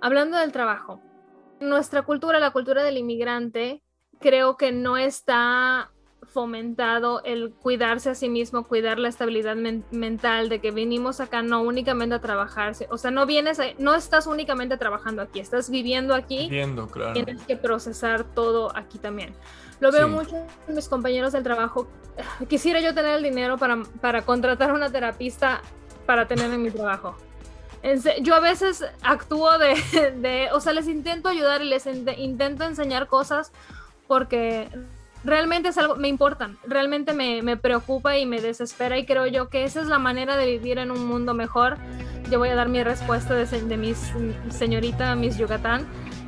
Hablando 0.00 0.38
del 0.38 0.52
trabajo, 0.52 1.02
nuestra 1.60 2.02
cultura, 2.02 2.38
la 2.40 2.52
cultura 2.52 2.82
del 2.82 2.96
inmigrante, 2.96 3.82
creo 4.20 4.56
que 4.56 4.72
no 4.72 4.96
está 4.96 5.90
fomentado 6.32 7.22
el 7.24 7.52
cuidarse 7.52 8.10
a 8.10 8.14
sí 8.14 8.28
mismo, 8.28 8.64
cuidar 8.66 8.98
la 8.98 9.08
estabilidad 9.08 9.56
men- 9.56 9.84
mental, 9.90 10.48
de 10.48 10.60
que 10.60 10.70
venimos 10.70 11.20
acá 11.20 11.42
no 11.42 11.62
únicamente 11.62 12.14
a 12.14 12.20
trabajarse, 12.20 12.86
o 12.90 12.98
sea, 12.98 13.10
no 13.10 13.26
vienes, 13.26 13.58
a- 13.60 13.66
no 13.78 13.94
estás 13.94 14.26
únicamente 14.26 14.76
trabajando 14.76 15.22
aquí, 15.22 15.40
estás 15.40 15.70
viviendo 15.70 16.14
aquí, 16.14 16.48
Viendo, 16.48 16.86
claro. 16.86 17.12
tienes 17.14 17.42
que 17.42 17.56
procesar 17.56 18.24
todo 18.24 18.74
aquí 18.76 18.98
también. 18.98 19.34
Lo 19.80 19.90
veo 19.92 20.06
Sí. 20.08 20.12
mucho 20.14 20.36
en 20.68 20.74
mis 20.74 20.88
compañeros 20.88 21.32
del 21.32 21.42
trabajo. 21.42 21.88
Quisiera 22.48 22.80
yo 22.80 22.94
tener 22.94 23.16
el 23.16 23.22
dinero 23.22 23.56
para, 23.58 23.82
para 24.00 24.22
contratar 24.22 24.72
una 24.72 24.90
terapista 24.90 25.62
para 26.06 26.26
tener 26.28 26.52
en 26.52 26.62
mi 26.62 26.70
trabajo. 26.70 27.16
Yo 28.22 28.34
a 28.34 28.40
veces 28.40 28.84
actúo 29.02 29.56
de, 29.58 29.74
de, 30.20 30.48
o 30.52 30.60
sea, 30.60 30.72
les 30.74 30.86
intento 30.86 31.28
ayudar 31.30 31.62
y 31.62 31.64
les 31.66 31.86
int- 31.86 32.18
intento 32.18 32.64
enseñar 32.64 33.06
cosas 33.06 33.52
porque 34.06 34.68
realmente 35.24 35.68
es 35.68 35.78
algo, 35.78 35.96
me 35.96 36.08
importan, 36.08 36.56
realmente 36.66 37.12
me, 37.12 37.42
me 37.42 37.56
preocupa 37.56 38.16
y 38.16 38.26
me 38.26 38.40
desespera 38.40 38.98
y 38.98 39.04
creo 39.06 39.26
yo 39.26 39.48
que 39.48 39.64
esa 39.64 39.80
es 39.80 39.86
la 39.86 39.98
manera 39.98 40.36
de 40.36 40.46
vivir 40.46 40.78
en 40.78 40.90
un 40.90 41.06
mundo 41.06 41.34
mejor. 41.34 41.76
Yo 42.30 42.38
voy 42.38 42.48
a 42.50 42.54
dar 42.54 42.68
mi 42.68 42.82
respuesta 42.82 43.34
de, 43.34 43.44
de 43.44 43.76
mis 43.76 44.12
señorita, 44.50 45.14
Miss 45.16 45.36
Yucatán. 45.36 45.86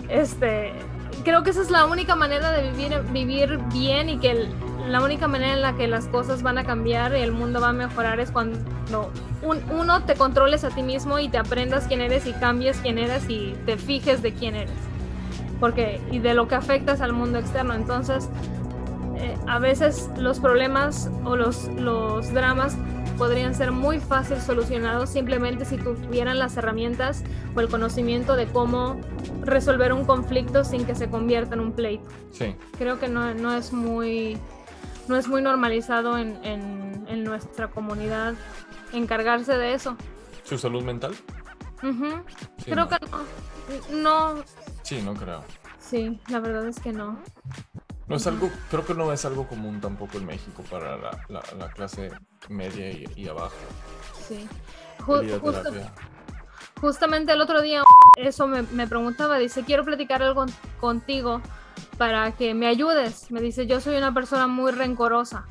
Este, 0.08 0.72
creo 1.24 1.42
que 1.42 1.50
esa 1.50 1.62
es 1.62 1.70
la 1.70 1.86
única 1.86 2.16
manera 2.16 2.50
de 2.52 2.70
vivir, 2.70 3.00
vivir 3.12 3.58
bien 3.72 4.08
y 4.08 4.18
que 4.18 4.48
la 4.88 5.00
única 5.00 5.28
manera 5.28 5.54
en 5.54 5.62
la 5.62 5.74
que 5.76 5.86
las 5.86 6.06
cosas 6.08 6.42
van 6.42 6.58
a 6.58 6.64
cambiar 6.64 7.14
y 7.16 7.20
el 7.20 7.30
mundo 7.32 7.60
va 7.60 7.68
a 7.68 7.72
mejorar 7.72 8.18
es 8.20 8.30
cuando 8.32 8.58
un- 9.42 9.62
uno 9.70 10.02
te 10.02 10.14
controles 10.16 10.64
a 10.64 10.70
ti 10.70 10.82
mismo 10.82 11.18
y 11.20 11.28
te 11.28 11.38
aprendas 11.38 11.86
quién 11.86 12.00
eres 12.00 12.26
y 12.26 12.32
cambies 12.32 12.78
quién 12.78 12.98
eres 12.98 13.24
y 13.30 13.54
te 13.64 13.76
fijes 13.78 14.22
de 14.22 14.32
quién 14.34 14.56
eres. 14.56 14.74
Porque, 15.60 16.00
y 16.10 16.18
de 16.18 16.34
lo 16.34 16.48
que 16.48 16.56
afectas 16.56 17.00
al 17.00 17.12
mundo 17.12 17.38
externo. 17.38 17.74
Entonces, 17.74 18.28
eh, 19.22 19.36
a 19.46 19.58
veces 19.58 20.10
los 20.18 20.40
problemas 20.40 21.10
o 21.24 21.36
los, 21.36 21.68
los 21.76 22.32
dramas 22.32 22.76
podrían 23.16 23.54
ser 23.54 23.72
muy 23.72 24.00
fácil 24.00 24.40
solucionados 24.40 25.10
simplemente 25.10 25.64
si 25.64 25.76
tuvieran 25.76 26.38
las 26.38 26.56
herramientas 26.56 27.22
o 27.54 27.60
el 27.60 27.68
conocimiento 27.68 28.34
de 28.36 28.46
cómo 28.46 29.00
resolver 29.42 29.92
un 29.92 30.04
conflicto 30.04 30.64
sin 30.64 30.84
que 30.84 30.94
se 30.94 31.08
convierta 31.08 31.54
en 31.54 31.60
un 31.60 31.72
pleito. 31.72 32.08
Sí. 32.32 32.56
Creo 32.78 32.98
que 32.98 33.08
no, 33.08 33.32
no 33.34 33.54
es 33.54 33.72
muy 33.72 34.38
no 35.08 35.16
es 35.16 35.26
muy 35.28 35.42
normalizado 35.42 36.16
en, 36.18 36.38
en- 36.44 37.04
en 37.08 37.24
nuestra 37.24 37.68
comunidad 37.68 38.34
encargarse 38.92 39.56
de 39.56 39.74
eso. 39.74 39.96
¿Su 40.44 40.56
salud 40.58 40.82
mental? 40.82 41.12
Ujú. 41.82 42.06
Sí, 42.58 42.70
Creo 42.70 42.76
no. 42.76 42.88
que 42.88 42.96
no. 43.92 44.02
No, 44.36 44.42
Sí, 44.82 45.02
no 45.02 45.14
creo. 45.14 45.42
sí, 45.78 46.20
la 46.28 46.40
verdad 46.40 46.66
es 46.68 46.78
que 46.80 46.92
no. 46.92 47.18
No 48.12 48.16
es 48.18 48.26
algo, 48.26 48.50
creo 48.70 48.84
que 48.86 48.94
no 48.94 49.12
es 49.12 49.24
algo 49.24 49.46
común 49.48 49.80
tampoco 49.80 50.18
en 50.18 50.26
México 50.26 50.62
para 50.70 50.96
la, 50.96 51.10
la- 51.28 51.42
la 51.58 51.68
clase 51.70 52.10
media 52.48 52.90
y, 52.90 53.06
y 53.16 53.28
abajo. 53.28 53.54
Sí. 54.28 54.46
Justamente 56.80 57.32
el 57.32 57.40
otro 57.40 57.60
día 57.62 57.82
eso 58.16 58.46
me, 58.46 58.62
me 58.62 58.86
preguntaba, 58.86 59.38
dice, 59.38 59.64
quiero 59.64 59.84
platicar 59.84 60.22
algo 60.22 60.46
contigo 60.80 61.40
para 61.98 62.32
que 62.32 62.54
me 62.54 62.66
ayudes. 62.66 63.30
Me 63.30 63.40
dice, 63.40 63.66
yo 63.66 63.80
soy 63.80 63.96
una 63.96 64.12
persona 64.12 64.46
muy 64.48 64.72
rencorosa, 64.72 65.44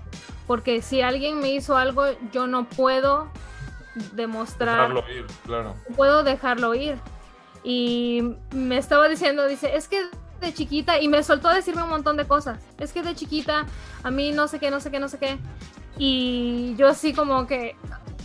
porque 0.48 0.82
si 0.82 1.02
alguien 1.02 1.40
me 1.40 1.50
hizo 1.54 1.78
algo, 1.78 2.04
yo 2.32 2.48
no 2.48 2.66
puedo 2.68 3.30
demostrar, 4.14 4.90
Dejarlo 4.90 5.12
ir, 5.14 5.26
claro. 5.46 5.76
no 5.90 5.96
puedo 5.96 6.24
dejarlo 6.24 6.76
ir. 6.76 6.98
Y 7.64 8.36
me 8.54 8.78
estaba 8.78 9.08
diciendo, 9.08 9.48
dice, 9.48 9.76
es 9.76 9.88
que 9.88 10.02
de 10.42 10.54
chiquita, 10.54 11.00
y 11.00 11.08
me 11.08 11.24
soltó 11.24 11.48
a 11.48 11.54
decirme 11.56 11.84
un 11.84 11.90
montón 11.90 12.18
de 12.18 12.26
cosas, 12.28 12.60
es 12.80 12.92
que 12.92 13.02
de 13.04 13.16
chiquita 13.16 13.66
a 14.04 14.12
mí 14.12 14.32
no 14.32 14.48
sé 14.48 14.60
qué, 14.60 14.70
no 14.72 14.80
sé 14.80 14.92
qué, 14.92 15.00
no 15.00 15.08
sé 15.08 15.18
qué. 15.20 15.38
Y 15.98 16.76
yo 16.78 16.88
así 16.88 17.14
como 17.14 17.46
que, 17.48 17.76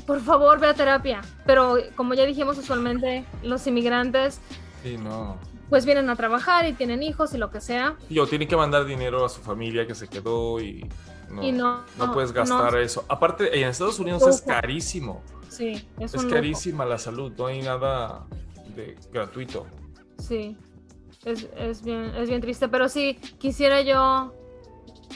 por 0.06 0.20
favor, 0.20 0.58
ve 0.58 0.68
a 0.68 0.74
terapia. 0.74 1.20
Pero 1.44 1.76
como 1.94 2.14
ya 2.14 2.24
dijimos, 2.24 2.56
usualmente 2.58 3.24
los 3.42 3.66
inmigrantes 3.66 4.40
Sí, 4.82 4.96
no. 4.98 5.36
pues 5.68 5.84
vienen 5.84 6.08
a 6.10 6.16
trabajar 6.16 6.66
y 6.66 6.72
tienen 6.72 7.02
hijos 7.02 7.34
y 7.34 7.38
lo 7.38 7.50
que 7.50 7.60
sea. 7.60 7.96
Y 8.08 8.18
o 8.18 8.26
tiene 8.26 8.46
que 8.48 8.56
mandar 8.56 8.84
dinero 8.86 9.24
a 9.24 9.28
su 9.28 9.40
familia 9.42 9.86
que 9.86 9.94
se 9.94 10.08
quedó 10.08 10.60
y 10.60 10.88
no, 11.28 11.42
Y 11.42 11.52
no- 11.52 11.82
no 11.98 12.12
puedes 12.12 12.30
no. 12.30 12.36
gastar 12.36 12.76
eso. 12.80 13.04
Aparte, 13.08 13.58
en 13.60 13.68
Estados 13.68 13.98
Unidos 13.98 14.26
es 14.26 14.40
carísimo. 14.40 15.22
Sí, 15.48 15.88
es, 15.98 16.14
Es 16.14 16.22
un 16.22 16.30
carísima 16.30 16.84
la 16.84 16.98
salud, 16.98 17.32
no 17.36 17.46
hay 17.46 17.62
nada 17.62 18.26
de 18.74 18.96
gratuito. 19.12 19.66
Sí, 20.18 20.56
es, 21.24 21.48
es 21.56 21.82
bien, 21.82 22.12
es 22.16 22.28
bien 22.28 22.40
triste, 22.40 22.68
pero 22.68 22.88
sí, 22.88 23.14
quisiera 23.38 23.80
yo, 23.82 24.34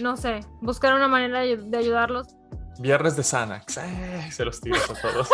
no 0.00 0.16
sé, 0.16 0.40
buscar 0.60 0.94
una 0.94 1.08
manera 1.08 1.40
de 1.40 1.56
de 1.56 1.78
ayudarlos. 1.78 2.28
Viernes 2.78 3.16
de 3.16 3.22
Xanax, 3.22 3.78
¡ay! 3.78 4.30
se 4.30 4.44
los 4.44 4.60
tiras 4.60 4.88
a 4.90 4.94
todos. 4.94 5.28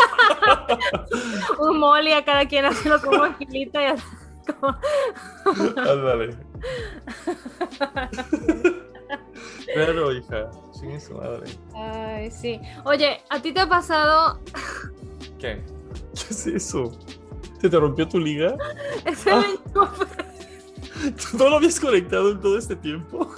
Un 1.61 1.79
molly 1.79 2.13
a 2.13 2.25
cada 2.25 2.47
quien 2.47 2.65
haciendo 2.65 3.01
como 3.01 3.23
agilita 3.23 3.83
y 3.83 3.87
así 3.87 4.03
como... 4.47 4.77
Ándale. 5.77 6.37
Claro, 9.73 10.13
hija. 10.13 10.51
Sin 10.73 11.01
su 11.01 11.15
madre. 11.15 11.51
Ay, 11.75 12.31
sí. 12.31 12.61
Oye, 12.85 13.21
¿a 13.29 13.41
ti 13.41 13.53
te 13.53 13.61
ha 13.61 13.69
pasado 13.69 14.41
¿Qué? 15.39 15.63
¿Qué 16.15 16.27
es 16.31 16.47
eso? 16.47 16.93
¿Se 17.61 17.69
te 17.69 17.79
rompió 17.79 18.09
tu 18.09 18.19
liga? 18.19 18.57
ese 19.05 19.31
Ah. 19.31 19.45
Enchufe? 21.09 21.37
¿No 21.39 21.49
lo 21.51 21.57
habías 21.57 21.81
conectado 21.81 22.31
en 22.33 22.41
todo 22.41 22.59
este 22.59 22.77
tiempo? 22.77 23.31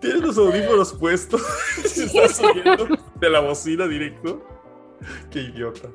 ¿Tienes 0.00 0.22
los 0.22 0.38
audífonos 0.38 0.92
puestos? 0.94 1.40
¿Se 1.84 2.04
estás 2.04 2.40
oyendo 2.42 2.88
de 3.20 3.30
la 3.30 3.40
bocina 3.40 3.86
directo? 3.86 4.44
Qué 5.30 5.40
idiota. 5.42 5.88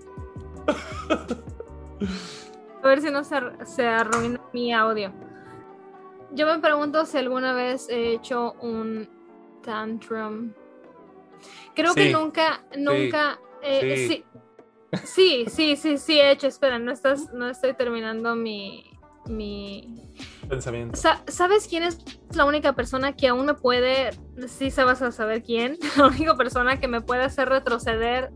A 2.82 2.88
ver 2.88 3.02
si 3.02 3.10
no 3.12 3.24
se, 3.24 3.36
se 3.66 3.88
arruina 3.88 4.40
mi 4.54 4.74
audio. 4.74 5.12
Yo 6.32 6.46
me 6.46 6.60
pregunto 6.60 7.06
si 7.06 7.18
alguna 7.18 7.54
vez 7.54 7.90
he 7.90 8.14
hecho 8.14 8.54
un 8.62 9.08
tantrum. 9.64 10.54
Creo 11.76 11.94
que 11.94 12.12
nunca, 12.12 12.64
nunca. 12.78 13.40
eh, 13.62 14.08
Sí. 14.08 14.26
Sí. 15.04 15.46
Sí, 15.48 15.76
sí, 15.76 15.98
sí, 15.98 16.20
he 16.20 16.32
hecho. 16.32 16.48
Espera, 16.48 16.80
no 16.80 16.92
estás, 16.92 17.32
no 17.34 17.48
estoy 17.50 17.74
terminando 17.74 18.36
mi, 18.36 18.84
mi. 19.28 20.12
Pensamiento. 20.48 20.98
Sa- 20.98 21.22
¿Sabes 21.28 21.68
quién 21.68 21.84
es 21.84 22.00
la 22.36 22.46
única 22.46 22.74
persona 22.74 23.16
que 23.16 23.28
aún 23.28 23.46
me 23.46 23.54
puede, 23.54 24.12
sí 24.48 24.72
sabes 24.72 25.02
a 25.02 25.12
saber 25.12 25.44
quién, 25.44 25.78
la 25.98 26.08
única 26.08 26.36
persona 26.36 26.80
que 26.80 26.88
me 26.88 27.02
puede 27.02 27.24
hacer 27.24 27.50
retroceder 27.50 28.32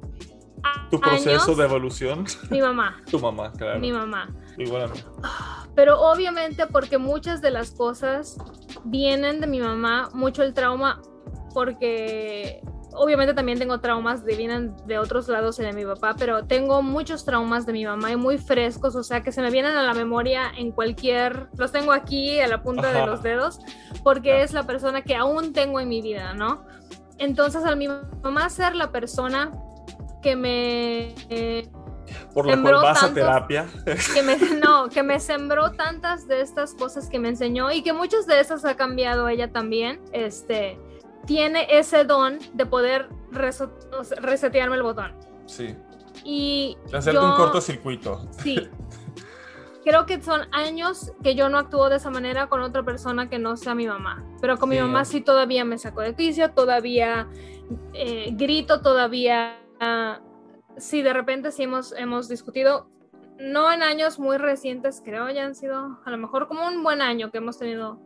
a- 0.63 0.89
Tu 0.89 0.99
proceso 0.99 1.43
años? 1.43 1.57
de 1.57 1.63
evolución. 1.63 2.25
Mi 2.49 2.61
mamá, 2.61 3.01
Tu 3.09 3.19
mamá, 3.19 3.51
claro. 3.53 3.79
mi 3.79 3.91
mamá. 3.91 4.29
Igual 4.57 4.83
a 4.83 4.87
mí. 4.87 4.99
Pero 5.75 5.99
obviamente 5.99 6.67
porque 6.67 6.99
muchas 6.99 7.41
de 7.41 7.49
las 7.49 7.71
cosas 7.71 8.37
vienen 8.83 9.41
de 9.41 9.47
mi 9.47 9.59
mamá, 9.59 10.09
mucho 10.13 10.43
el 10.43 10.53
trauma, 10.53 11.01
porque 11.55 12.61
obviamente 12.95 13.33
también 13.33 13.59
tengo 13.59 13.79
traumas 13.79 14.23
de 14.25 14.35
vienen 14.35 14.75
de 14.85 14.99
otros 14.99 15.27
lados 15.27 15.57
de 15.57 15.73
mi 15.73 15.85
papá, 15.85 16.15
pero 16.17 16.45
tengo 16.45 16.81
muchos 16.81 17.25
traumas 17.25 17.65
de 17.65 17.73
mi 17.73 17.85
mamá 17.85 18.11
y 18.11 18.15
muy 18.15 18.37
frescos, 18.37 18.95
o 18.95 19.03
sea 19.03 19.21
que 19.21 19.31
se 19.31 19.41
me 19.41 19.49
vienen 19.49 19.73
a 19.73 19.83
la 19.83 19.93
memoria 19.93 20.51
en 20.57 20.71
cualquier, 20.71 21.47
los 21.57 21.71
tengo 21.71 21.91
aquí 21.91 22.39
a 22.39 22.47
la 22.47 22.61
punta 22.61 22.91
de 22.91 23.05
los 23.05 23.23
dedos, 23.23 23.59
porque 24.03 24.43
es 24.43 24.53
la 24.53 24.63
persona 24.63 25.01
que 25.01 25.15
aún 25.15 25.53
tengo 25.53 25.79
en 25.79 25.89
mi 25.89 26.01
vida, 26.01 26.33
¿no? 26.33 26.65
Entonces 27.17 27.63
al 27.63 27.77
mi 27.77 27.87
mamá 27.87 28.49
ser 28.49 28.75
la 28.75 28.91
persona 28.91 29.51
que 30.21 30.35
me 30.35 31.13
eh, 31.29 31.69
Por 32.33 32.47
la 32.47 32.53
Sembró 32.53 32.81
cual 32.81 32.93
vas 32.93 33.03
a 33.03 33.13
terapia. 33.13 33.67
que 34.13 34.23
me, 34.23 34.37
no, 34.59 34.89
que 34.89 35.03
me 35.03 35.19
sembró 35.19 35.71
tantas 35.71 36.27
de 36.27 36.41
estas 36.41 36.73
cosas 36.73 37.09
que 37.09 37.19
me 37.19 37.29
enseñó 37.29 37.71
y 37.71 37.83
que 37.83 37.93
muchas 37.93 38.25
de 38.25 38.39
esas 38.39 38.65
ha 38.65 38.75
cambiado 38.75 39.27
ella 39.27 39.51
también, 39.51 40.01
este, 40.11 40.79
tiene 41.25 41.67
ese 41.69 42.03
don 42.05 42.39
de 42.53 42.65
poder 42.65 43.09
resetearme 43.31 44.75
el 44.75 44.83
botón. 44.83 45.13
Sí. 45.45 45.75
Y 46.23 46.77
hacerte 46.93 47.19
yo- 47.19 47.25
un 47.25 47.35
cortocircuito. 47.35 48.27
Sí. 48.43 48.69
Creo 49.83 50.05
que 50.05 50.21
son 50.21 50.41
años 50.53 51.11
que 51.21 51.35
yo 51.35 51.49
no 51.49 51.57
actúo 51.57 51.89
de 51.89 51.97
esa 51.97 52.09
manera 52.09 52.47
con 52.47 52.61
otra 52.61 52.83
persona 52.83 53.29
que 53.29 53.37
no 53.37 53.57
sea 53.57 53.75
mi 53.75 53.85
mamá. 53.85 54.23
Pero 54.39 54.57
con 54.57 54.69
mi 54.69 54.79
mamá 54.79 55.03
sí 55.03 55.19
todavía 55.19 55.65
me 55.65 55.77
saco 55.77 55.99
de 55.99 56.15
quicio, 56.15 56.51
todavía 56.51 57.27
eh, 57.93 58.29
grito, 58.31 58.81
todavía... 58.81 59.59
ah, 59.81 60.21
sí, 60.77 61.01
de 61.01 61.11
repente 61.11 61.51
sí 61.51 61.63
hemos, 61.63 61.91
hemos 61.97 62.29
discutido, 62.29 62.87
no 63.39 63.69
en 63.73 63.83
años 63.83 64.19
muy 64.19 64.37
recientes, 64.37 65.01
creo, 65.03 65.29
ya 65.29 65.43
han 65.43 65.53
sido 65.55 65.99
a 66.05 66.09
lo 66.11 66.17
mejor 66.17 66.47
como 66.47 66.65
un 66.65 66.81
buen 66.81 67.01
año 67.01 67.29
que 67.29 67.39
hemos 67.39 67.57
tenido, 67.57 67.99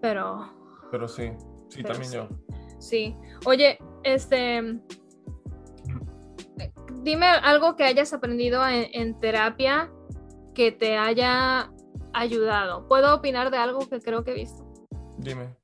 pero 0.00 0.50
Pero 0.90 1.06
sí, 1.06 1.30
sí, 1.74 1.82
Pero 1.82 1.88
también 1.94 2.10
sí. 2.10 2.16
yo. 2.16 2.28
Sí. 2.78 3.14
Oye, 3.46 3.78
este. 4.02 4.80
Dime 7.02 7.26
algo 7.26 7.76
que 7.76 7.84
hayas 7.84 8.12
aprendido 8.12 8.66
en, 8.66 8.88
en 8.92 9.20
terapia 9.20 9.90
que 10.54 10.72
te 10.72 10.96
haya 10.96 11.70
ayudado. 12.12 12.86
¿Puedo 12.88 13.14
opinar 13.14 13.50
de 13.50 13.58
algo 13.58 13.80
que 13.88 14.00
creo 14.00 14.24
que 14.24 14.30
he 14.30 14.34
visto? 14.34 14.64
Dime. 15.18 15.54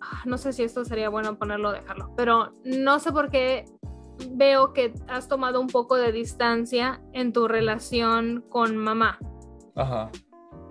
Ah, 0.00 0.22
No 0.26 0.38
sé 0.38 0.52
si 0.52 0.64
esto 0.64 0.84
sería 0.84 1.08
bueno 1.08 1.38
ponerlo 1.38 1.68
o 1.68 1.72
dejarlo, 1.72 2.12
pero 2.16 2.52
no 2.64 2.98
sé 2.98 3.12
por 3.12 3.30
qué 3.30 3.64
veo 4.32 4.72
que 4.72 4.92
has 5.08 5.28
tomado 5.28 5.60
un 5.60 5.68
poco 5.68 5.96
de 5.96 6.12
distancia 6.12 7.00
en 7.12 7.32
tu 7.32 7.46
relación 7.46 8.44
con 8.48 8.76
mamá. 8.76 9.18
Ajá. 9.76 10.10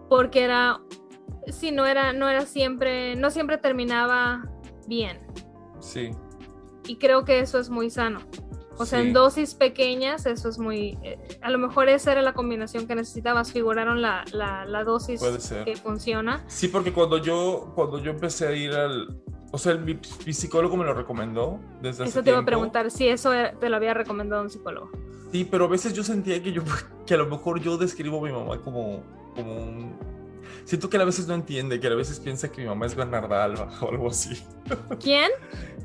Porque 0.09 0.43
era. 0.43 0.81
Sí, 1.47 1.71
no 1.71 1.85
era, 1.85 2.13
no 2.13 2.29
era 2.29 2.45
siempre. 2.45 3.15
No 3.15 3.29
siempre 3.31 3.57
terminaba 3.57 4.47
bien. 4.87 5.19
Sí. 5.79 6.11
y 6.87 6.97
creo 6.97 7.23
que 7.25 7.39
eso 7.39 7.59
es 7.59 7.69
muy 7.69 7.89
sano. 7.89 8.19
O 8.77 8.85
sea, 8.85 8.99
Sí. 9.01 9.07
en 9.07 9.13
dosis 9.13 9.53
pequeñas, 9.53 10.25
eso 10.25 10.49
es 10.49 10.57
muy... 10.57 10.97
eh, 11.03 11.19
a 11.41 11.49
lo 11.51 11.57
mejor 11.59 11.89
esa 11.89 12.11
era 12.11 12.21
la 12.23 12.33
combinación 12.33 12.87
que 12.87 12.95
necesitabas, 12.95 13.51
figuraron 13.51 14.01
la, 14.01 14.25
la, 14.33 14.65
la 14.65 14.83
dosis 14.83 15.19
Puede 15.19 15.39
ser. 15.39 15.63
que 15.65 15.75
funciona. 15.75 16.43
Sí, 16.47 16.67
porque 16.67 16.91
cuando 16.91 17.17
yo, 17.19 17.71
cuando 17.75 17.99
yo 17.99 18.11
empecé 18.11 18.47
a 18.47 18.51
ir 18.53 18.73
al. 18.73 19.21
O 19.51 19.57
sea, 19.59 19.73
el- 19.73 19.81
mi, 19.81 19.99
mi 20.25 20.33
psicólogo 20.33 20.75
me 20.77 20.85
lo 20.85 20.93
recomendó 20.95 21.59
desde 21.81 22.03
hace 22.03 22.11
Eso 22.11 22.23
te 22.23 22.31
iba 22.31 22.39
a 22.39 22.45
preguntar 22.45 22.89
si 22.89 23.07
eso 23.07 23.31
era- 23.33 23.51
te 23.53 23.69
lo 23.69 23.75
había 23.75 23.93
recomendado 23.93 24.41
un 24.41 24.49
psicólogo. 24.49 24.89
Sí, 25.31 25.47
pero 25.49 25.65
a 25.65 25.67
veces 25.67 25.93
yo 25.93 26.03
sentía 26.03 26.41
que 26.41 26.51
yo, 26.51 26.63
que 27.05 27.13
a 27.13 27.17
lo 27.17 27.27
mejor 27.27 27.59
yo 27.61 27.77
describo 27.77 28.19
a 28.19 28.27
mi 28.27 28.31
mamá 28.31 28.59
como, 28.61 29.03
como 29.35 29.55
un... 29.63 29.95
Siento 30.65 30.89
que 30.89 30.97
a 30.97 31.03
veces 31.05 31.27
no 31.27 31.33
entiende, 31.33 31.79
que 31.79 31.87
a 31.87 31.95
veces 31.95 32.19
piensa 32.19 32.51
que 32.51 32.61
mi 32.61 32.67
mamá 32.67 32.85
es 32.85 32.95
Bernarda 32.95 33.43
Alba 33.43 33.69
o 33.81 33.89
algo 33.89 34.09
así. 34.09 34.43
¿Quién? 35.01 35.29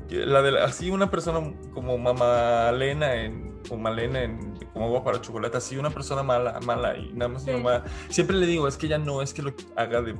Que 0.07 0.25
la 0.25 0.41
de 0.41 0.51
la- 0.51 0.65
así 0.65 0.89
una 0.89 1.09
persona 1.11 1.53
como 1.73 1.97
mamá 1.97 2.69
en, 2.71 3.59
o 3.69 3.75
Malena 3.77 4.23
en 4.23 4.55
como 4.73 4.85
agua 4.85 5.03
para 5.03 5.19
chocolate, 5.21 5.57
así 5.57 5.75
una 5.77 5.89
persona 5.89 6.23
mala, 6.23 6.59
mala 6.61 6.95
y 6.97 7.11
nada 7.13 7.29
más 7.29 7.43
Sí. 7.43 7.51
mi 7.51 7.57
mamá. 7.57 7.83
Siempre 8.09 8.37
le 8.37 8.45
digo, 8.45 8.67
es 8.67 8.77
que 8.77 8.85
ella 8.85 8.97
no 8.99 9.21
es 9.21 9.33
que 9.33 9.41
lo 9.41 9.53
haga 9.75 10.01
de... 10.01 10.15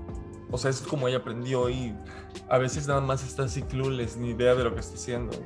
O 0.51 0.57
sea, 0.57 0.71
es 0.71 0.81
como 0.81 1.07
ella 1.07 1.17
aprendió 1.17 1.69
y 1.69 1.93
a 2.49 2.57
veces 2.57 2.87
nada 2.87 3.01
más 3.01 3.23
está 3.23 3.43
así 3.43 3.61
clueless, 3.63 4.15
ni 4.17 4.29
idea 4.29 4.55
de 4.55 4.63
lo 4.63 4.73
que 4.73 4.79
está 4.79 4.95
haciendo. 4.95 5.37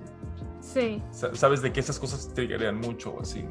Sí, 0.62 1.02
Sa- 1.12 1.34
Sabes 1.36 1.62
de 1.64 1.74
que 1.74 1.80
esas 1.80 1.98
cosas 2.00 2.32
triggerean 2.36 2.78
mucho, 2.80 3.18
así. 3.20 3.44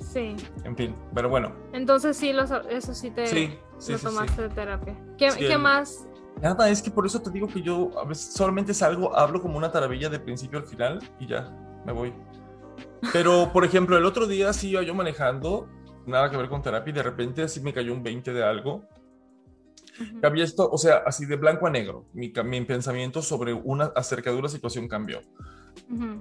Sí. 0.00 0.36
En 0.64 0.76
fin, 0.76 0.94
pero 1.14 1.28
bueno. 1.28 1.54
Entonces 1.72 2.16
sí, 2.16 2.32
los, 2.32 2.50
eso 2.70 2.94
sí 2.94 3.10
te 3.10 3.26
Sí, 3.26 3.58
sí, 3.78 3.92
lo 3.92 3.98
sí, 3.98 4.04
tomaste 4.06 4.42
de 4.42 4.48
terapia. 4.50 4.96
¿Qué, 5.16 5.30
qué 5.38 5.52
el- 5.54 5.58
más? 5.58 6.06
Nada, 6.40 6.68
es 6.70 6.80
que 6.82 6.90
por 6.90 7.04
eso 7.04 7.20
te 7.20 7.30
digo 7.30 7.48
que 7.48 7.62
yo 7.62 7.90
a 7.98 8.04
veces 8.04 8.32
solamente 8.32 8.72
salgo, 8.72 9.14
hablo 9.16 9.42
como 9.42 9.58
una 9.58 9.72
taravilla 9.72 10.08
de 10.08 10.20
principio 10.20 10.60
al 10.60 10.66
final 10.66 11.00
y 11.18 11.26
ya, 11.26 11.50
me 11.84 11.92
voy. 11.92 12.12
Pero, 13.12 13.52
por 13.52 13.64
ejemplo, 13.64 13.96
el 13.98 14.04
otro 14.04 14.26
día 14.26 14.52
sí 14.52 14.70
iba 14.70 14.82
yo 14.82 14.94
manejando, 14.94 15.68
nada 16.06 16.30
que 16.30 16.36
ver 16.36 16.48
con 16.48 16.62
terapia, 16.62 16.90
y 16.90 16.94
de 16.94 17.02
repente 17.02 17.42
así 17.42 17.60
me 17.60 17.72
cayó 17.72 17.92
un 17.92 18.02
20 18.04 18.32
de 18.32 18.44
algo. 18.44 18.84
Ujú. 20.00 20.20
Había 20.22 20.44
esto, 20.44 20.68
o 20.70 20.78
sea, 20.78 20.98
así 21.04 21.26
de 21.26 21.36
blanco 21.36 21.66
a 21.66 21.70
negro. 21.70 22.06
Mi, 22.12 22.32
mi 22.44 22.60
pensamiento 22.64 23.20
sobre 23.20 23.52
una 23.52 23.86
acerca 23.96 24.30
de 24.30 24.38
una 24.38 24.48
situación 24.48 24.86
cambió. 24.86 25.20
Ujú. 25.90 26.20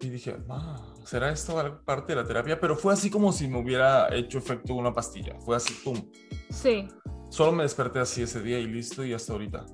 Y 0.00 0.08
dije, 0.08 0.36
ah, 0.50 0.76
¿será 1.04 1.30
esto 1.30 1.82
parte 1.84 2.14
de 2.14 2.22
la 2.22 2.26
terapia? 2.26 2.60
Pero 2.60 2.76
fue 2.76 2.92
así 2.92 3.10
como 3.10 3.32
si 3.32 3.48
me 3.48 3.58
hubiera 3.58 4.14
hecho 4.14 4.38
efecto 4.38 4.74
una 4.74 4.92
pastilla. 4.92 5.38
Fue 5.40 5.56
así, 5.56 5.72
pum. 5.82 6.10
Sí, 6.50 6.88
Solo 7.34 7.50
me 7.50 7.64
desperté 7.64 7.98
así 7.98 8.22
ese 8.22 8.40
día 8.40 8.60
y 8.60 8.66
listo, 8.68 9.04
y 9.04 9.12
hasta 9.12 9.32
ahorita. 9.32 9.66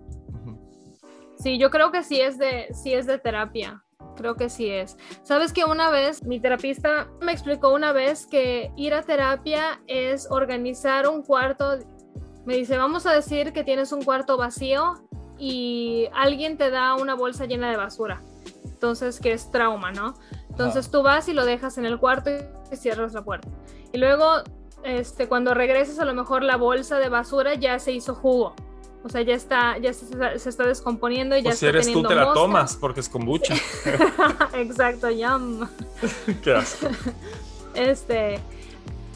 Sí, 1.39 1.59
yo 1.59 1.69
creo 1.69 1.93
que 1.93 2.03
sí 2.03 2.19
es 2.19 2.39
de, 2.39 2.69
sí 2.73 2.95
es 2.95 3.05
de 3.05 3.19
terapia. 3.19 3.85
Creo 4.17 4.35
que 4.35 4.49
sí 4.49 4.71
es. 4.71 4.97
Sabes 5.23 5.53
que 5.53 5.67
una 5.67 5.91
vez 5.91 6.25
mi 6.25 6.41
terapista 6.41 7.11
me 7.21 7.33
explicó 7.33 7.75
una 7.75 7.93
vez 7.93 8.27
que 8.27 8.73
ir 8.79 8.95
a 8.95 9.03
terapia 9.03 9.83
es 9.87 10.27
organizar 10.31 11.07
un 11.07 11.23
cuarto. 11.23 11.81
Me 12.47 12.57
dice, 12.57 12.79
vamos 12.79 13.05
a 13.05 13.13
decir 13.13 13.53
que 13.53 13.63
tienes 13.63 13.93
un 13.93 14.03
cuarto 14.05 14.39
vacío 14.39 14.95
y 15.39 16.09
alguien 16.15 16.57
te 16.57 16.71
da 16.71 16.95
una 16.95 17.15
bolsa 17.15 17.45
llena 17.45 17.71
de 17.71 17.77
basura. 17.77 18.23
Entonces, 18.65 19.21
que 19.21 19.33
es 19.33 19.51
trauma, 19.51 19.93
¿no? 19.93 20.15
Entonces 20.49 20.87
Ajá. 20.87 20.93
tú 20.93 21.03
vas 21.03 21.29
y 21.29 21.33
lo 21.35 21.45
dejas 21.45 21.79
en 21.79 21.87
el 21.87 21.99
cuarto 21.99 22.31
y 22.73 22.77
cierras 22.77 23.13
la 23.13 23.23
puerta. 23.23 23.49
Y 23.93 23.99
luego, 23.99 24.27
este, 24.85 25.29
cuando 25.29 25.53
regreses, 25.55 25.99
a 25.99 26.05
lo 26.05 26.15
mejor 26.15 26.43
la 26.43 26.57
bolsa 26.57 26.99
de 26.99 27.09
basura 27.09 27.55
ya 27.55 27.79
se 27.79 27.93
hizo 27.93 28.15
jugo. 28.15 28.55
O 29.03 29.09
sea, 29.09 29.23
ya 29.23 29.35
está, 29.35 29.79
ya 29.79 29.93
se, 29.95 30.39
se 30.39 30.49
está 30.49 30.65
descomponiendo 30.67 31.35
y 31.37 31.43
ya 31.43 31.51
O 31.51 31.53
si 31.53 31.67
está 31.67 31.69
eres 31.69 31.87
tú, 31.87 32.03
teniendo 32.03 32.09
te 32.11 32.15
la 32.15 32.25
moscas. 32.27 32.43
tomas, 32.43 32.77
porque 32.77 33.01
es 33.01 33.09
kombucha. 33.09 33.55
Exacto, 34.55 35.11
yum. 35.11 35.67
Qué 36.43 36.55
asco. 36.55 36.89
Este, 37.75 38.41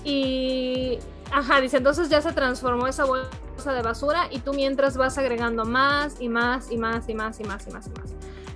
y, 0.04 0.98
ajá, 1.32 1.60
dice, 1.60 1.78
entonces 1.78 2.08
ya 2.08 2.20
se 2.22 2.32
transformó 2.32 2.86
esa 2.86 3.04
bolsa 3.04 3.72
de 3.72 3.82
basura 3.82 4.28
y 4.30 4.38
tú 4.40 4.54
mientras 4.54 4.96
vas 4.96 5.18
agregando 5.18 5.64
más 5.64 6.20
y 6.20 6.28
más 6.28 6.70
y 6.70 6.76
más 6.76 7.08
y 7.08 7.14
más 7.14 7.40
y 7.40 7.44
más 7.44 7.66
y 7.66 7.70
más 7.70 7.86
y 7.86 7.90
más. 7.90 8.10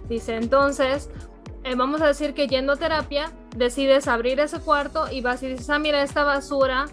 Dice, 0.09 0.37
entonces, 0.37 1.11
eh, 1.65 1.75
vamos 1.75 2.01
a 2.01 2.07
decir 2.07 2.35
que 2.35 2.47
yendo 2.47 2.73
a 2.73 2.77
terapia, 2.77 3.33
decides 3.57 4.09
abrir 4.09 4.41
ese 4.41 4.61
cuarto 4.61 5.11
y 5.11 5.21
vas 5.21 5.43
y 5.43 5.49
dices, 5.49 5.69
ah, 5.71 5.79
mira, 5.79 6.03
esta 6.03 6.25
basura, 6.25 6.87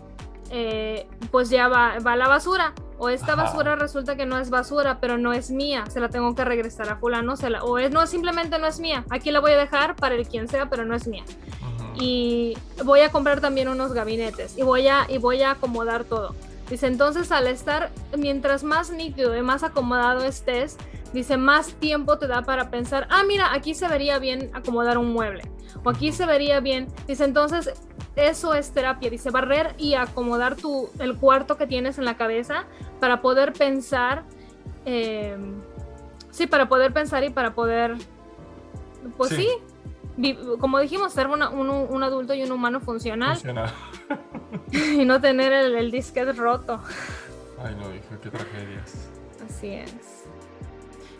eh, 0.51 1.07
pues 1.31 1.49
ya 1.49 1.67
va, 1.67 1.99
va 1.99 2.13
a 2.13 2.15
la 2.15 2.27
basura. 2.27 2.73
O 2.97 3.09
esta 3.09 3.33
Ajá. 3.33 3.43
basura 3.43 3.75
resulta 3.75 4.15
que 4.15 4.25
no 4.25 4.37
es 4.39 4.49
basura, 4.49 4.99
pero 5.01 5.17
no 5.17 5.33
es 5.33 5.51
mía, 5.51 5.83
se 5.89 5.99
la 5.99 6.07
tengo 6.07 6.33
que 6.33 6.45
regresar 6.45 6.87
a 6.89 6.95
fulano, 6.95 7.35
se 7.35 7.49
la, 7.49 7.61
o 7.61 7.77
es, 7.77 7.91
no, 7.91 8.07
simplemente 8.07 8.57
no 8.57 8.67
es 8.67 8.79
mía, 8.79 9.03
aquí 9.09 9.31
la 9.31 9.41
voy 9.41 9.51
a 9.51 9.57
dejar 9.57 9.97
para 9.97 10.15
el 10.15 10.25
quien 10.25 10.47
sea, 10.47 10.69
pero 10.69 10.85
no 10.85 10.95
es 10.95 11.05
mía 11.05 11.25
Ujú. 11.61 12.01
y 12.01 12.57
voy 12.85 13.01
a 13.01 13.11
comprar 13.11 13.41
también 13.41 13.67
unos 13.67 13.91
gabinetes 13.91 14.57
y 14.57 14.63
voy 14.63 14.87
a 14.87 15.07
y 15.09 15.17
voy 15.17 15.41
a 15.41 15.51
acomodar 15.51 16.05
todo. 16.05 16.35
Dice, 16.69 16.87
entonces 16.87 17.33
al 17.33 17.47
estar 17.47 17.91
mientras 18.17 18.63
más 18.63 18.89
nítido 18.91 19.35
y 19.35 19.41
más 19.41 19.63
acomodado 19.63 20.23
estés, 20.23 20.77
dice, 21.13 21.37
más 21.37 21.73
tiempo 21.75 22.17
te 22.17 22.27
da 22.27 22.41
para 22.43 22.69
pensar, 22.69 23.07
ah, 23.09 23.23
mira, 23.27 23.53
aquí 23.53 23.73
se 23.73 23.87
vería 23.87 24.19
bien 24.19 24.49
acomodar 24.53 24.97
un 24.97 25.13
mueble 25.13 25.43
o 25.83 25.89
aquí 25.89 26.11
se 26.11 26.25
vería 26.25 26.59
bien. 26.59 26.87
Dice, 27.07 27.23
entonces 27.25 27.71
eso 28.15 28.53
es 28.53 28.71
terapia, 28.71 29.09
dice, 29.09 29.29
barrer 29.29 29.75
y 29.77 29.93
acomodar 29.95 30.55
tu 30.55 30.89
el 30.99 31.17
cuarto 31.17 31.57
que 31.57 31.67
tienes 31.67 31.97
en 31.97 32.05
la 32.05 32.15
cabeza 32.17 32.65
para 32.99 33.21
poder 33.21 33.53
pensar 33.53 34.23
eh, 34.85 35.35
sí, 36.31 36.47
para 36.47 36.67
poder 36.69 36.93
pensar 36.93 37.23
y 37.23 37.29
para 37.29 37.53
poder 37.53 37.95
pues 39.17 39.31
Sí. 39.31 39.47
como 40.59 40.79
dijimos, 40.79 41.11
ser 41.13 41.27
una- 41.27 41.49
un, 41.49 41.69
un 41.69 42.03
adulto 42.03 42.33
y 42.33 42.43
un 42.43 42.51
humano 42.51 42.79
funcional 42.79 43.33
Funciona. 43.35 43.71
y 44.71 45.03
no 45.05 45.19
tener 45.21 45.51
el, 45.51 45.75
el 45.75 45.91
disquete 45.91 46.33
roto. 46.33 46.79
Ay, 47.63 47.75
no, 47.75 47.93
hija, 47.93 48.17
qué 48.21 48.29
tragedias. 48.29 49.09
Así 49.47 49.67
es. 49.73 50.24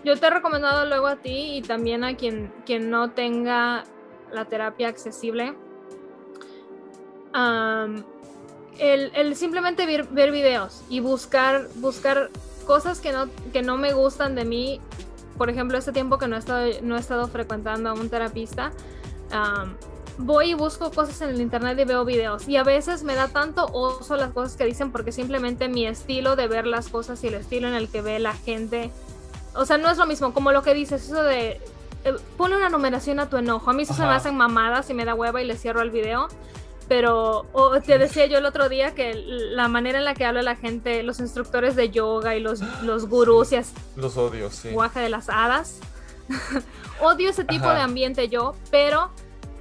Yo 0.06 0.16
te 0.16 0.28
he 0.28 0.30
recomendado 0.30 0.86
luego 0.86 1.08
a 1.08 1.16
ti 1.16 1.56
y 1.56 1.62
también 1.64 2.03
a 2.03 2.16
quien, 2.16 2.53
quien 2.64 2.91
no 2.91 3.10
tenga 3.10 3.86
la 4.32 4.45
terapia 4.45 4.88
accesible. 4.88 5.56
el, 7.34 9.12
el 9.16 9.36
simplemente 9.36 9.88
ver, 9.88 10.32
videos 10.32 10.84
y 10.89 10.99
buscar, 10.99 11.68
buscar 11.78 12.30
cosas 12.68 13.01
que 13.01 13.12
no, 13.12 13.30
que 13.51 13.64
no 13.64 13.78
me 13.78 13.93
gustan 13.93 14.36
de 14.36 14.45
mí. 14.45 14.80
Por 15.39 15.49
ejemplo, 15.49 15.76
este 15.76 15.91
tiempo 15.91 16.20
que 16.20 16.28
no 16.28 16.36
he 16.36 16.39
estado, 16.39 16.70
no 16.84 16.97
he 16.97 16.99
estado 16.99 17.28
frecuentando 17.28 17.89
a 17.89 17.93
un 17.93 18.08
terapista, 18.08 18.72
voy 20.20 20.51
y 20.51 20.53
busco 20.53 20.91
cosas 20.91 21.20
en 21.22 21.30
el 21.30 21.41
internet 21.41 21.80
y 21.80 21.84
veo 21.84 22.06
videos. 22.06 22.47
Y 22.47 22.58
a 22.58 22.64
veces 22.64 23.03
me 23.03 23.16
da 23.16 23.28
tanto 23.30 23.66
oso 23.74 24.16
las 24.18 24.32
cosas 24.34 24.56
que 24.56 24.66
dicen 24.66 24.91
porque 24.91 25.12
simplemente 25.12 25.68
mi 25.68 25.88
estilo 25.88 26.36
de 26.36 26.47
ver 26.47 26.68
las 26.68 26.89
cosas 26.89 27.24
y 27.24 27.28
el 27.30 27.34
estilo 27.34 27.68
en 27.68 27.74
el 27.74 27.89
que 27.89 28.03
ve 28.03 28.20
la 28.20 28.34
gente. 28.34 28.91
O 29.56 29.66
sea, 29.66 29.78
no 29.78 29.89
es 29.89 29.97
lo 29.97 30.06
mismo 30.06 30.34
como 30.34 30.51
lo 30.51 30.62
que 30.64 30.74
dices, 30.74 31.06
eso 31.06 31.24
de 31.24 31.62
eh, 32.03 32.14
ponle 32.38 32.58
una 32.58 32.70
numeración 32.70 33.20
a 33.20 33.30
tu 33.30 33.38
enojo. 33.38 33.70
A 33.70 33.74
mí 33.74 33.84
eso 33.84 33.93
se 33.93 34.01
me 34.03 34.10
hacen 34.10 34.36
mamadas 34.36 34.89
y 34.89 34.93
me 34.93 35.06
da 35.06 35.14
hueva 35.16 35.41
y 35.41 35.45
le 35.45 35.58
cierro 35.58 35.82
el 35.82 35.91
video. 35.91 36.28
Pero 36.88 37.47
te 37.84 37.97
decía 37.97 38.28
yo 38.28 38.38
el 38.38 38.45
otro 38.45 38.70
día 38.70 38.93
que 38.93 39.16
la 39.16 39.68
manera 39.68 39.97
en 39.97 40.06
la 40.06 40.14
que 40.14 40.24
habla 40.24 40.43
la 40.43 40.56
gente, 40.56 41.01
los 41.01 41.20
instructores 41.20 41.76
de 41.76 41.89
yoga 41.89 42.36
y 42.36 42.39
los, 42.39 42.62
los 42.84 43.08
gurús 43.10 43.51
y 43.53 43.56
así, 43.56 43.74
Los 43.95 44.18
odios, 44.18 44.53
sí. 44.53 44.70
guaje 44.70 44.99
de 44.99 45.10
las 45.10 45.30
hadas. 45.30 45.80
Odio 47.01 47.30
ese 47.30 47.43
tipo 47.43 47.66
Ajá. 47.66 47.76
de 47.76 47.82
ambiente 47.82 48.30
yo, 48.30 48.56
pero 48.72 49.10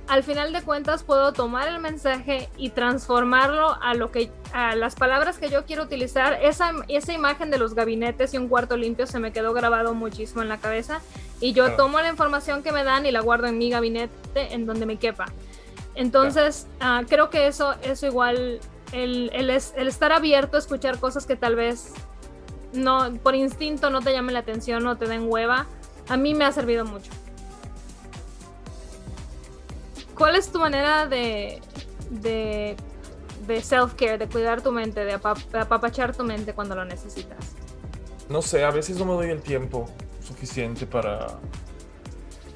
al 0.06 0.22
final 0.22 0.52
de 0.52 0.62
cuentas 0.62 1.02
puedo 1.02 1.32
tomar 1.32 1.66
el 1.68 1.78
mensaje 1.78 2.48
y 2.58 2.70
transformarlo 2.70 3.76
a 3.82 3.94
lo 3.94 4.10
que 4.10 4.30
a 4.52 4.74
las 4.76 4.94
palabras 4.96 5.38
que 5.38 5.48
yo 5.48 5.64
quiero 5.64 5.82
utilizar. 5.84 6.38
Esa, 6.42 6.72
esa 6.88 7.12
imagen 7.12 7.50
de 7.50 7.58
los 7.58 7.74
gabinetes 7.74 8.34
y 8.34 8.38
un 8.38 8.48
cuarto 8.48 8.76
limpio 8.76 9.06
se 9.06 9.18
me 9.18 9.32
quedó 9.32 9.52
grabado 9.54 9.94
muchísimo 9.94 10.42
en 10.42 10.48
la 10.48 10.58
cabeza 10.58 11.00
y 11.40 11.52
yo 11.54 11.64
Claro. 11.64 11.76
tomo 11.84 12.00
la 12.00 12.08
información 12.10 12.62
que 12.62 12.70
me 12.70 12.84
dan 12.84 13.06
y 13.06 13.12
la 13.12 13.20
guardo 13.20 13.46
en 13.46 13.56
mi 13.58 13.70
gabinete 13.70 14.52
en 14.54 14.66
donde 14.66 14.84
me 14.86 14.96
quepa. 14.98 15.26
Entonces, 15.94 16.66
ah, 16.80 17.02
creo 17.08 17.30
que 17.30 17.46
eso, 17.46 17.74
eso 17.82 18.06
igual, 18.06 18.60
el, 18.92 19.30
el 19.32 19.48
es- 19.50 19.72
el 19.76 19.88
estar 19.88 20.12
abierto 20.12 20.56
a 20.56 20.60
escuchar 20.60 20.98
cosas 20.98 21.24
que 21.24 21.36
tal 21.36 21.54
vez 21.56 21.92
no, 22.72 23.12
por 23.22 23.34
instinto 23.34 23.90
no 23.90 24.00
te 24.02 24.12
llamen 24.12 24.34
la 24.34 24.40
atención 24.40 24.86
o 24.86 24.96
te 24.96 25.06
den 25.06 25.26
hueva, 25.30 25.66
a 26.08 26.16
mí 26.16 26.34
me 26.34 26.44
ha 26.44 26.52
servido 26.52 26.84
mucho. 26.84 27.10
¿Cuál 30.14 30.36
es 30.36 30.48
tu 30.50 30.58
manera 30.58 31.06
de, 31.06 31.60
de, 32.10 32.76
de 33.46 33.62
self-care, 33.62 34.18
de 34.18 34.28
cuidar 34.28 34.62
tu 34.62 34.72
mente, 34.72 35.04
de 35.04 35.14
apa- 35.14 35.34
de 35.52 35.58
apapachar 35.58 36.14
tu 36.16 36.24
mente 36.24 36.52
cuando 36.54 36.74
lo 36.74 36.84
necesitas? 36.84 37.52
No 38.28 38.40
sé, 38.42 38.64
a 38.64 38.70
veces 38.70 38.96
no 38.98 39.04
me 39.04 39.12
doy 39.12 39.30
el 39.30 39.42
tiempo 39.42 39.86
suficiente 40.26 40.86
para, 40.86 41.26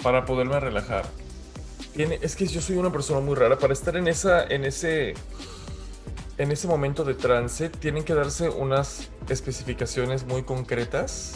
para 0.03 0.25
poderme 0.25 0.59
relajar. 0.61 1.05
Tiene, 1.95 2.19
es 2.23 2.37
que 2.37 2.47
yo 2.47 2.61
soy 2.61 2.77
una 2.77 2.91
persona 2.93 3.21
muy 3.21 3.35
rara. 3.35 3.59
Para 3.59 3.73
estar 3.73 3.97
en, 3.97 4.07
esa, 4.09 4.45
en, 4.45 4.65
ese, 4.65 5.15
en 6.39 6.53
ese 6.53 6.69
momento 6.69 7.03
de 7.05 7.15
trance, 7.15 7.69
tienen 7.69 8.05
que 8.05 8.15
darse 8.15 8.49
unas 8.49 9.09
especificaciones 9.29 10.25
muy 10.25 10.45
concretas. 10.45 11.35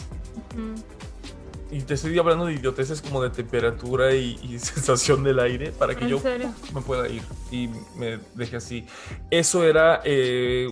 Mm, 0.55 0.75
Y 1.73 1.81
te 1.81 1.95
estoy 1.95 2.17
hablando 2.19 2.45
de 2.45 2.53
idioteces 2.53 3.01
como 3.01 3.23
de 3.23 3.31
temperatura 3.31 4.13
y, 4.13 4.39
y 4.43 4.59
sensación 4.59 5.23
del 5.23 5.39
aire 5.39 5.71
para 5.71 5.95
que 5.95 6.03
¿En 6.03 6.09
yo 6.11 6.19
serio? 6.19 6.53
me 6.73 6.81
pueda 6.81 7.09
ir 7.09 7.23
y 7.51 7.67
me 7.97 8.19
deje 8.35 8.57
así. 8.57 8.85
Eso 9.31 9.63
era 9.63 10.01
eh, 10.05 10.67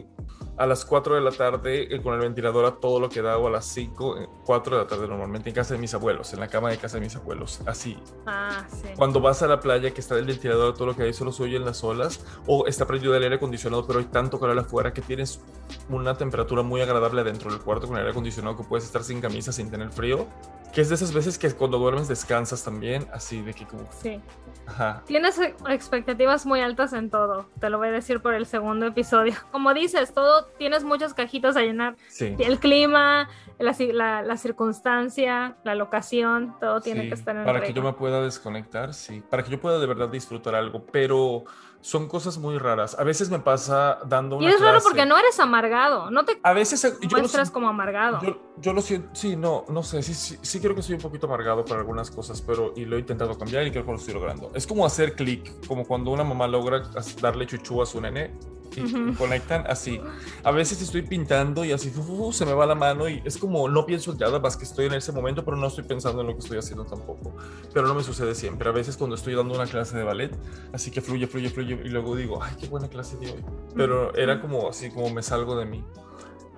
a 0.57 0.65
las 0.65 0.85
4 0.85 1.15
de 1.15 1.21
la 1.21 1.31
tarde 1.31 1.93
eh, 1.93 2.01
con 2.01 2.13
el 2.13 2.19
ventilador 2.19 2.65
a 2.65 2.75
todo 2.75 2.99
lo 2.99 3.09
que 3.09 3.21
da 3.21 3.37
o 3.37 3.47
a 3.47 3.49
las 3.49 3.65
5, 3.65 4.17
eh, 4.19 4.27
4 4.45 4.77
de 4.77 4.83
la 4.83 4.87
tarde 4.87 5.07
normalmente 5.07 5.49
en 5.49 5.55
casa 5.55 5.73
de 5.73 5.79
mis 5.79 5.93
abuelos, 5.93 6.33
en 6.33 6.39
la 6.39 6.47
cama 6.47 6.69
de 6.69 6.77
casa 6.77 6.97
de 6.97 7.01
mis 7.01 7.15
abuelos, 7.15 7.61
así. 7.65 7.97
Ah, 8.25 8.65
sí. 8.69 8.89
Cuando 8.95 9.21
vas 9.21 9.41
a 9.41 9.47
la 9.47 9.59
playa 9.59 9.91
que 9.91 10.01
está 10.01 10.15
el 10.17 10.25
ventilador 10.25 10.73
a 10.73 10.75
todo 10.75 10.87
lo 10.87 10.95
que 10.95 11.03
hay 11.03 11.13
solo 11.13 11.31
se 11.31 11.43
oyen 11.43 11.65
las 11.65 11.83
olas 11.83 12.25
o 12.47 12.67
está 12.67 12.85
prendido 12.85 13.15
el 13.15 13.23
aire 13.23 13.35
acondicionado 13.35 13.85
pero 13.85 13.99
hay 13.99 14.05
tanto 14.05 14.39
calor 14.39 14.57
afuera 14.59 14.93
que 14.93 15.01
tienes 15.01 15.41
una 15.89 16.15
temperatura 16.15 16.61
muy 16.61 16.81
agradable 16.81 17.23
dentro 17.23 17.51
del 17.51 17.59
cuarto 17.59 17.87
con 17.87 17.95
el 17.95 18.01
aire 18.01 18.11
acondicionado 18.11 18.57
que 18.57 18.63
puedes 18.63 18.85
estar 18.85 19.03
sin 19.03 19.21
camisa 19.21 19.51
sin 19.51 19.69
tener 19.69 19.91
frío. 19.91 20.27
Que 20.73 20.79
es 20.79 20.87
de 20.87 20.95
esas 20.95 21.13
veces 21.13 21.37
que 21.37 21.51
cuando 21.51 21.77
duermes 21.79 22.07
descansas 22.07 22.63
también, 22.63 23.05
así 23.11 23.41
de 23.41 23.53
que 23.53 23.65
como... 23.65 23.83
Sí. 24.01 24.21
Ajá. 24.65 25.03
Tienes 25.05 25.37
expectativas 25.67 26.45
muy 26.45 26.61
altas 26.61 26.93
en 26.93 27.09
todo, 27.09 27.49
te 27.59 27.69
lo 27.69 27.77
voy 27.77 27.89
a 27.89 27.91
decir 27.91 28.21
por 28.21 28.33
el 28.33 28.45
segundo 28.45 28.85
episodio. 28.85 29.33
Como 29.51 29.73
dices, 29.73 30.13
todo 30.13 30.40
tienes 30.57 30.83
muchas 30.83 31.13
cajitas 31.13 31.55
a 31.55 31.61
llenar. 31.61 31.95
Sí. 32.07 32.35
El 32.39 32.59
clima, 32.59 33.29
la, 33.59 33.71
ci- 33.73 33.91
la- 33.93 34.21
la 34.21 34.37
circunstancia, 34.37 35.55
la 35.63 35.75
locación, 35.75 36.55
todo 36.59 36.81
tiene 36.81 37.03
Sí, 37.03 37.07
que 37.09 37.13
estar 37.15 37.35
en 37.35 37.43
Para 37.45 37.61
que 37.61 37.73
yo 37.73 37.81
me 37.83 37.93
pueda 37.93 38.21
desconectar, 38.21 38.93
sí. 38.93 39.21
Para 39.29 39.43
que 39.43 39.51
yo 39.51 39.59
pueda 39.59 39.79
de 39.79 39.85
verdad 39.87 40.09
disfrutar 40.09 40.55
algo, 40.55 40.85
pero 40.91 41.43
son 41.81 42.07
cosas 42.07 42.37
muy 42.37 42.57
raras. 42.57 42.95
A 42.99 43.03
veces 43.03 43.29
me 43.29 43.39
pasa 43.39 43.99
dando 44.05 44.35
Y 44.37 44.45
una 44.45 44.49
es 44.49 44.59
raro 44.59 44.73
clase. 44.73 44.83
porque 44.83 45.05
no 45.05 45.17
eres 45.17 45.39
amargado, 45.39 46.11
no 46.11 46.23
te 46.25 46.39
A 46.43 46.53
veces 46.53 46.83
eh, 46.83 46.93
yo 47.01 47.17
lo, 47.17 47.19
muestras 47.19 47.51
como 47.51 47.67
amargado. 47.67 48.19
yo, 48.21 48.37
yo 48.57 48.73
lo 48.73 48.81
siento, 48.81 49.09
sí, 49.13 49.35
no, 49.35 49.65
no 49.69 49.83
sé, 49.83 50.03
sí, 50.03 50.13
sí, 50.13 50.37
sí 50.41 50.59
creo 50.59 50.75
que 50.75 50.81
soy 50.81 50.95
un 50.95 51.01
poquito 51.01 51.27
amargado 51.27 51.65
para 51.65 51.79
algunas 51.81 52.11
cosas, 52.11 52.41
pero 52.41 52.73
y 52.75 52.85
lo 52.85 52.97
he 52.97 52.99
intentado 52.99 53.37
cambiar 53.37 53.65
y 53.65 53.71
creo 53.71 53.85
que 53.85 53.91
lo 53.91 53.97
estoy 53.97 54.13
logrando. 54.13 54.51
Es 54.53 54.67
como 54.67 54.85
hacer 54.85 55.15
clic, 55.15 55.65
como 55.67 55.85
cuando 55.85 56.11
una 56.11 56.23
mamá 56.23 56.47
logra 56.47 56.83
darle 57.21 57.45
chuchú 57.47 57.81
a 57.81 57.85
su 57.85 57.99
nene 57.99 58.31
y, 58.75 59.09
y 59.09 59.13
conectan 59.13 59.65
así. 59.67 59.99
A 60.43 60.51
veces 60.51 60.81
estoy 60.81 61.01
pintando 61.01 61.65
y 61.65 61.71
así 61.71 61.91
se 62.31 62.45
me 62.45 62.53
va 62.53 62.65
la 62.65 62.75
mano 62.75 63.09
y 63.09 63.21
es 63.25 63.37
como 63.37 63.67
no 63.67 63.85
pienso 63.85 64.11
en 64.11 64.17
nada 64.19 64.39
más 64.39 64.55
que 64.55 64.63
estoy 64.63 64.85
en 64.85 64.93
ese 64.93 65.11
momento, 65.11 65.43
pero 65.43 65.57
no 65.57 65.67
estoy 65.67 65.83
pensando 65.83 66.21
en 66.21 66.27
lo 66.27 66.33
que 66.33 66.39
estoy 66.39 66.57
haciendo 66.57 66.85
tampoco. 66.85 67.33
Pero 67.73 67.87
no 67.87 67.95
me 67.95 68.03
sucede 68.03 68.35
siempre. 68.35 68.69
A 68.69 68.71
veces 68.71 68.97
cuando 68.97 69.15
estoy 69.15 69.35
dando 69.35 69.53
una 69.53 69.65
clase 69.65 69.97
de 69.97 70.03
ballet, 70.03 70.31
así 70.73 70.91
que 70.91 71.01
fluye, 71.01 71.27
fluye, 71.27 71.49
fluye 71.49 71.70
y 71.71 71.89
luego 71.89 72.15
digo, 72.15 72.41
ay, 72.41 72.55
qué 72.59 72.67
buena 72.67 72.87
clase 72.87 73.17
de 73.17 73.31
hoy. 73.31 73.45
Pero 73.75 74.13
era 74.15 74.41
como 74.41 74.69
así 74.69 74.89
como 74.89 75.09
me 75.09 75.23
salgo 75.23 75.57
de 75.57 75.65
mí. 75.65 75.83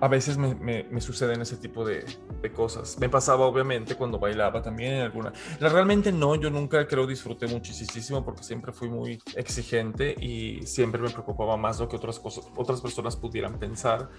A 0.00 0.08
veces 0.08 0.36
me, 0.36 0.54
me, 0.56 0.84
me 0.84 1.00
suceden 1.00 1.40
ese 1.40 1.56
tipo 1.56 1.84
de, 1.84 2.04
de 2.42 2.52
cosas. 2.52 2.98
Me 2.98 3.08
pasaba 3.08 3.46
obviamente 3.46 3.96
cuando 3.96 4.18
bailaba 4.18 4.60
también 4.60 4.94
en 4.94 5.00
alguna. 5.00 5.32
Realmente 5.58 6.12
no, 6.12 6.34
yo 6.34 6.50
nunca 6.50 6.86
creo 6.86 7.06
disfruté 7.06 7.46
muchísimo 7.46 8.22
porque 8.24 8.42
siempre 8.42 8.72
fui 8.72 8.88
muy 8.88 9.20
exigente 9.34 10.14
y 10.20 10.60
siempre 10.66 11.00
me 11.00 11.08
preocupaba 11.08 11.56
más 11.56 11.80
lo 11.80 11.88
que 11.88 11.96
otras 11.96 12.18
cosas, 12.20 12.46
otras 12.56 12.80
personas 12.82 13.16
pudieran 13.16 13.58
pensar. 13.58 14.10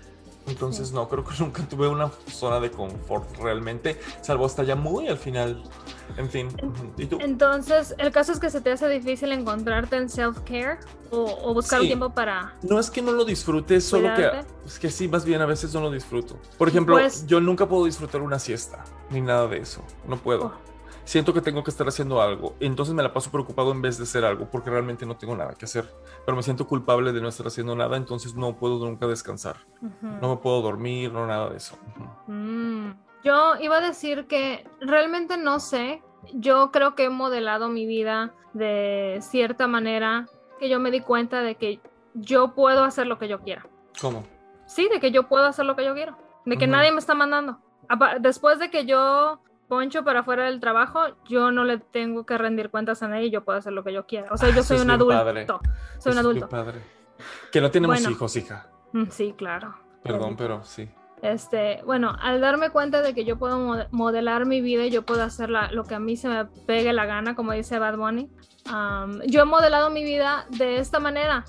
Entonces 0.48 0.92
no, 0.92 1.08
creo 1.10 1.24
que 1.24 1.34
nunca 1.40 1.68
tuve 1.68 1.88
una 1.88 2.12
zona 2.32 2.60
de 2.60 2.72
confort 2.72 3.38
realmente, 3.38 4.00
salvo 4.22 4.46
hasta 4.46 4.64
ya 4.64 4.76
muy 4.76 5.08
al 5.08 5.18
final. 5.18 5.64
En 6.18 6.30
fin. 6.30 6.50
¿y 6.98 7.08
tú? 7.08 7.18
Entonces, 7.20 7.96
el 7.98 8.12
caso 8.12 8.32
es 8.32 8.40
que 8.40 8.50
se 8.50 8.62
te 8.62 8.72
hace 8.72 8.88
difícil 8.88 9.32
encontrarte 9.32 9.96
en 9.98 10.08
self-care 10.08 10.78
o, 11.10 11.40
o 11.44 11.54
buscar 11.54 11.82
un 11.82 11.88
tiempo 11.88 12.12
para... 12.12 12.54
No 12.62 12.80
es 12.80 12.92
que 12.92 13.02
no 13.02 13.12
lo 13.12 13.26
disfrute, 13.26 13.78
es 13.78 13.86
solo 13.86 14.14
que 14.16 14.30
es 14.66 14.80
que 14.80 14.90
sí, 14.90 15.08
más 15.08 15.26
bien 15.26 15.42
a 15.42 15.46
veces 15.46 15.74
no 15.74 15.82
lo 15.82 15.92
disfruto. 15.92 16.38
Por 16.58 16.70
ejemplo, 16.70 16.96
Pues- 16.96 17.26
yo 17.26 17.40
nunca 17.42 17.68
puedo 17.68 17.86
disfrutar 17.86 18.22
una 18.22 18.40
siesta, 18.40 18.84
ni 19.10 19.22
nada 19.22 19.48
de 19.48 19.58
eso. 19.58 19.82
No 20.08 20.18
puedo. 20.18 20.46
Oh. 20.46 20.75
Siento 21.04 21.34
que 21.34 21.42
tengo 21.42 21.64
que 21.64 21.70
estar 21.72 21.88
haciendo 21.88 22.22
algo, 22.22 22.56
entonces 22.60 22.96
me 22.96 23.04
la 23.04 23.14
paso 23.14 23.32
preocupado 23.32 23.72
en 23.72 23.82
vez 23.82 23.98
de 23.98 24.04
hacer 24.04 24.26
algo, 24.26 24.50
porque 24.50 24.70
realmente 24.70 25.06
no 25.06 25.16
tengo 25.18 25.36
nada 25.36 25.54
que 25.54 25.66
hacer. 25.66 25.86
Pero 26.26 26.36
me 26.36 26.44
siento 26.44 26.68
culpable 26.68 27.12
de 27.14 27.22
no 27.22 27.28
estar 27.28 27.48
haciendo 27.48 27.76
nada, 27.76 27.98
entonces 27.98 28.36
no 28.36 28.56
puedo 28.58 28.80
nunca 28.80 29.06
descansar. 29.08 29.58
No 30.02 30.30
me 30.30 30.38
puedo 30.38 30.62
dormir, 30.62 31.12
no 31.12 31.28
nada 31.28 31.50
de 31.50 31.58
eso. 31.58 31.78
Mm, 32.28 32.92
Yo 33.24 33.56
iba 33.60 33.78
a 33.78 33.82
decir 33.82 34.28
que 34.28 34.68
realmente 34.80 35.38
no 35.38 35.60
sé. 35.60 36.02
Yo 36.34 36.72
creo 36.72 36.96
que 36.96 37.06
he 37.06 37.10
modelado 37.10 37.70
mi 37.70 37.86
vida 37.86 38.34
de 38.54 39.20
cierta 39.22 39.68
manera 39.68 40.28
que 40.60 40.70
yo 40.70 40.80
me 40.80 40.90
di 40.92 41.02
cuenta 41.02 41.42
de 41.42 41.56
que 41.56 41.80
yo 42.14 42.54
puedo 42.56 42.84
hacer 42.84 43.08
lo 43.08 43.18
que 43.20 43.28
yo 43.28 43.42
quiera. 43.42 43.68
¿Cómo? 44.00 44.24
Sí, 44.66 44.88
de 44.92 45.00
que 45.00 45.12
yo 45.12 45.28
puedo 45.28 45.46
hacer 45.46 45.66
lo 45.66 45.76
que 45.76 45.86
yo 45.86 45.94
quiero. 45.94 46.18
De 46.46 46.58
que 46.58 46.68
nadie 46.68 46.92
me 46.92 47.00
está 47.00 47.14
mandando. 47.16 47.60
Después 48.20 48.60
de 48.60 48.70
que 48.70 48.86
yo 48.86 49.40
poncho 49.68 50.04
para 50.04 50.20
afuera 50.22 50.46
del 50.46 50.60
trabajo, 50.60 51.00
yo 51.28 51.52
no 51.52 51.64
le 51.64 51.78
tengo 51.80 52.26
que 52.26 52.38
rendir 52.38 52.70
cuentas 52.70 53.02
a 53.04 53.08
nadie 53.08 53.26
y 53.28 53.32
yo 53.32 53.44
puedo 53.44 53.58
hacer 53.58 53.74
lo 53.74 53.84
que 53.84 53.94
yo 53.94 54.06
quiera. 54.06 54.28
O 54.32 54.38
sea, 54.38 54.50
Ah, 54.50 54.56
yo 54.56 54.64
soy 54.64 54.80
un 54.80 54.92
adulto. 54.92 55.16
padre. 55.18 55.48
Soy 56.00 56.12
un 56.12 56.12
Eso 56.12 56.20
adulto. 56.20 56.50
padre. 56.50 56.82
Que 57.52 57.62
no 57.62 57.72
tenemos 57.72 57.96
Bueno. 57.98 58.12
hijos, 58.12 58.36
hija. 58.36 58.68
Mm, 58.94 59.06
Sí, 59.10 59.34
claro. 59.38 59.76
Perdón, 60.04 60.36
pero 60.38 60.64
sí. 60.64 60.90
Este, 61.22 61.82
bueno, 61.86 62.16
al 62.22 62.40
darme 62.42 62.70
cuenta 62.70 63.02
de 63.02 63.14
que 63.16 63.26
yo 63.26 63.38
puedo 63.40 63.58
mode- 63.58 63.88
modelar 63.92 64.46
mi 64.46 64.62
vida 64.62 64.86
y 64.86 64.92
yo 64.92 65.04
puedo 65.04 65.24
hacer 65.24 65.50
la- 65.50 65.72
lo 65.72 65.84
que 65.86 65.96
a 65.96 66.00
mí 66.00 66.16
se 66.18 66.28
me 66.28 66.46
pegue 66.46 66.94
la 66.94 67.06
gana, 67.06 67.36
como 67.36 67.54
dice 67.54 67.80
Bad 67.80 67.98
Bunny, 67.98 68.30
um, 68.72 69.22
yo 69.26 69.42
he 69.42 69.46
modelado 69.46 69.90
mi 69.90 70.04
vida 70.04 70.46
de 70.50 70.78
esta 70.78 71.00
manera. 71.00 71.44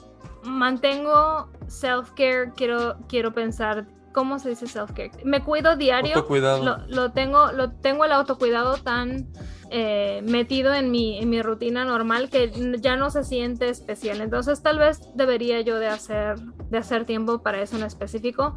Mantengo 0.44 1.50
self-care, 1.66 2.52
quiero, 2.56 2.96
quiero 3.08 3.34
pensar, 3.34 3.86
¿cómo 4.16 4.38
se 4.38 4.48
dice 4.48 4.64
self-care? 4.64 5.10
Me 5.24 5.44
cuido 5.44 5.76
diario. 5.76 6.14
Autocuidado. 6.16 6.64
Lo, 6.64 6.78
lo 6.86 7.12
tengo, 7.12 7.52
lo 7.52 7.72
tengo 7.72 8.06
el 8.06 8.12
autocuidado 8.12 8.78
tan 8.78 9.28
eh, 9.70 10.22
metido 10.24 10.72
en 10.72 10.90
mi, 10.90 11.18
en 11.18 11.28
mi 11.28 11.42
rutina 11.42 11.84
normal 11.84 12.30
que 12.30 12.50
ya 12.80 12.96
no 12.96 13.10
se 13.10 13.24
siente 13.24 13.68
especial. 13.68 14.22
Entonces 14.22 14.62
tal 14.62 14.78
vez 14.78 15.00
debería 15.14 15.60
yo 15.60 15.78
de 15.78 15.88
hacer, 15.88 16.38
de 16.70 16.78
hacer 16.78 17.04
tiempo 17.04 17.42
para 17.42 17.60
eso 17.60 17.76
en 17.76 17.82
específico. 17.82 18.56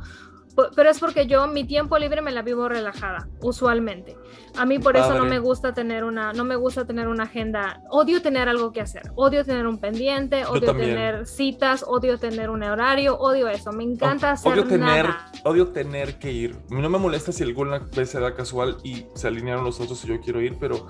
Pero 0.76 0.90
es 0.90 1.00
porque 1.00 1.26
yo 1.26 1.48
mi 1.48 1.64
tiempo 1.64 1.98
libre 1.98 2.22
me 2.22 2.32
la 2.32 2.42
vivo 2.42 2.68
relajada, 2.68 3.28
usualmente. 3.42 4.18
A 4.58 4.66
mí 4.66 4.78
por 4.80 4.98
eso 4.98 5.10
no 5.12 5.18
Padre. 5.20 5.30
me 5.30 5.40
gusta 5.40 5.74
tener 5.74 6.04
una, 6.04 6.34
no 6.34 6.44
me 6.44 6.56
gusta 6.58 6.86
tener 6.86 7.08
una 7.08 7.24
agenda. 7.24 7.82
Odio 7.90 8.22
tener 8.22 8.50
algo 8.50 8.72
que 8.74 8.82
hacer. 8.82 9.04
Odio 9.16 9.46
tener 9.46 9.68
un 9.68 9.78
pendiente. 9.80 10.46
Odio 10.46 10.76
tener 10.76 11.26
citas. 11.28 11.86
Odio 11.88 12.18
tener 12.18 12.50
un 12.50 12.64
horario. 12.64 13.18
Odio 13.18 13.48
eso. 13.48 13.72
Me 13.72 13.84
encanta 13.84 14.30
O- 14.30 14.34
hacer 14.34 14.52
odio 14.54 14.64
tener, 14.66 15.06
nada. 15.06 15.32
odio 15.46 15.68
tener 15.70 16.20
que 16.20 16.32
ir. 16.32 16.58
No 16.70 16.90
me 16.90 16.98
molesta 16.98 17.32
si 17.32 17.44
alguna 17.44 17.80
vez 17.80 18.10
se 18.10 18.20
da 18.20 18.34
casual 18.36 18.78
y 18.84 19.06
se 19.16 19.28
alinearon 19.28 19.64
los 19.64 19.80
otros 19.80 20.04
y 20.04 20.08
yo 20.10 20.20
quiero 20.20 20.42
ir, 20.42 20.58
pero 20.60 20.88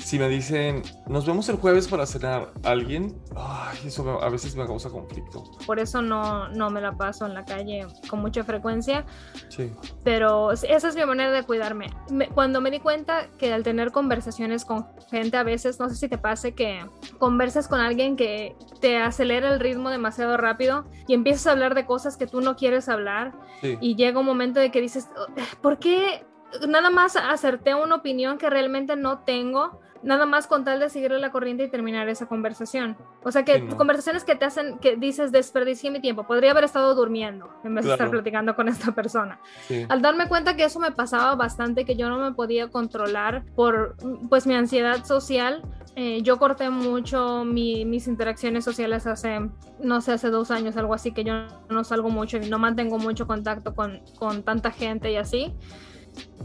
si 0.00 0.18
me 0.18 0.28
dicen, 0.28 0.82
nos 1.06 1.26
vemos 1.26 1.48
el 1.48 1.56
jueves 1.56 1.86
para 1.88 2.06
cenar 2.06 2.52
a 2.64 2.68
alguien, 2.70 3.16
ay, 3.36 3.78
eso 3.86 4.02
me- 4.02 4.24
a 4.24 4.28
veces 4.28 4.56
me 4.56 4.66
causa 4.66 4.88
conflicto. 4.90 5.44
Por 5.66 5.78
eso 5.78 6.02
no, 6.02 6.48
no 6.48 6.70
me 6.70 6.80
la 6.80 6.92
paso 6.96 7.26
en 7.26 7.34
la 7.34 7.44
calle 7.44 7.86
con 8.08 8.20
mucha 8.20 8.42
frecuencia. 8.44 9.04
Sí. 9.48 9.70
pero 10.04 10.52
esa 10.52 10.88
es 10.88 10.94
mi 10.96 11.04
manera 11.04 11.30
de 11.32 11.42
cuidarme. 11.42 11.90
Me- 12.10 12.28
cuando 12.28 12.60
me 12.60 12.70
di 12.70 12.80
cuenta 12.80 13.26
que 13.38 13.52
al 13.52 13.62
tener 13.62 13.90
conversaciones 13.92 14.64
con 14.64 14.86
gente 15.10 15.36
a 15.36 15.42
veces, 15.42 15.78
no 15.78 15.88
sé 15.88 15.96
si 15.96 16.08
te 16.08 16.18
pase 16.18 16.54
que 16.54 16.84
conversas 17.18 17.68
con 17.68 17.80
alguien 17.80 18.16
que 18.16 18.56
te 18.80 18.96
acelera 18.98 19.52
el 19.52 19.60
ritmo 19.60 19.90
demasiado 19.90 20.36
rápido 20.36 20.84
y 21.06 21.14
empiezas 21.14 21.46
a 21.46 21.52
hablar 21.52 21.74
de 21.74 21.84
cosas 21.84 22.16
que 22.16 22.26
tú 22.26 22.40
no 22.40 22.56
quieres 22.56 22.88
hablar 22.88 23.32
Sí. 23.60 23.76
y 23.80 23.96
llega 23.96 24.20
un 24.20 24.26
momento 24.26 24.58
de 24.60 24.70
que 24.70 24.80
dices, 24.80 25.08
"Oh, 25.16 25.26
¿por 25.60 25.78
qué? 25.78 26.24
nada 26.66 26.90
más 26.90 27.14
acerté 27.14 27.76
una 27.76 27.94
opinión 27.94 28.36
que 28.36 28.50
realmente 28.50 28.96
no 28.96 29.20
tengo, 29.20 29.80
nada 30.02 30.24
más 30.26 30.46
con 30.46 30.64
tal 30.64 30.80
de 30.80 30.88
seguirle 30.88 31.18
la 31.18 31.30
corriente 31.30 31.64
y 31.64 31.68
terminar 31.68 32.08
esa 32.08 32.26
conversación. 32.26 32.96
O 33.22 33.30
sea, 33.30 33.44
que 33.44 33.56
Sí, 33.56 33.62
no. 33.62 33.76
conversaciones 33.76 34.24
que 34.24 34.34
te 34.34 34.44
hacen, 34.46 34.78
que 34.78 34.96
dices, 34.96 35.30
desperdicié 35.32 35.90
mi 35.90 36.00
tiempo, 36.00 36.24
podría 36.26 36.52
haber 36.52 36.64
estado 36.64 36.94
durmiendo 36.94 37.50
en 37.64 37.74
vez 37.74 37.84
de 37.84 37.92
estar 37.92 38.10
platicando 38.10 38.56
con 38.56 38.68
esta 38.68 38.92
persona. 38.92 39.40
Sí. 39.68 39.84
Al 39.88 40.00
darme 40.00 40.26
cuenta 40.28 40.56
que 40.56 40.64
eso 40.64 40.80
me 40.80 40.90
pasaba 40.92 41.34
bastante, 41.34 41.84
que 41.84 41.96
yo 41.96 42.08
no 42.08 42.18
me 42.18 42.32
podía 42.32 42.68
controlar 42.70 43.44
por 43.54 43.96
pues 44.28 44.46
mi 44.46 44.54
ansiedad 44.54 45.04
social, 45.04 45.62
eh, 45.96 46.22
yo 46.22 46.38
corté 46.38 46.70
mucho 46.70 47.44
mi- 47.44 47.84
mis 47.84 48.06
interacciones 48.06 48.64
sociales 48.64 49.06
hace, 49.06 49.40
no 49.80 50.00
sé, 50.00 50.12
hace 50.12 50.30
dos 50.30 50.50
años, 50.50 50.76
algo 50.76 50.94
así, 50.94 51.12
que 51.12 51.24
yo 51.24 51.34
no 51.68 51.84
salgo 51.84 52.08
mucho 52.10 52.38
y 52.38 52.48
no 52.48 52.58
mantengo 52.58 52.98
mucho 52.98 53.26
contacto 53.26 53.74
con, 53.74 54.00
con 54.18 54.42
tanta 54.44 54.70
gente 54.70 55.10
y 55.12 55.16
así. 55.16 55.52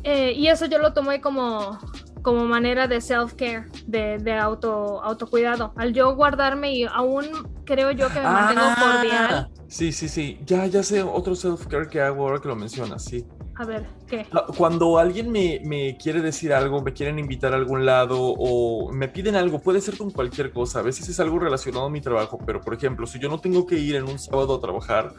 Eh, 0.03 0.33
y 0.33 0.47
eso 0.47 0.65
yo 0.65 0.77
lo 0.79 0.93
tomé 0.93 1.21
como, 1.21 1.79
como 2.25 2.43
manera 2.45 2.87
de 2.87 3.01
self-care, 3.01 3.67
de, 3.85 4.17
de 4.17 4.33
auto, 4.33 4.99
autocuidado. 5.03 5.73
Al 5.75 5.93
yo 5.93 6.15
guardarme 6.15 6.73
y 6.73 6.83
aún 6.85 7.27
creo 7.65 7.91
yo 7.91 8.07
que 8.09 8.19
me 8.19 8.25
mantengo 8.25 8.63
cordial. 8.79 9.27
Ah, 9.31 9.47
Sí, 9.67 9.91
sí, 9.91 10.09
sí. 10.09 10.39
Ya, 10.43 10.65
ya 10.65 10.81
sé 10.81 11.03
otro 11.03 11.35
self-care 11.35 11.87
que 11.87 12.01
hago 12.01 12.23
ahora 12.23 12.39
que 12.41 12.47
lo 12.47 12.55
mencionas, 12.55 13.03
sí. 13.03 13.23
A 13.57 13.65
ver, 13.65 13.87
¿qué? 14.07 14.25
Ah, 14.33 14.45
Cuando 14.57 14.97
alguien 14.97 15.31
me, 15.31 15.61
me 15.63 15.95
quiere 15.97 16.21
decir 16.21 16.51
algo, 16.51 16.81
me 16.81 16.91
quieren 16.91 17.19
invitar 17.19 17.53
a 17.53 17.55
algún 17.55 17.85
lado 17.85 18.19
o 18.19 18.91
me 18.91 19.07
piden 19.07 19.35
algo, 19.35 19.59
puede 19.59 19.79
ser 19.79 19.97
con 19.97 20.11
cualquier 20.11 20.51
cosa. 20.51 20.79
A 20.79 20.81
veces 20.81 21.07
es 21.07 21.19
algo 21.21 21.39
relacionado 21.39 21.85
a 21.85 21.89
mi 21.89 22.01
trabajo, 22.01 22.37
pero 22.45 22.59
por 22.59 22.73
ejemplo, 22.73 23.07
si 23.07 23.17
yo 23.17 23.29
no 23.29 23.39
tengo 23.39 23.65
que 23.65 23.75
ir 23.77 23.95
en 23.95 24.03
un 24.03 24.19
sábado 24.19 24.55
a 24.55 24.59
trabajar, 24.59 25.13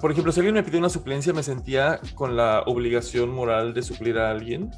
por 0.00 0.10
ejemplo, 0.10 0.32
si 0.32 0.40
alguien 0.40 0.54
me 0.54 0.64
pide 0.64 0.78
una 0.78 0.88
suplencia, 0.88 1.32
me 1.32 1.44
sentía 1.44 2.00
con 2.16 2.36
la 2.36 2.62
obligación 2.66 3.30
moral 3.30 3.74
de 3.74 3.82
suplir 3.82 4.18
a 4.18 4.30
alguien. 4.30 4.70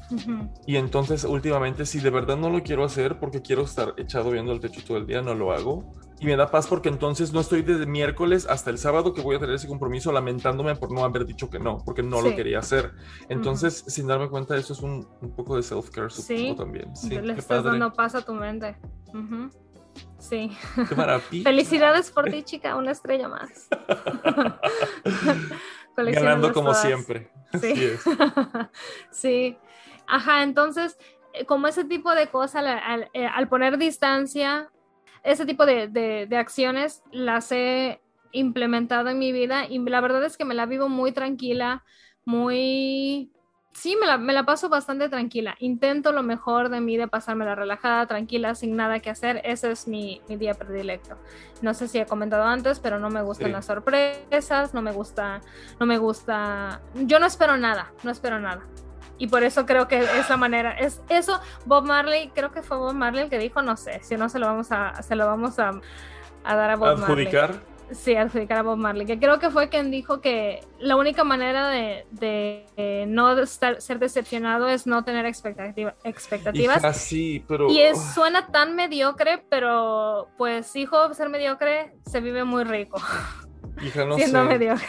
Y 0.67 0.75
entonces 0.75 1.23
últimamente, 1.23 1.87
si 1.87 1.99
de 1.99 2.11
verdad 2.11 2.37
no 2.37 2.49
lo 2.51 2.61
quiero 2.61 2.83
hacer 2.83 3.19
porque 3.19 3.41
quiero 3.41 3.63
estar 3.63 3.95
echado 3.97 4.29
viendo 4.29 4.51
el 4.51 4.59
techo 4.59 4.81
todo 4.85 4.97
el 4.97 5.07
día, 5.07 5.23
no 5.23 5.33
lo 5.33 5.51
hago. 5.51 5.91
Y 6.21 6.25
me 6.27 6.35
da 6.35 6.51
paz 6.51 6.67
porque 6.67 6.87
entonces 6.87 7.33
no 7.33 7.39
estoy 7.39 7.63
desde 7.63 7.87
miércoles 7.87 8.45
hasta 8.47 8.69
el 8.69 8.77
sábado 8.77 9.11
que 9.13 9.21
voy 9.21 9.35
a 9.35 9.39
tener 9.39 9.55
ese 9.55 9.67
compromiso 9.67 10.11
lamentándome 10.11 10.75
por 10.75 10.91
no 10.91 11.03
haber 11.03 11.25
dicho 11.25 11.49
que 11.49 11.57
no, 11.57 11.79
porque 11.83 12.03
no 12.03 12.21
Sí. 12.21 12.29
lo 12.29 12.35
quería 12.35 12.59
hacer. 12.59 12.91
Entonces, 13.27 13.83
sin 13.87 14.05
darme 14.05 14.29
cuenta, 14.29 14.55
eso 14.55 14.73
es 14.73 14.81
un, 14.81 15.07
un 15.19 15.35
poco 15.35 15.55
de 15.55 15.63
self-care, 15.63 16.11
Sí, 16.11 16.53
también. 16.55 16.95
Sí, 16.95 17.09
le 17.09 17.33
qué 17.33 17.39
estás 17.39 17.63
padre. 17.63 17.71
dando 17.79 17.91
paz 17.93 18.13
a 18.13 18.21
tu 18.23 18.33
mente. 18.35 18.77
Sí. 20.19 20.55
Qué 20.87 20.95
maravilla. 20.95 21.43
Felicidades 21.43 22.11
por 22.11 22.25
ti, 22.29 22.43
chica, 22.43 22.75
una 22.75 22.91
estrella 22.91 23.27
más. 23.27 23.67
Ganando 25.97 26.53
como 26.53 26.67
todas. 26.69 26.81
siempre. 26.81 27.31
Sí. 27.59 27.71
Así 27.71 27.83
es. 27.83 28.03
sí. 29.11 29.57
Ajá, 30.07 30.43
entonces, 30.43 30.97
eh, 31.33 31.45
como 31.45 31.67
ese 31.67 31.83
tipo 31.83 32.13
de 32.13 32.27
cosas, 32.27 32.57
al, 32.57 32.67
al- 32.67 33.09
eh, 33.13 33.25
al 33.27 33.47
poner 33.49 33.77
distancia, 33.77 34.69
ese 35.23 35.45
tipo 35.45 35.65
de, 35.65 35.87
de- 35.87 36.25
de 36.27 36.37
acciones 36.37 37.03
las 37.11 37.51
he 37.51 38.01
implementado 38.31 39.09
en 39.09 39.19
mi 39.19 39.31
vida 39.31 39.65
y 39.67 39.77
la 39.79 40.01
verdad 40.01 40.23
es 40.23 40.37
que 40.37 40.45
me 40.45 40.53
la 40.55 40.65
vivo 40.65 40.89
muy 40.89 41.11
tranquila, 41.11 41.83
muy... 42.25 43.31
Sí, 43.73 43.95
me 43.99 44.05
la, 44.05 44.17
me 44.17 44.33
la 44.33 44.43
paso 44.45 44.67
bastante 44.67 45.07
tranquila. 45.07 45.55
Intento 45.59 46.11
lo 46.11 46.23
mejor 46.23 46.67
de 46.67 46.81
mí, 46.81 46.97
de 46.97 47.07
pasármela 47.07 47.55
relajada, 47.55 48.05
tranquila, 48.05 48.53
sin 48.53 48.75
nada 48.75 48.99
que 48.99 49.09
hacer. 49.09 49.39
Ese 49.45 49.71
es 49.71 49.87
mi, 49.87 50.21
mi 50.27 50.35
día 50.35 50.53
predilecto. 50.55 51.17
No 51.61 51.73
sé 51.73 51.87
si 51.87 51.97
he 51.97 52.05
comentado 52.05 52.43
antes, 52.43 52.81
pero 52.81 52.99
no 52.99 53.09
me 53.09 53.21
gustan 53.21 53.47
Sí. 53.47 53.53
las 53.53 53.65
sorpresas, 53.67 54.73
no 54.73 54.81
me 54.81 54.91
gusta, 54.91 55.39
no 55.79 55.85
me 55.85 55.97
gusta. 55.97 56.81
Yo 56.95 57.17
no 57.19 57.25
espero 57.25 57.55
nada, 57.55 57.93
no 58.03 58.11
espero 58.11 58.41
nada. 58.41 58.67
Y 59.21 59.27
por 59.27 59.43
eso 59.43 59.67
creo 59.67 59.87
que 59.87 59.99
es 59.99 60.29
la 60.29 60.35
manera. 60.37 60.71
Es 60.71 60.99
eso, 61.09 61.39
Bob 61.65 61.85
Marley, 61.85 62.31
creo 62.33 62.51
que 62.51 62.63
fue 62.63 62.77
Bob 62.77 62.95
Marley 62.95 63.25
el 63.25 63.29
que 63.29 63.37
dijo, 63.37 63.61
no 63.61 63.77
sé, 63.77 63.99
si 64.03 64.15
no 64.17 64.29
se 64.29 64.39
lo 64.39 64.47
vamos 64.47 64.71
a, 64.71 64.99
se 65.03 65.15
lo 65.15 65.27
vamos 65.27 65.59
a, 65.59 65.69
a 66.43 66.55
dar 66.55 66.71
a 66.71 66.75
Bob 66.75 66.97
Marley. 66.97 67.27
Adjudicar. 67.27 67.55
Sí, 67.91 68.15
adjudicar 68.15 68.57
a 68.59 68.61
Bob 68.63 68.77
Marley, 68.77 69.05
que 69.05 69.19
creo 69.19 69.37
que 69.37 69.51
fue 69.51 69.67
quien 69.69 69.91
dijo 69.91 70.21
que 70.21 70.61
la 70.79 70.95
única 70.95 71.23
manera 71.23 71.67
de, 71.67 72.07
de, 72.09 72.65
eh, 72.77 73.05
no 73.07 73.37
estar, 73.37 73.79
ser 73.81 73.99
decepcionado 73.99 74.67
es 74.69 74.87
no 74.87 75.03
tener 75.03 75.25
expectativa- 75.27 75.93
expectativas. 76.03 76.81
Pero. 77.47 77.69
Y 77.69 77.81
es, 77.81 78.01
suena 78.15 78.47
tan 78.47 78.75
mediocre, 78.75 79.43
pero 79.49 80.29
pues 80.37 80.75
hijo, 80.75 81.13
ser 81.13 81.29
mediocre 81.29 81.93
se 82.09 82.21
vive 82.21 82.43
muy 82.45 82.63
rico 82.63 82.97
Hija, 83.83 84.05
no 84.05 84.15
siendo 84.15 84.41
sé. 84.43 84.47
mediocre. 84.47 84.87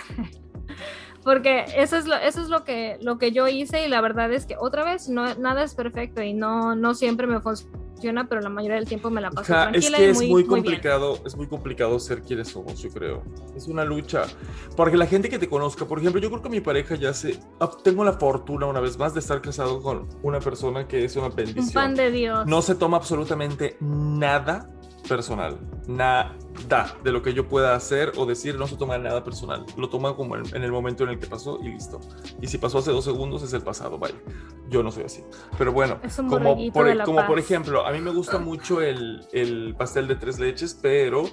Porque 1.24 1.64
eso 1.76 1.96
es 1.96 2.06
lo, 2.06 2.16
eso 2.16 2.42
es 2.42 2.48
lo 2.48 2.64
que, 2.64 2.98
lo 3.00 3.18
que 3.18 3.30
yo 3.32 3.46
hice 3.46 3.86
y 3.86 3.88
la 3.88 4.00
verdad 4.00 4.32
es 4.32 4.44
que 4.46 4.56
otra 4.58 4.84
vez 4.84 5.08
no, 5.08 5.34
nada 5.36 5.62
es 5.62 5.74
perfecto 5.74 6.20
y 6.22 6.34
no, 6.34 6.74
no 6.74 6.94
siempre 6.94 7.28
me 7.28 7.40
funciona, 7.40 8.28
pero 8.28 8.40
la 8.40 8.48
mayoría 8.48 8.76
del 8.76 8.86
tiempo 8.88 9.08
me 9.08 9.20
la 9.20 9.30
paso 9.30 9.52
es 9.54 9.60
tranquila 9.60 9.98
que 9.98 10.06
y 10.06 10.08
es 10.08 10.16
muy, 10.16 10.26
muy 10.26 10.34
muy 10.42 10.48
complicado, 10.48 11.18
es 11.24 11.36
muy 11.36 11.46
complicado 11.46 12.00
ser 12.00 12.22
quienes 12.22 12.48
somos, 12.48 12.80
yo 12.82 12.90
creo. 12.90 13.22
Es 13.56 13.68
una 13.68 13.84
lucha. 13.84 14.24
Porque 14.76 14.96
la 14.96 15.06
gente 15.06 15.28
que 15.28 15.38
te 15.38 15.48
conozca, 15.48 15.84
por 15.84 16.00
ejemplo, 16.00 16.20
yo 16.20 16.28
creo 16.28 16.42
que 16.42 16.48
mi 16.48 16.60
pareja 16.60 16.96
ya 16.96 17.14
se... 17.14 17.38
ah, 17.60 17.70
Tengo 17.84 18.02
la 18.02 18.14
fortuna, 18.14 18.66
una 18.66 18.80
vez 18.80 18.98
más, 18.98 19.14
de 19.14 19.20
estar 19.20 19.40
casado 19.40 19.80
con 19.80 20.08
una 20.24 20.40
persona 20.40 20.88
que 20.88 21.04
es 21.04 21.14
una 21.14 21.28
Un 21.28 21.36
bendición. 21.36 21.72
pan 21.72 21.94
de 21.94 22.10
Dios. 22.10 22.46
No 22.46 22.62
se 22.62 22.74
toma 22.74 22.96
absolutamente 22.96 23.76
nada 23.80 24.68
personal. 25.08 25.58
Nada 25.86 26.36
de 27.02 27.12
lo 27.12 27.22
que 27.22 27.34
yo 27.34 27.48
pueda 27.48 27.74
hacer 27.74 28.12
o 28.16 28.26
decir, 28.26 28.56
no 28.56 28.66
se 28.66 28.76
toma 28.76 28.98
nada 28.98 29.24
personal. 29.24 29.64
Lo 29.76 29.88
toma 29.88 30.14
como 30.14 30.36
en, 30.36 30.44
en 30.54 30.62
el 30.62 30.70
momento 30.70 31.04
en 31.04 31.10
el 31.10 31.18
que 31.18 31.26
pasó 31.26 31.58
y 31.62 31.68
listo. 31.68 32.00
Y 32.40 32.46
si 32.46 32.58
pasó 32.58 32.78
hace 32.78 32.92
dos 32.92 33.04
segundos, 33.04 33.42
es 33.42 33.52
el 33.52 33.62
pasado, 33.62 33.98
vaya. 33.98 34.14
Yo 34.68 34.82
no 34.82 34.90
soy 34.90 35.04
así. 35.04 35.22
Pero 35.58 35.72
bueno, 35.72 35.98
un 36.18 36.28
como, 36.28 36.56
por, 36.72 37.02
como 37.04 37.26
por 37.26 37.38
ejemplo, 37.38 37.86
a 37.86 37.92
mí 37.92 38.00
me 38.00 38.10
gusta 38.10 38.38
mucho 38.38 38.80
el, 38.80 39.26
el 39.32 39.74
pastel 39.76 40.08
de 40.08 40.16
tres 40.16 40.38
leches, 40.38 40.78
pero 40.80 41.24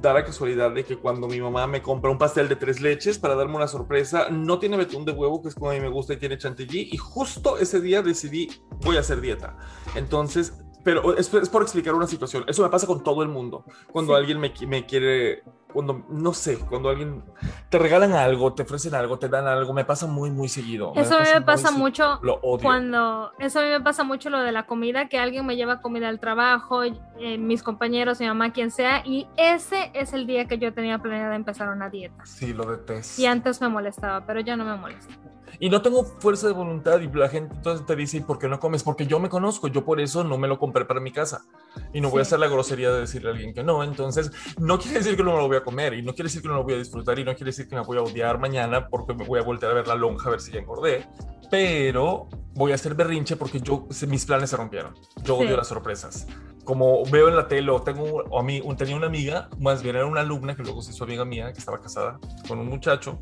da 0.00 0.14
la 0.14 0.24
casualidad 0.24 0.70
de 0.72 0.84
que 0.84 0.96
cuando 0.96 1.28
mi 1.28 1.40
mamá 1.40 1.66
me 1.66 1.82
compra 1.82 2.10
un 2.10 2.18
pastel 2.18 2.48
de 2.48 2.56
tres 2.56 2.80
leches 2.80 3.18
para 3.18 3.34
darme 3.34 3.56
una 3.56 3.68
sorpresa, 3.68 4.28
no 4.30 4.58
tiene 4.58 4.76
betún 4.76 5.04
de 5.04 5.12
huevo, 5.12 5.42
que 5.42 5.48
es 5.48 5.54
como 5.54 5.70
a 5.70 5.74
mí 5.74 5.80
me 5.80 5.88
gusta, 5.88 6.14
y 6.14 6.16
tiene 6.16 6.38
chantilly, 6.38 6.88
y 6.92 6.96
justo 6.96 7.58
ese 7.58 7.80
día 7.80 8.02
decidí, 8.02 8.48
voy 8.84 8.96
a 8.96 9.00
hacer 9.00 9.20
dieta. 9.20 9.56
Entonces, 9.94 10.54
pero 10.84 11.16
es, 11.16 11.32
es 11.34 11.48
por 11.48 11.62
explicar 11.62 11.94
una 11.94 12.06
situación. 12.06 12.44
Eso 12.46 12.62
me 12.62 12.68
pasa 12.68 12.86
con 12.86 13.02
todo 13.02 13.22
el 13.22 13.28
mundo. 13.28 13.64
Cuando 13.92 14.12
Sí. 14.14 14.18
alguien 14.18 14.40
me, 14.40 14.52
me 14.66 14.86
quiere, 14.86 15.42
cuando, 15.72 16.04
no 16.08 16.32
sé, 16.32 16.58
cuando 16.58 16.88
alguien 16.88 17.22
te 17.68 17.78
regalan 17.78 18.12
algo, 18.12 18.54
te 18.54 18.62
ofrecen 18.62 18.94
algo, 18.94 19.18
te 19.18 19.28
dan 19.28 19.46
algo, 19.46 19.72
me 19.74 19.84
pasa 19.84 20.06
muy, 20.06 20.30
muy 20.30 20.48
seguido. 20.48 20.92
Eso 20.96 21.16
a 21.18 21.20
mí 21.20 21.26
me 21.34 21.42
pasa 21.42 21.70
mucho 21.70 22.18
Lo 22.22 22.34
odio. 22.42 22.62
cuando 22.62 23.32
eso 23.38 23.60
a 23.60 23.62
mí 23.62 23.68
me 23.68 23.80
pasa 23.80 24.02
mucho 24.04 24.30
lo 24.30 24.40
de 24.40 24.52
la 24.52 24.66
comida 24.66 25.08
que 25.08 25.18
alguien 25.18 25.44
me 25.44 25.56
lleva 25.56 25.80
comida 25.82 26.08
al 26.08 26.20
trabajo 26.20 26.82
eh, 26.84 27.36
mis 27.38 27.62
compañeros 27.62 28.20
mi 28.20 28.26
mamá 28.26 28.52
quien 28.52 28.70
sea 28.70 29.02
y 29.04 29.26
ese 29.36 29.90
es 29.94 30.12
el 30.14 30.26
día 30.26 30.46
que 30.46 30.58
yo 30.58 30.72
tenía 30.72 30.98
planeado 30.98 31.34
empezar 31.34 31.68
una 31.68 31.90
dieta 31.90 32.24
Sí, 32.24 32.54
lo 32.54 32.64
detesto. 32.64 33.20
y 33.20 33.26
antes 33.26 33.60
me 33.60 33.68
molestaba 33.68 34.24
pero 34.24 34.40
ya 34.40 34.56
no 34.56 34.64
me 34.64 34.76
molesta 34.76 35.14
Y 35.60 35.70
no 35.70 35.82
tengo 35.82 36.04
fuerza 36.04 36.46
de 36.46 36.52
voluntad 36.52 37.00
y 37.00 37.08
la 37.08 37.28
gente 37.28 37.54
entonces 37.54 37.84
te 37.86 37.96
dice, 37.96 38.18
¿y 38.18 38.20
por 38.20 38.38
qué 38.38 38.48
no 38.48 38.58
comes? 38.60 38.82
Porque 38.82 39.06
yo 39.06 39.18
me 39.18 39.28
conozco, 39.28 39.68
yo 39.68 39.84
por 39.84 40.00
eso 40.00 40.24
no 40.24 40.38
me 40.38 40.48
lo 40.48 40.58
compré 40.58 40.84
para 40.84 41.00
mi 41.00 41.12
casa. 41.12 41.44
Y 41.92 42.00
no 42.00 42.10
voy 42.10 42.20
a 42.20 42.24
Sí. 42.24 42.28
hacer 42.28 42.40
la 42.40 42.48
grosería 42.48 42.90
de 42.92 43.00
decirle 43.00 43.28
a 43.30 43.32
alguien 43.32 43.54
que 43.54 43.62
no. 43.64 43.82
Entonces, 43.82 44.30
no 44.58 44.78
quiere 44.78 44.98
decir 44.98 45.16
que 45.16 45.22
no 45.22 45.32
me 45.32 45.38
lo 45.38 45.46
voy 45.48 45.56
a 45.56 45.62
comer 45.64 45.94
y 45.94 46.02
no 46.02 46.12
quiere 46.14 46.24
decir 46.28 46.42
que 46.42 46.48
no 46.48 46.54
lo 46.54 46.64
voy 46.64 46.74
a 46.74 46.78
disfrutar 46.78 47.18
y 47.18 47.24
no 47.24 47.32
quiere 47.34 47.46
decir 47.46 47.68
que 47.68 47.74
me 47.76 47.82
voy 47.82 47.98
a 47.98 48.02
odiar 48.02 48.38
mañana 48.38 48.88
porque 48.88 49.14
me 49.14 49.24
voy 49.24 49.40
a 49.40 49.42
voltear 49.42 49.72
a 49.72 49.74
ver 49.74 49.86
la 49.88 49.94
lonja 49.94 50.28
a 50.28 50.30
ver 50.32 50.40
si 50.40 50.52
ya 50.52 50.60
engordé. 50.60 51.06
Pero 51.50 52.28
voy 52.54 52.72
a 52.72 52.74
hacer 52.74 52.94
berrinche 52.94 53.36
porque 53.36 53.60
yo, 53.60 53.86
mis 54.08 54.26
planes 54.26 54.50
se 54.50 54.56
rompieron. 54.56 54.94
Yo 55.22 55.36
Sí. 55.38 55.44
odio 55.44 55.56
las 55.56 55.68
sorpresas. 55.68 56.26
Como 56.64 57.04
veo 57.06 57.28
en 57.28 57.36
la 57.36 57.48
tele 57.48 57.70
o 57.70 57.80
tengo 57.80 58.22
o 58.28 58.38
a 58.38 58.42
mí, 58.42 58.60
un- 58.62 58.76
tenía 58.76 58.94
una 58.96 59.06
amiga, 59.06 59.48
más 59.58 59.82
bien 59.82 59.96
era 59.96 60.04
una 60.04 60.20
alumna 60.20 60.54
que 60.54 60.62
luego 60.62 60.82
se 60.82 60.90
hizo 60.90 61.04
amiga 61.04 61.24
mía, 61.24 61.50
que 61.52 61.58
estaba 61.58 61.80
casada 61.80 62.18
con 62.46 62.58
un 62.58 62.66
muchacho, 62.68 63.20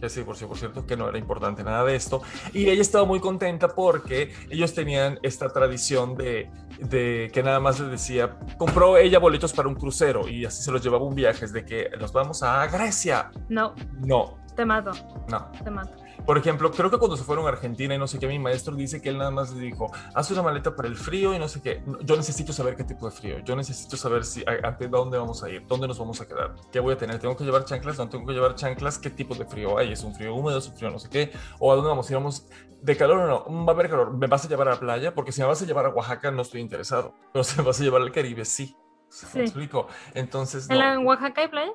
que 0.00 0.08
sí, 0.08 0.22
por, 0.22 0.36
sí, 0.36 0.46
por 0.46 0.56
cierto, 0.56 0.86
que 0.86 0.96
no 0.96 1.08
era 1.08 1.18
importante 1.18 1.62
nada 1.64 1.84
de 1.84 1.96
esto. 1.96 2.22
Y 2.52 2.68
ella 2.68 2.82
estaba 2.82 3.04
muy 3.04 3.20
contenta 3.20 3.68
porque 3.68 4.32
ellos 4.50 4.74
tenían 4.74 5.18
esta 5.22 5.48
tradición 5.48 6.16
de, 6.16 6.50
de 6.78 7.30
que 7.32 7.42
nada 7.42 7.60
más 7.60 7.80
les 7.80 7.90
decía, 7.90 8.38
compró 8.56 8.96
ella 8.96 9.18
boletos 9.18 9.52
para 9.52 9.68
un 9.68 9.74
crucero 9.74 10.28
y 10.28 10.44
así 10.44 10.62
se 10.62 10.70
los 10.70 10.82
llevaba 10.82 11.04
un 11.04 11.14
viaje, 11.14 11.44
es 11.44 11.52
de 11.52 11.64
que 11.64 11.90
nos 11.98 12.12
vamos 12.12 12.42
a 12.42 12.66
Grecia. 12.66 13.30
no 13.48 13.74
No, 14.00 14.38
te 14.54 14.64
mato 14.64 14.92
no. 15.28 15.50
te 15.62 15.70
mato 15.70 16.07
Por 16.28 16.36
ejemplo, 16.36 16.70
creo 16.70 16.90
que 16.90 16.98
cuando 16.98 17.16
se 17.16 17.24
fueron 17.24 17.46
a 17.46 17.48
Argentina 17.48 17.94
y 17.94 17.98
no 17.98 18.06
sé 18.06 18.18
qué, 18.18 18.28
mi 18.28 18.38
maestro 18.38 18.76
dice 18.76 19.00
que 19.00 19.08
él 19.08 19.16
nada 19.16 19.30
más 19.30 19.50
le 19.54 19.62
dijo, 19.62 19.90
haz 20.12 20.30
una 20.30 20.42
maleta 20.42 20.76
para 20.76 20.86
el 20.86 20.94
frío 20.94 21.32
y 21.32 21.38
no 21.38 21.48
sé 21.48 21.62
qué. 21.62 21.82
Yo 22.02 22.16
necesito 22.18 22.52
saber 22.52 22.76
qué 22.76 22.84
tipo 22.84 23.06
de 23.06 23.12
frío. 23.12 23.38
Yo 23.38 23.56
necesito 23.56 23.96
saber 23.96 24.26
si 24.26 24.42
a, 24.42 24.68
a 24.68 24.72
dónde 24.72 25.16
vamos 25.16 25.42
a 25.42 25.48
ir, 25.48 25.66
dónde 25.66 25.88
nos 25.88 25.98
vamos 25.98 26.20
a 26.20 26.28
quedar, 26.28 26.54
qué 26.70 26.80
voy 26.80 26.92
a 26.92 26.98
tener. 26.98 27.18
¿Tengo 27.18 27.34
que 27.34 27.44
llevar 27.44 27.64
chanclas? 27.64 27.96
No 27.96 28.10
tengo 28.10 28.26
que 28.26 28.34
llevar 28.34 28.56
chanclas. 28.56 28.98
¿Qué 28.98 29.08
tipo 29.08 29.34
de 29.36 29.46
frío 29.46 29.78
hay? 29.78 29.92
¿Es 29.92 30.04
un 30.04 30.14
frío 30.14 30.34
húmedo? 30.34 30.58
¿Es 30.58 30.68
un 30.68 30.76
frío 30.76 30.90
no 30.90 30.98
sé 30.98 31.08
qué? 31.08 31.32
¿O 31.60 31.72
a 31.72 31.76
dónde 31.76 31.88
vamos? 31.88 32.10
¿Iremos 32.10 32.46
de 32.82 32.94
calor 32.94 33.20
o 33.20 33.26
no? 33.26 33.44
Mm, 33.48 33.66
¿Va 33.66 33.72
a 33.72 33.74
haber 33.74 33.88
calor? 33.88 34.12
¿Me 34.12 34.26
vas 34.26 34.44
a 34.44 34.48
llevar 34.48 34.68
a 34.68 34.72
la 34.72 34.80
playa? 34.80 35.14
Porque 35.14 35.32
si 35.32 35.40
me 35.40 35.46
vas 35.46 35.62
a 35.62 35.64
llevar 35.64 35.86
a 35.86 35.88
Oaxaca 35.88 36.30
no 36.30 36.42
estoy 36.42 36.60
interesado. 36.60 37.14
Pero 37.32 37.42
si 37.42 37.56
me 37.56 37.64
vas 37.64 37.80
a 37.80 37.84
llevar 37.84 38.02
al 38.02 38.12
Caribe, 38.12 38.44
sí. 38.44 38.76
Sí. 39.08 39.26
¿Me 39.32 39.44
explico? 39.44 39.86
Entonces, 40.12 40.68
en, 40.68 40.76
la, 40.76 40.92
no. 40.92 41.00
en 41.00 41.06
Oaxaca 41.06 41.40
hay 41.40 41.48
playa 41.48 41.72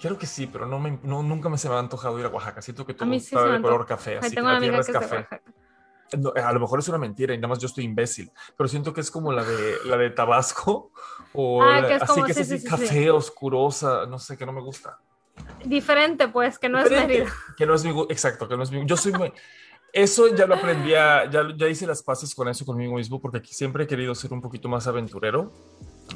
Creo 0.00 0.18
que 0.18 0.26
sí, 0.26 0.46
pero 0.46 0.66
no 0.66 0.78
me, 0.78 0.98
no, 1.02 1.22
nunca 1.22 1.48
me 1.48 1.56
se 1.58 1.68
me 1.68 1.74
ha 1.74 1.78
antojado 1.78 2.18
ir 2.18 2.26
a 2.26 2.28
Oaxaca. 2.28 2.60
Siento 2.62 2.84
que 2.86 2.94
todo 2.94 3.08
sí 3.10 3.16
está 3.16 3.44
de 3.46 3.60
color 3.62 3.86
café, 3.86 4.18
así 4.18 4.34
que 4.34 4.42
la 4.42 4.58
tierra 4.60 4.78
es 4.80 4.88
es 4.88 4.92
café. 4.92 5.26
No, 6.18 6.32
a 6.36 6.52
lo 6.52 6.60
mejor 6.60 6.78
es 6.78 6.88
una 6.88 6.98
mentira 6.98 7.34
y 7.34 7.38
nada 7.38 7.48
más 7.48 7.58
yo 7.58 7.66
estoy 7.66 7.82
imbécil, 7.84 8.30
pero 8.56 8.68
siento 8.68 8.92
que 8.92 9.00
es 9.00 9.10
como 9.10 9.32
la 9.32 9.42
de, 9.42 9.74
la 9.86 9.96
de 9.96 10.10
Tabasco 10.10 10.92
o 11.32 11.62
Ah, 11.62 11.80
la- 11.80 11.88
que 11.88 11.94
es 11.94 12.02
así 12.02 12.12
como- 12.12 12.26
que 12.26 12.30
es 12.32 12.36
sí, 12.36 12.42
así 12.42 12.52
sí, 12.52 12.58
sí, 12.60 12.66
café, 12.68 13.10
oscurosa, 13.10 14.06
no 14.06 14.18
sé, 14.20 14.36
que 14.36 14.46
no 14.46 14.52
me 14.52 14.60
gusta. 14.60 15.00
Diferente, 15.64 16.28
pues, 16.28 16.58
que 16.60 16.68
no 16.68 16.78
es 16.78 16.84
Diferente, 16.88 17.18
Mérida. 17.18 17.32
Que 17.56 17.66
no 17.66 17.74
es 17.74 17.84
mi 17.84 17.90
exacto, 18.08 18.48
que 18.48 18.56
no 18.56 18.62
es 18.62 18.70
mi 18.70 18.86
Yo 18.86 18.96
soy 18.96 19.12
muy... 19.14 19.32
Eso 19.92 20.28
ya 20.34 20.46
lo 20.46 20.54
aprendí, 20.56 20.94
a- 20.94 21.28
ya, 21.30 21.42
ya 21.56 21.66
hice 21.68 21.86
las 21.86 22.02
paces 22.04 22.34
con 22.34 22.46
eso 22.48 22.64
conmigo 22.64 22.94
mismo 22.96 23.20
porque 23.20 23.38
aquí 23.38 23.52
siempre 23.54 23.84
he 23.84 23.86
querido 23.86 24.14
ser 24.14 24.32
un 24.32 24.40
poquito 24.42 24.68
más 24.68 24.86
aventurero 24.86 25.50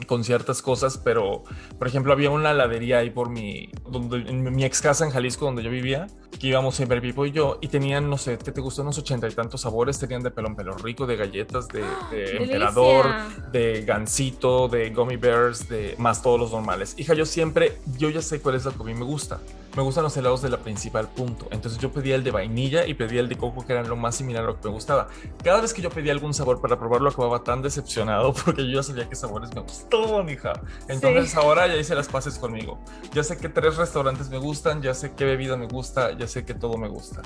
con 0.06 0.24
ciertas 0.24 0.62
cosas, 0.62 0.98
pero 0.98 1.44
por 1.78 1.88
ejemplo 1.88 2.12
había 2.12 2.30
una 2.30 2.52
heladería 2.52 2.98
ahí 2.98 3.10
por 3.10 3.28
mi, 3.28 3.70
donde, 3.88 4.18
en 4.18 4.42
mi 4.42 4.64
ex 4.64 4.80
casa 4.80 5.04
en 5.04 5.10
Jalisco 5.10 5.44
donde 5.44 5.62
yo 5.62 5.70
vivía, 5.70 6.06
que 6.38 6.46
íbamos 6.46 6.74
siempre 6.74 7.00
Pipo 7.00 7.26
y 7.26 7.32
yo, 7.32 7.58
y 7.60 7.68
tenían, 7.68 8.08
no 8.08 8.16
sé, 8.16 8.38
¿qué 8.38 8.52
te 8.52 8.60
gustó? 8.60 8.82
Unos 8.82 8.98
ochenta 8.98 9.28
y 9.28 9.32
tantos 9.32 9.62
sabores, 9.62 9.98
tenían 9.98 10.22
de 10.22 10.30
pelón 10.30 10.56
pelo 10.56 10.74
rico, 10.74 11.06
de 11.06 11.16
galletas, 11.16 11.68
de, 11.68 11.80
de 11.80 11.86
Delicia. 12.10 12.42
emperador, 12.42 13.06
de 13.52 13.82
gansito, 13.82 14.68
de 14.68 14.90
gummy 14.90 15.16
bears, 15.16 15.68
de 15.68 15.94
más 15.98 16.22
todos 16.22 16.38
los 16.38 16.52
normales. 16.52 16.94
Hija, 16.98 17.14
yo 17.14 17.26
siempre, 17.26 17.78
yo 17.98 18.10
ya 18.10 18.22
sé 18.22 18.40
cuál 18.40 18.54
es 18.54 18.64
la 18.64 18.72
que 18.72 18.82
a 18.82 18.86
mí 18.86 18.94
me 18.94 19.04
gusta. 19.04 19.40
Me 19.76 19.82
gustan 19.82 20.02
los 20.02 20.16
helados 20.16 20.42
de 20.42 20.48
la 20.48 20.56
principal 20.58 21.06
punto. 21.08 21.46
Entonces 21.52 21.80
yo 21.80 21.92
pedía 21.92 22.16
el 22.16 22.24
de 22.24 22.32
vainilla 22.32 22.86
y 22.86 22.94
pedía 22.94 23.20
el 23.20 23.28
de 23.28 23.36
coco, 23.36 23.64
que 23.64 23.72
eran 23.72 23.88
lo 23.88 23.94
más 23.94 24.16
similar 24.16 24.42
a 24.42 24.46
lo 24.48 24.60
que 24.60 24.66
me 24.66 24.74
gustaba. 24.74 25.06
Cada 25.44 25.60
vez 25.60 25.72
que 25.72 25.80
yo 25.80 25.90
pedía 25.90 26.10
algún 26.12 26.34
sabor 26.34 26.60
para 26.60 26.76
probarlo, 26.78 27.08
acababa 27.08 27.44
tan 27.44 27.62
decepcionado 27.62 28.32
porque 28.44 28.62
yo 28.68 28.80
ya 28.80 28.82
sabía 28.82 29.08
qué 29.08 29.14
sabores 29.14 29.54
me 29.54 29.60
gustaban, 29.60 30.28
hija. 30.28 30.54
Entonces 30.88 31.30
Sí. 31.30 31.36
ahora 31.38 31.68
ya 31.68 31.76
hice 31.76 31.94
las 31.94 32.08
paces 32.08 32.36
conmigo. 32.36 32.80
Ya 33.12 33.22
sé 33.22 33.36
que 33.36 33.48
tres 33.48 33.76
restaurantes 33.76 34.28
me 34.28 34.38
gustan, 34.38 34.82
ya 34.82 34.92
sé 34.92 35.12
qué 35.14 35.24
bebida 35.24 35.56
me 35.56 35.66
gusta, 35.66 36.12
ya 36.18 36.26
sé 36.26 36.44
que 36.44 36.54
todo 36.54 36.76
me 36.76 36.88
gusta. 36.88 37.22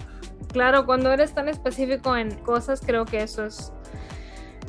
Claro, 0.52 0.84
cuando 0.84 1.10
eres 1.12 1.34
tan 1.34 1.48
específico 1.48 2.14
en 2.16 2.34
cosas, 2.40 2.80
creo 2.84 3.06
que 3.06 3.22
eso 3.22 3.44
es 3.44 3.72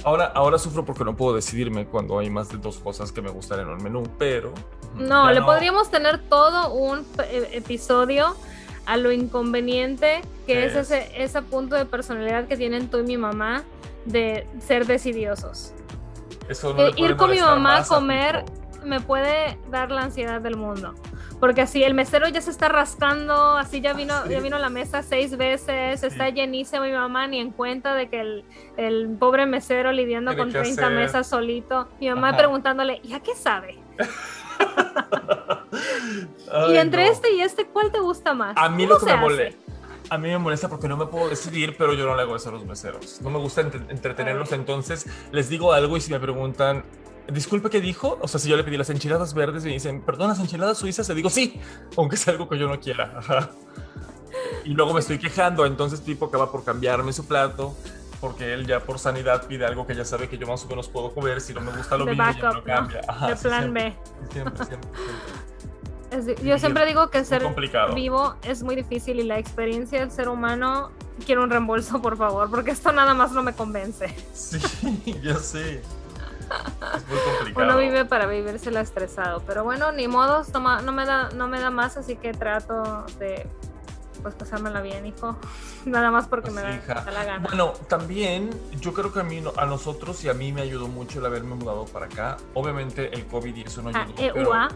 Ahora, 0.03 0.25
ahora 0.27 0.57
sufro 0.59 0.85
porque 0.85 1.03
no 1.03 1.15
puedo 1.15 1.35
decidirme 1.35 1.87
cuando 1.87 2.19
hay 2.19 2.29
más 2.29 2.49
de 2.49 2.57
dos 2.57 2.77
cosas 2.77 3.11
que 3.11 3.21
me 3.21 3.29
gustan 3.31 3.61
en 3.61 3.69
un 3.69 3.81
menú, 3.83 4.03
pero... 4.19 4.53
No, 4.95 5.25
ya 5.27 5.31
le 5.33 5.41
podríamos 5.41 5.89
tener 5.91 6.19
todo 6.19 6.73
un 6.73 7.05
eh, 7.23 7.49
episodio 7.53 8.35
a 8.85 8.97
lo 8.97 9.11
inconveniente 9.11 10.21
que 10.47 10.53
¿Qué 10.53 10.65
es, 10.65 10.75
es? 10.75 10.91
ese, 10.91 11.23
ese 11.23 11.41
punto 11.41 11.75
de 11.75 11.85
personalidad 11.85 12.47
que 12.47 12.55
tienen 12.57 12.89
tú 12.89 12.99
y 12.99 13.03
mi 13.03 13.17
mamá 13.17 13.63
de 14.05 14.47
ser 14.59 14.85
decidiosos. 14.85 15.73
Eso 16.47 16.69
no 16.69 16.75
puede 16.75 16.91
ir 17.01 17.15
con 17.15 17.31
mi 17.31 17.39
mamá 17.39 17.77
a 17.77 17.83
comer 17.85 18.45
me 18.83 18.99
puede 19.01 19.57
dar 19.71 19.89
la 19.89 20.01
ansiedad 20.03 20.39
del 20.41 20.57
mundo. 20.57 20.93
Porque 21.39 21.61
así 21.61 21.83
el 21.83 21.95
mesero 21.95 22.27
ya 22.29 22.39
se 22.39 22.51
está 22.51 22.69
rascando, 22.69 23.57
así 23.57 23.81
ya 23.81 23.93
vino, 23.93 24.13
Sí. 24.23 24.29
ya 24.29 24.39
vino 24.39 24.57
a 24.57 24.59
la 24.59 24.69
mesa 24.69 25.01
seis 25.01 25.35
veces, 25.37 26.01
Sí. 26.01 26.05
está 26.05 26.29
llenísima 26.29 26.83
mi 26.85 26.91
mamá 26.91 27.25
ni 27.25 27.39
en 27.39 27.49
cuenta 27.49 27.95
de 27.95 28.07
que 28.09 28.21
el, 28.21 28.45
el 28.77 29.09
pobre 29.19 29.47
mesero 29.47 29.91
lidiando 29.91 30.31
Tiene 30.31 30.43
con 30.43 30.53
que 30.53 30.59
30 30.59 30.83
hacer. 30.85 30.95
mesas 30.97 31.27
solito. 31.27 31.87
Mi 31.99 32.09
mamá 32.09 32.29
Ajá. 32.29 32.37
preguntándole, 32.37 33.01
¿y 33.03 33.13
a 33.13 33.19
qué 33.21 33.33
sabe? 33.35 33.79
Ay, 36.51 36.73
y 36.73 36.77
entre 36.77 37.05
no. 37.05 37.11
este 37.11 37.33
y 37.33 37.41
este, 37.41 37.65
¿cuál 37.65 37.91
te 37.91 37.99
gusta 37.99 38.33
más? 38.33 38.55
A 38.57 38.69
mí 38.69 38.85
¿Cómo 38.87 38.99
lo 38.99 39.05
que 39.05 39.05
me 39.13 39.17
molesta. 39.17 39.59
A 40.09 40.17
mí 40.19 40.27
me 40.29 40.37
molesta 40.37 40.69
porque 40.69 40.87
no 40.87 40.97
me 40.97 41.07
puedo 41.07 41.29
decidir, 41.29 41.75
pero 41.77 41.93
yo 41.93 42.05
no 42.05 42.15
le 42.15 42.21
hago 42.21 42.35
eso 42.35 42.49
a 42.49 42.51
los 42.51 42.65
meseros. 42.65 43.21
No 43.21 43.29
me 43.31 43.39
gusta 43.39 43.61
entre- 43.61 43.81
entretenerlos, 43.89 44.51
entonces 44.51 45.07
les 45.31 45.49
digo 45.49 45.73
algo 45.73 45.97
y 45.97 46.01
si 46.01 46.11
me 46.11 46.19
preguntan, 46.19 46.85
disculpe, 47.27 47.71
¿qué 47.71 47.81
dijo? 47.81 48.19
O 48.21 48.27
sea, 48.27 48.39
si 48.39 48.47
yo 48.47 48.55
le 48.55 48.63
pedí 48.63 48.77
las 48.77 48.91
enchiladas 48.91 49.33
verdes 49.33 49.63
y 49.63 49.67
me 49.67 49.73
dicen, 49.73 50.01
perdón, 50.01 50.29
las 50.29 50.39
enchiladas 50.39 50.77
suizas, 50.77 51.09
le 51.09 51.15
digo 51.15 51.31
sí, 51.31 51.59
aunque 51.97 52.17
sea 52.17 52.33
algo 52.33 52.47
que 52.47 52.57
yo 52.59 52.67
no 52.67 52.79
quiera. 52.79 53.13
Ajá. 53.17 53.49
Y 54.63 54.69
luego 54.69 54.93
me 54.93 54.99
estoy 54.99 55.17
quejando, 55.17 55.65
entonces 55.65 56.01
tipo 56.01 56.25
acaba 56.25 56.51
por 56.51 56.63
cambiarme 56.63 57.11
su 57.11 57.25
plato 57.25 57.75
porque 58.19 58.53
él 58.53 58.65
ya 58.67 58.79
por 58.79 58.99
sanidad 58.99 59.45
pide 59.47 59.65
algo 59.65 59.85
que 59.85 59.95
ya 59.95 60.05
sabe 60.05 60.27
que 60.29 60.37
yo 60.37 60.47
más 60.47 60.63
o 60.63 60.67
menos 60.67 60.87
puedo 60.89 61.13
comer. 61.13 61.41
Si 61.41 61.53
no 61.53 61.61
me 61.61 61.71
gusta 61.71 61.97
lo 61.97 62.05
De 62.05 62.11
mismo, 62.11 62.25
ya 62.31 62.41
backup, 62.41 62.55
¿no? 62.55 62.63
cambia. 62.63 63.01
Ajá, 63.07 63.27
De 63.27 63.37
sí, 63.37 63.43
plan 63.47 63.61
siempre, 63.61 63.83
B. 63.83 64.31
Siempre, 64.33 64.65
siempre. 64.65 64.89
Es 66.11 66.43
yo 66.43 66.57
siempre 66.59 66.85
digo 66.85 67.09
que 67.09 67.25
ser 67.25 67.43
complicado. 67.43 67.93
vivo 67.93 68.35
es 68.43 68.63
muy 68.63 68.75
difícil 68.75 69.19
y 69.19 69.23
la 69.23 69.37
experiencia 69.39 69.99
del 69.99 70.11
ser 70.11 70.29
humano 70.29 70.91
quiero 71.25 71.43
un 71.43 71.49
reembolso, 71.49 72.01
por 72.01 72.15
favor, 72.15 72.49
porque 72.49 72.71
esto 72.71 72.91
nada 72.91 73.13
más 73.13 73.31
no 73.31 73.43
me 73.43 73.53
convence. 73.53 74.07
Sí, 74.33 74.59
ya 75.23 75.35
sé. 75.35 75.81
Es 76.95 77.07
muy 77.09 77.17
complicado. 77.37 77.65
Uno 77.67 77.77
vive 77.79 78.05
para 78.05 78.27
vivírsela 78.27 78.79
estresado, 78.81 79.41
pero 79.47 79.63
bueno, 79.63 79.91
ni 79.91 80.07
modos, 80.07 80.49
no, 80.53 80.81
no 80.81 80.91
me 80.91 81.05
da, 81.05 81.29
no 81.31 81.47
me 81.47 81.59
da 81.59 81.71
más, 81.71 81.97
así 81.97 82.15
que 82.15 82.33
trato 82.33 83.05
de 83.17 83.47
pues 84.21 84.35
pasármela 84.35 84.81
bien, 84.81 85.05
hijo. 85.05 85.35
Nada 85.85 86.11
más 86.11 86.27
porque 86.27 86.51
me 86.51 86.61
Sí, 86.61 86.67
da, 86.67 86.75
hija. 86.75 86.93
da 87.01 87.11
la 87.11 87.23
gana. 87.23 87.47
Bueno, 87.47 87.73
también 87.87 88.49
yo 88.79 88.93
creo 88.93 89.11
que 89.13 89.19
a 89.19 89.23
mí, 89.23 89.43
a 89.57 89.65
nosotros 89.65 90.23
y 90.23 90.29
a 90.29 90.33
mí 90.33 90.51
me 90.51 90.61
ayudó 90.61 90.87
mucho 90.87 91.19
el 91.19 91.25
haberme 91.25 91.55
mudado 91.55 91.85
para 91.85 92.05
acá. 92.07 92.37
Obviamente 92.53 93.13
el 93.13 93.25
COVID 93.27 93.55
y 93.55 93.61
eso 93.63 93.81
no 93.81 93.91
Ah, 93.93 94.03
ayudó. 94.03 94.15
pero 94.33 94.41
EUA, 94.41 94.69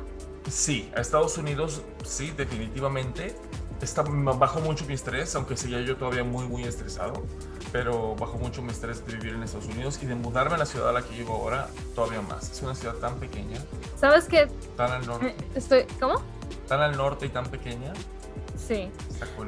sí, 0.50 0.92
a 0.96 1.02
Estados 1.02 1.38
Unidos 1.38 1.82
sí, 2.04 2.32
definitivamente. 2.36 3.36
Está, 3.82 4.02
bajó 4.04 4.60
mucho 4.60 4.84
mi 4.86 4.94
estrés, 4.94 5.34
aunque 5.36 5.56
seguía 5.56 5.80
yo 5.82 5.96
todavía 5.96 6.26
muy, 6.26 6.46
muy 6.48 6.64
estresado. 6.66 7.24
Pero 7.72 8.16
bajó 8.16 8.38
mucho 8.38 8.62
mi 8.62 8.72
estrés 8.72 9.06
de 9.06 9.14
vivir 9.16 9.36
en 9.36 9.44
Estados 9.44 9.68
Unidos 9.68 10.00
y 10.02 10.06
de 10.08 10.16
mudarme 10.16 10.56
a 10.56 10.58
la 10.58 10.66
ciudad 10.66 10.90
a 10.90 10.92
la 10.92 11.02
que 11.04 11.16
vivo 11.16 11.34
ahora 11.36 11.70
todavía 11.96 12.22
más. 12.22 12.50
Es 12.52 12.62
una 12.62 12.74
ciudad 12.76 12.96
tan 12.96 13.16
pequeña, 13.20 13.58
¿sabes 13.98 14.26
qué? 14.26 14.48
tan 14.76 14.92
al 14.92 15.06
norte, 15.06 15.28
Eh, 15.28 15.36
Estoy, 15.56 15.86
¿cómo? 16.00 16.16
tan 16.68 16.82
al 16.82 16.98
norte 16.98 17.28
y 17.28 17.30
tan 17.30 17.46
pequeña. 17.46 17.94
Sí. 18.70 18.88
Está 19.10 19.26
cool. 19.36 19.48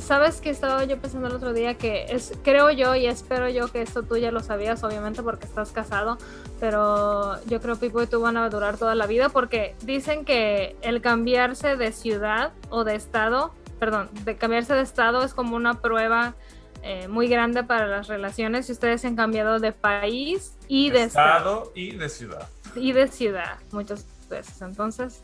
¿Sabes 0.00 0.40
que 0.40 0.50
estaba 0.50 0.82
yo 0.84 0.98
pensando 0.98 1.28
el 1.28 1.34
otro 1.34 1.52
día? 1.52 1.78
Que 1.78 2.06
es, 2.08 2.32
creo 2.42 2.72
yo 2.72 2.96
y 2.96 3.06
espero 3.06 3.48
yo 3.48 3.68
que 3.70 3.82
esto 3.82 4.02
tú 4.02 4.16
ya 4.16 4.32
lo 4.32 4.40
sabías, 4.40 4.82
obviamente, 4.82 5.22
porque 5.22 5.44
estás 5.44 5.70
casado, 5.70 6.18
pero 6.58 7.40
yo 7.46 7.60
creo 7.60 7.76
que 7.78 7.86
Pipo 7.86 8.02
y 8.02 8.08
tú 8.08 8.20
van 8.20 8.36
a 8.36 8.48
durar 8.48 8.78
toda 8.78 8.96
la 8.96 9.06
vida 9.06 9.28
porque 9.28 9.76
dicen 9.82 10.24
que 10.24 10.76
el 10.82 11.00
cambiarse 11.00 11.76
de 11.76 11.92
ciudad 11.92 12.52
o 12.68 12.82
de 12.82 12.96
estado, 12.96 13.52
perdón, 13.78 14.10
de 14.24 14.36
cambiarse 14.36 14.74
de 14.74 14.82
estado 14.82 15.22
es 15.22 15.34
como 15.34 15.54
una 15.54 15.80
prueba 15.80 16.34
eh, 16.82 17.06
muy 17.06 17.28
grande 17.28 17.62
para 17.62 17.86
las 17.86 18.08
relaciones 18.08 18.66
si 18.66 18.72
ustedes 18.72 19.02
se 19.02 19.06
han 19.06 19.14
cambiado 19.14 19.60
de 19.60 19.70
país 19.70 20.56
y 20.66 20.90
de 20.90 21.04
estado 21.04 21.36
Estado 21.36 21.72
y 21.76 21.96
de 21.96 22.08
ciudad. 22.08 22.48
y 22.74 22.92
de 22.92 23.06
ciudad 23.06 23.58
muchas 23.70 24.04
veces. 24.28 24.62
Entonces, 24.62 25.22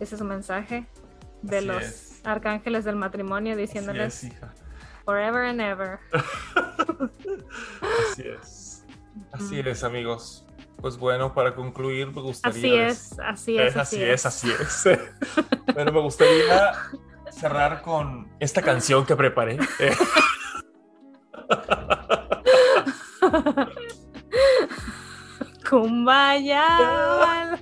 ese 0.00 0.16
es 0.16 0.20
un 0.20 0.28
mensaje 0.28 0.86
de 1.42 1.58
Así 1.58 1.66
los 1.66 1.82
es. 1.82 2.07
Arcángeles 2.24 2.84
del 2.84 2.96
matrimonio 2.96 3.52
Así 3.52 3.60
diciéndoles 3.62 4.24
es, 4.24 4.32
hija. 4.32 4.52
forever 5.04 5.44
and 5.46 5.60
ever. 5.60 5.98
Así 8.12 8.22
es. 8.22 8.84
Así 9.32 9.60
es, 9.60 9.84
amigos. 9.84 10.44
Pues 10.80 10.96
bueno, 10.96 11.34
para 11.34 11.54
concluir, 11.54 12.10
me 12.12 12.22
gustaría. 12.22 12.58
Así 12.58 12.74
es, 12.74 13.18
así 13.18 13.58
es, 13.58 13.76
así 13.76 14.02
es, 14.02 14.26
así 14.26 14.50
es. 14.50 14.84
bueno, 15.74 15.92
me 15.92 16.00
gustaría 16.00 16.72
cerrar 17.30 17.82
con 17.82 18.30
esta 18.38 18.62
canción 18.62 19.04
que 19.04 19.16
preparé. 19.16 19.58
Eh, 19.80 19.94
Kumbaya. 25.68 27.58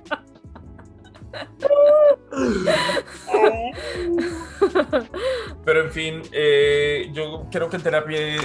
Pero 5.65 5.81
en 5.83 5.91
fin, 5.91 6.21
eh, 6.31 7.09
yo 7.13 7.47
creo 7.51 7.69
que 7.69 7.75
en 7.77 7.83
terapia 7.83 8.19
he 8.19 8.37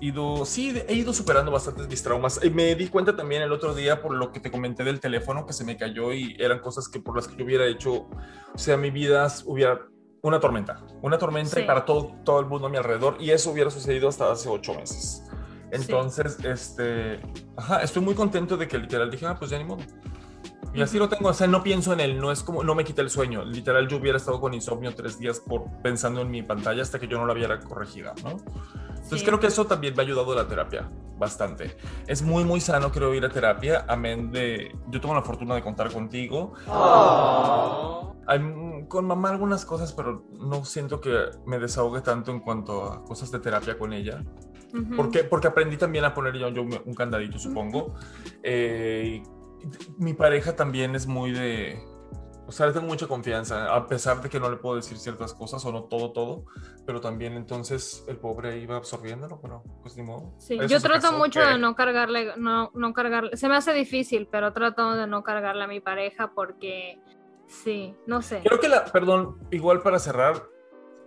ido, 0.00 0.44
sí, 0.44 0.80
he 0.88 0.94
ido 0.94 1.12
superando 1.12 1.50
bastantes 1.50 1.88
mis 1.88 2.02
traumas. 2.02 2.40
Y 2.42 2.50
me 2.50 2.74
di 2.74 2.88
cuenta 2.88 3.16
también 3.16 3.42
el 3.42 3.52
otro 3.52 3.74
día 3.74 4.00
por 4.00 4.14
lo 4.14 4.32
que 4.32 4.40
te 4.40 4.50
comenté 4.50 4.84
del 4.84 5.00
teléfono 5.00 5.46
que 5.46 5.52
se 5.52 5.64
me 5.64 5.76
cayó 5.76 6.12
y 6.12 6.36
eran 6.38 6.60
cosas 6.60 6.88
que 6.88 7.00
por 7.00 7.16
las 7.16 7.28
que 7.28 7.36
yo 7.36 7.44
hubiera 7.44 7.66
hecho, 7.66 7.92
o 8.54 8.58
sea, 8.58 8.76
mi 8.76 8.90
vida 8.90 9.26
hubiera 9.46 9.80
una 10.22 10.38
tormenta, 10.38 10.82
una 11.02 11.18
tormenta 11.18 11.56
Sí. 11.56 11.62
y 11.62 11.64
para 11.64 11.84
todo, 11.84 12.14
todo 12.24 12.40
el 12.40 12.46
mundo 12.46 12.66
a 12.66 12.70
mi 12.70 12.76
alrededor. 12.76 13.16
Y 13.20 13.30
eso 13.30 13.50
hubiera 13.50 13.70
sucedido 13.70 14.08
hasta 14.08 14.30
hace 14.30 14.48
ocho 14.48 14.74
meses. 14.74 15.24
Entonces, 15.72 16.36
este, 16.44 17.20
ajá, 17.56 17.82
estoy 17.82 18.02
muy 18.02 18.14
contento 18.14 18.56
de 18.56 18.66
que 18.66 18.76
literal 18.76 19.08
dije, 19.10 19.24
ah, 19.26 19.36
pues 19.38 19.50
ya 19.50 19.58
ni 19.58 19.64
modo. 19.64 19.82
Y 20.72 20.82
así 20.82 20.98
lo 20.98 21.08
tengo, 21.08 21.28
o 21.30 21.32
sea, 21.34 21.46
no 21.48 21.62
pienso 21.62 21.92
en 21.92 22.00
él, 22.00 22.20
no 22.20 22.30
es 22.30 22.42
como, 22.44 22.62
no 22.62 22.74
me 22.74 22.84
quita 22.84 23.02
el 23.02 23.10
sueño. 23.10 23.44
Literal, 23.44 23.88
yo 23.88 23.96
hubiera 23.96 24.16
estado 24.18 24.40
con 24.40 24.54
insomnio 24.54 24.94
tres 24.94 25.18
días 25.18 25.40
por 25.40 25.64
pensando 25.82 26.20
en 26.20 26.30
mi 26.30 26.42
pantalla 26.42 26.82
hasta 26.82 26.98
que 27.00 27.08
yo 27.08 27.18
no 27.18 27.26
la 27.26 27.34
viera 27.34 27.58
corregida, 27.58 28.14
¿no? 28.22 28.30
Entonces 28.30 29.20
Sí. 29.20 29.24
creo 29.26 29.40
que 29.40 29.48
eso 29.48 29.66
también 29.66 29.94
me 29.96 30.02
ha 30.02 30.06
ayudado 30.06 30.32
la 30.34 30.46
terapia 30.46 30.88
bastante. 31.18 31.76
Es 32.06 32.22
muy, 32.22 32.44
muy 32.44 32.60
sano, 32.60 32.92
creo, 32.92 33.12
ir 33.14 33.24
a 33.24 33.28
terapia, 33.28 33.84
amén 33.88 34.30
de... 34.30 34.74
Yo 34.88 35.00
tengo 35.00 35.14
la 35.14 35.22
fortuna 35.22 35.54
de 35.54 35.62
contar 35.62 35.90
contigo. 35.92 36.52
Hay, 38.26 38.40
con 38.88 39.06
mamá 39.06 39.30
algunas 39.30 39.64
cosas, 39.64 39.92
pero 39.92 40.24
no 40.38 40.64
siento 40.64 41.00
que 41.00 41.30
me 41.46 41.58
desahogue 41.58 42.00
tanto 42.00 42.30
en 42.30 42.40
cuanto 42.40 42.84
a 42.84 43.04
cosas 43.04 43.30
de 43.32 43.40
terapia 43.40 43.76
con 43.76 43.92
ella. 43.92 44.22
Ujú. 44.72 44.96
¿Por 44.96 45.10
qué? 45.10 45.24
Porque 45.24 45.48
aprendí 45.48 45.76
también 45.76 46.04
a 46.04 46.14
poner 46.14 46.36
yo, 46.36 46.48
yo 46.50 46.62
un 46.62 46.94
candadito, 46.94 47.38
supongo. 47.38 47.94
Eh, 48.42 49.20
y 49.20 49.39
mi 49.98 50.14
pareja 50.14 50.56
también 50.56 50.94
es 50.94 51.06
muy 51.06 51.32
de... 51.32 51.78
O 52.46 52.52
sea, 52.52 52.66
le 52.66 52.72
tengo 52.72 52.88
mucha 52.88 53.06
confianza, 53.06 53.72
a 53.72 53.86
pesar 53.86 54.20
de 54.22 54.28
que 54.28 54.40
no 54.40 54.50
le 54.50 54.56
puedo 54.56 54.74
decir 54.74 54.98
ciertas 54.98 55.34
cosas 55.34 55.64
o 55.64 55.70
no 55.70 55.84
todo, 55.84 56.10
todo, 56.10 56.46
pero 56.84 57.00
también 57.00 57.34
entonces 57.34 58.04
el 58.08 58.16
pobre 58.16 58.58
iba 58.58 58.76
absorbiéndolo, 58.76 59.40
pero 59.40 59.62
pues 59.82 59.96
ni 59.96 60.02
modo. 60.02 60.34
Sí, 60.38 60.54
eso 60.54 60.66
yo 60.66 60.80
trato 60.80 61.12
mucho 61.12 61.40
de 61.40 61.58
no 61.58 61.76
cargarle, 61.76 62.32
no, 62.38 62.72
no 62.74 62.92
cargarle, 62.92 63.36
se 63.36 63.48
me 63.48 63.54
hace 63.54 63.72
difícil, 63.72 64.26
pero 64.28 64.52
trato 64.52 64.96
de 64.96 65.06
no 65.06 65.22
cargarle 65.22 65.62
a 65.62 65.68
mi 65.68 65.78
pareja 65.78 66.32
porque, 66.34 66.98
sí, 67.46 67.94
no 68.08 68.20
sé. 68.20 68.40
Creo 68.44 68.58
que 68.58 68.68
la, 68.68 68.84
perdón, 68.84 69.38
igual 69.52 69.80
para 69.80 70.00
cerrar, 70.00 70.42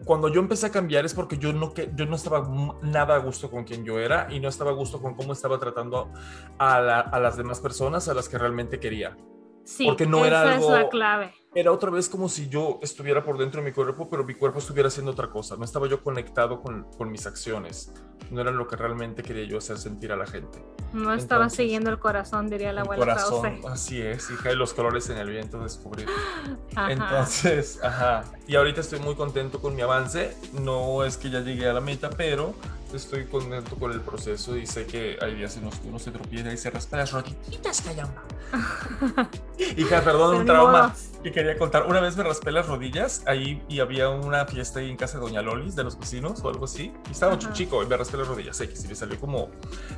cuando 0.06 0.28
yo 0.28 0.40
empecé 0.42 0.66
a 0.68 0.72
cambiar 0.72 1.06
es 1.06 1.14
porque 1.14 1.38
yo 1.38 1.54
no, 1.54 1.74
que, 1.74 1.92
yo 1.96 2.06
no 2.06 2.16
estaba 2.16 2.48
nada 2.82 3.16
a 3.16 3.20
gusto 3.20 3.50
con 3.50 3.64
quien 3.64 3.86
yo 3.86 4.00
era 4.00 4.28
y 4.30 4.40
no 4.40 4.50
estaba 4.50 4.72
a 4.72 4.74
gusto 4.74 5.02
con 5.02 5.14
cómo 5.16 5.34
estaba 5.34 5.60
tratando 5.60 6.10
a, 6.58 6.82
la- 6.82 7.00
a 7.00 7.20
las 7.20 7.38
demás 7.38 7.60
personas 7.62 8.08
a 8.08 8.14
las 8.14 8.28
que 8.28 8.38
realmente 8.38 8.80
quería. 8.80 9.16
Sí, 9.64 9.86
porque 9.86 10.06
no 10.06 10.26
era 10.26 10.44
esa 10.44 10.56
es 10.58 10.68
la 10.70 10.78
algo- 10.80 10.90
clave. 10.90 11.34
Era 11.56 11.72
otra 11.72 11.92
vez 11.92 12.10
como 12.10 12.30
si 12.30 12.50
yo 12.50 12.80
estuviera 12.82 13.24
por 13.24 13.38
dentro 13.38 13.62
de 13.62 13.68
mi 13.70 13.74
cuerpo, 13.74 14.10
pero 14.10 14.24
mi 14.24 14.34
cuerpo 14.34 14.58
estuviera 14.58 14.88
haciendo 14.88 15.12
otra 15.12 15.30
cosa. 15.30 15.56
No 15.56 15.66
estaba 15.66 15.88
yo 15.88 16.02
conectado 16.04 16.62
con, 16.62 16.84
con 16.98 17.12
mis 17.12 17.28
acciones. 17.28 17.92
No 18.32 18.42
era 18.42 18.50
lo 18.50 18.68
que 18.68 18.76
realmente 18.76 19.22
quería 19.22 19.44
yo 19.46 19.60
hacer 19.60 19.78
sentir 19.78 20.12
a 20.12 20.16
la 20.16 20.26
gente. 20.26 20.58
No 20.94 21.14
estaba 21.14 21.44
Entonces, 21.44 21.58
siguiendo 21.58 21.92
el 21.92 22.00
corazón, 22.00 22.50
diría 22.50 22.74
la 22.74 22.82
El 22.82 22.88
abuela 22.88 23.06
corazón, 23.06 23.42
Krause. 23.60 23.66
así 23.72 24.02
es, 24.02 24.32
hija 24.32 24.50
de 24.50 24.56
los 24.56 24.74
colores 24.74 25.08
en 25.10 25.18
el 25.18 25.30
viento 25.30 25.60
descubrir. 25.62 26.08
Ajá. 26.76 26.92
Entonces, 26.92 27.80
ajá. 27.84 28.24
Y 28.48 28.56
ahorita 28.56 28.82
estoy 28.82 29.00
muy 29.00 29.14
contento 29.16 29.62
con 29.62 29.76
mi 29.76 29.82
avance. 29.84 30.36
No 30.54 31.04
es 31.04 31.18
que 31.18 31.30
ya 31.30 31.42
llegué 31.42 31.68
a 31.70 31.74
la 31.74 31.82
meta, 31.82 32.10
pero 32.10 32.56
estoy 32.98 33.26
contento 33.26 33.76
con 33.76 33.92
el 33.92 34.02
proceso 34.02 34.56
y 34.58 34.66
sé 34.66 34.86
que 34.86 35.18
hay 35.22 35.36
días 35.36 35.58
en 35.58 35.66
los 35.66 35.76
que 35.76 35.88
uno 35.88 36.00
se 36.00 36.12
tropieza 36.12 36.52
y 36.52 36.58
se 36.58 36.70
raspa 36.70 36.98
las 36.98 37.12
rodillitas, 37.12 37.82
caramba. 37.82 38.24
Hija, 39.78 40.02
perdón, 40.02 40.30
Pero 40.30 40.40
un 40.40 40.46
trauma 40.46 40.96
que 41.24 41.32
quería 41.32 41.58
contar. 41.58 41.86
Una 41.88 42.00
vez 42.02 42.16
me 42.18 42.24
raspé 42.24 42.52
las 42.52 42.68
rodillas 42.68 43.24
ahí 43.26 43.64
y 43.70 43.80
había 43.80 44.10
una 44.10 44.46
fiesta 44.46 44.80
ahí 44.80 44.90
en 44.90 44.98
casa 44.98 45.18
de 45.18 45.26
Doña 45.26 45.42
Lolis, 45.42 45.76
de 45.76 45.84
los 45.84 45.98
vecinos 45.98 46.42
o 46.44 46.50
algo 46.50 46.66
así. 46.66 46.94
Y 47.08 47.12
estaba 47.12 47.34
mucho 47.34 47.48
Ajá. 47.48 47.56
chico 47.56 47.82
y 47.84 47.88
me 47.88 47.98
raspé 47.98 48.18
las 48.18 48.28
rodillas 48.28 48.60
X 48.60 48.86
y 48.86 48.88
me 48.88 48.96
salió 48.96 49.20
como 49.20 49.50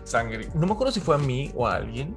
sangre. 0.04 0.50
No 0.54 0.66
me 0.68 0.74
acuerdo 0.74 0.94
si 0.94 1.02
fue 1.02 1.16
a 1.16 1.18
mí 1.18 1.52
o 1.56 1.68
a 1.68 1.76
alguien. 1.76 2.16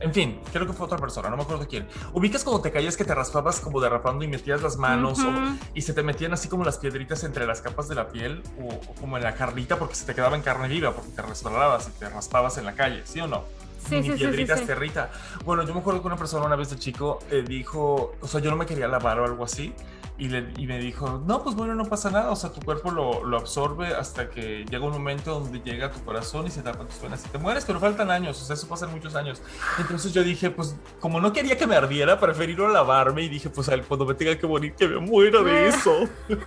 En 0.00 0.12
fin, 0.12 0.40
creo 0.52 0.66
que 0.66 0.72
fue 0.72 0.86
otra 0.86 0.98
persona, 0.98 1.30
no 1.30 1.36
me 1.36 1.42
acuerdo 1.42 1.66
quién. 1.66 1.88
Ubicas 2.12 2.44
cuando 2.44 2.60
te 2.62 2.70
caías 2.70 2.96
que 2.96 3.04
te 3.04 3.14
raspabas 3.14 3.60
como 3.60 3.80
derrapando 3.80 4.24
y 4.24 4.28
metías 4.28 4.62
las 4.62 4.76
manos 4.76 5.20
o- 5.20 5.32
y 5.74 5.82
se 5.82 5.94
te 5.94 6.02
metían 6.02 6.32
así 6.34 6.48
como 6.48 6.64
las 6.64 6.76
piedritas 6.78 7.24
entre 7.24 7.46
las 7.46 7.60
capas 7.62 7.88
de 7.88 7.94
la 7.94 8.08
piel 8.08 8.42
o, 8.60 8.74
o 8.74 8.94
como 9.00 9.16
en 9.16 9.22
la 9.24 9.34
carnita 9.34 9.78
porque 9.78 9.94
se 9.94 10.04
te 10.04 10.14
quedaba 10.14 10.36
en 10.36 10.42
carne 10.42 10.68
viva 10.68 10.92
porque 10.92 11.10
te 11.10 11.22
resbalabas 11.22 11.88
y 11.88 11.98
te 11.98 12.08
raspabas 12.10 12.58
en 12.58 12.66
la 12.66 12.74
calle, 12.74 13.02
¿sí 13.06 13.20
o 13.20 13.26
no? 13.26 13.44
Sí, 13.88 14.02
sí, 14.02 14.10
piedritas 14.12 14.58
sí. 14.60 14.66
te 14.66 14.72
irrita. 14.72 15.10
Bueno, 15.44 15.62
yo 15.62 15.72
me 15.72 15.78
acuerdo 15.80 16.00
que 16.00 16.08
una 16.08 16.16
persona 16.16 16.44
una 16.44 16.56
vez 16.56 16.70
de 16.70 16.76
chico 16.78 17.20
eh, 17.30 17.44
dijo, 17.46 18.14
o 18.20 18.26
sea, 18.26 18.40
yo 18.40 18.50
no 18.50 18.56
me 18.56 18.66
quería 18.66 18.88
lavar 18.88 19.20
o 19.20 19.24
algo 19.24 19.44
así. 19.44 19.72
Y, 20.18 20.28
le- 20.30 20.48
y 20.56 20.66
me 20.66 20.78
dijo, 20.78 21.22
no, 21.26 21.42
pues 21.42 21.54
bueno, 21.56 21.74
no 21.74 21.84
pasa 21.84 22.10
nada, 22.10 22.30
o 22.30 22.36
sea, 22.36 22.50
tu 22.50 22.62
cuerpo 22.62 22.90
lo, 22.90 23.22
lo 23.24 23.36
absorbe 23.36 23.88
hasta 23.94 24.30
que 24.30 24.64
llega 24.64 24.82
un 24.86 24.92
momento 24.92 25.38
donde 25.38 25.60
llega 25.60 25.90
tu 25.90 26.02
corazón 26.06 26.46
y 26.46 26.50
se 26.50 26.62
tapan 26.62 26.86
tus 26.88 27.02
venas 27.02 27.22
y 27.26 27.28
te 27.28 27.36
mueres, 27.36 27.66
pero 27.66 27.78
faltan 27.80 28.10
años, 28.10 28.40
o 28.40 28.44
sea, 28.46 28.54
eso 28.54 28.66
pasa 28.66 28.86
en 28.86 28.92
muchos 28.92 29.14
años. 29.14 29.42
Entonces 29.78 30.14
yo 30.14 30.22
dije, 30.24 30.50
pues 30.50 30.74
como 31.00 31.20
no 31.20 31.34
quería 31.34 31.58
que 31.58 31.66
me 31.66 31.76
ardiera, 31.76 32.18
preferí 32.18 32.56
no 32.56 32.66
lavarme 32.68 33.24
y 33.24 33.28
dije, 33.28 33.50
pues 33.50 33.70
cuando 33.86 34.06
me 34.06 34.14
tenga 34.14 34.38
que 34.38 34.46
morir, 34.46 34.72
que 34.74 34.88
me 34.88 34.98
muera 35.00 35.42
de 35.42 35.68
eso. 35.68 36.08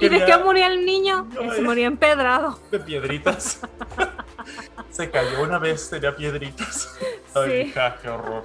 ¿Y 0.00 0.08
de 0.08 0.24
qué 0.24 0.36
murió 0.38 0.66
el 0.66 0.84
niño? 0.86 1.26
Ay. 1.40 1.50
Se 1.56 1.62
murió 1.62 1.86
empedrado. 1.88 2.58
de 2.70 2.78
piedritas. 2.80 3.60
se 4.90 5.10
cayó 5.10 5.42
una 5.42 5.58
vez, 5.58 5.90
tenía 5.90 6.14
piedritas. 6.14 6.96
Ay, 7.34 7.50
Sí. 7.64 7.68
hija, 7.70 7.96
qué 8.00 8.08
horror. 8.10 8.44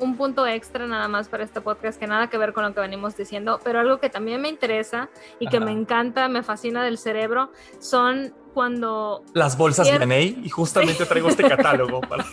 Un 0.00 0.16
punto 0.16 0.46
extra 0.46 0.86
nada 0.86 1.08
más 1.08 1.28
para 1.28 1.44
este 1.44 1.60
podcast 1.60 1.98
que 1.98 2.06
nada 2.06 2.28
que 2.28 2.38
ver 2.38 2.52
con 2.52 2.64
lo 2.64 2.74
que 2.74 2.80
venimos 2.80 3.16
diciendo, 3.16 3.60
pero 3.62 3.80
algo 3.80 3.98
que 3.98 4.10
también 4.10 4.40
me 4.40 4.48
interesa 4.48 5.08
y 5.38 5.48
que 5.48 5.60
me 5.60 5.72
encanta, 5.72 6.28
me 6.28 6.42
fascina 6.42 6.84
del 6.84 6.98
cerebro, 6.98 7.52
son 7.78 8.34
cuando 8.54 9.22
Las 9.32 9.56
bolsas 9.56 9.88
Vianey 9.88 10.40
y 10.42 10.48
justamente 10.48 11.06
traigo 11.06 11.28
este 11.28 11.48
catálogo 11.48 12.00
para... 12.08 12.24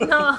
no 0.00 0.38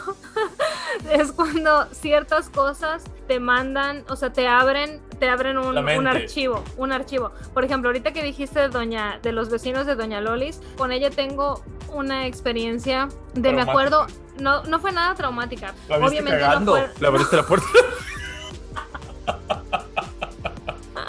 es 1.11 1.31
cuando 1.31 1.85
ciertas 1.91 2.49
cosas 2.49 3.03
te 3.27 3.39
mandan, 3.39 4.03
o 4.09 4.15
sea, 4.15 4.31
te 4.31 4.47
abren, 4.47 5.01
te 5.19 5.29
abren 5.29 5.57
un, 5.57 6.07
archivo, 6.07 6.63
un 6.77 6.91
archivo. 6.91 7.31
Por 7.53 7.63
ejemplo, 7.63 7.89
ahorita 7.89 8.13
que 8.13 8.23
dijiste 8.23 8.59
de 8.59 8.69
doña, 8.69 9.19
de 9.21 9.31
los 9.31 9.49
vecinos 9.49 9.85
de 9.85 9.95
Doña 9.95 10.21
Lolis, 10.21 10.61
con 10.77 10.91
ella 10.91 11.09
tengo 11.09 11.63
una 11.91 12.27
experiencia 12.27 13.09
de 13.33 13.53
me 13.53 13.61
acuerdo, 13.61 14.07
no, 14.39 14.63
no 14.63 14.79
fue 14.79 14.91
nada 14.91 15.13
traumática. 15.15 15.73
La 15.87 15.97
viste 15.97 16.09
Obviamente 16.19 16.39
cagando, 16.39 16.77
no 16.77 16.85
fue, 16.87 16.93
le 17.01 17.07
abriste 17.07 17.35
la 17.35 17.43
puerta. 17.43 17.67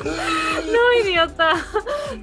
No, 0.05 1.01
idiota. 1.03 1.53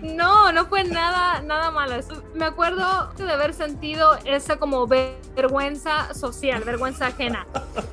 No, 0.01 0.51
no 0.51 0.65
fue 0.65 0.83
nada, 0.83 1.41
nada 1.41 1.71
malo. 1.71 1.95
Me 2.35 2.45
acuerdo 2.45 3.11
de 3.17 3.31
haber 3.31 3.53
sentido 3.53 4.17
esa 4.25 4.57
como 4.57 4.85
ver- 4.87 5.17
vergüenza 5.35 6.13
social, 6.13 6.63
vergüenza 6.63 7.07
ajena. 7.07 7.47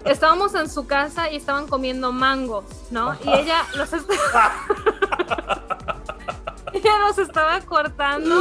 Estábamos 0.05 0.55
en 0.55 0.69
su 0.69 0.87
casa 0.87 1.31
y 1.31 1.37
estaban 1.37 1.69
comiendo 1.69 2.13
mangos, 2.13 2.65
¿no? 2.91 3.17
Y 3.25 3.31
ella 3.33 3.63
los 3.77 3.93
estaba... 3.93 4.53
Ella 6.73 6.99
los 7.07 7.19
estaba 7.19 7.61
cortando 7.61 8.35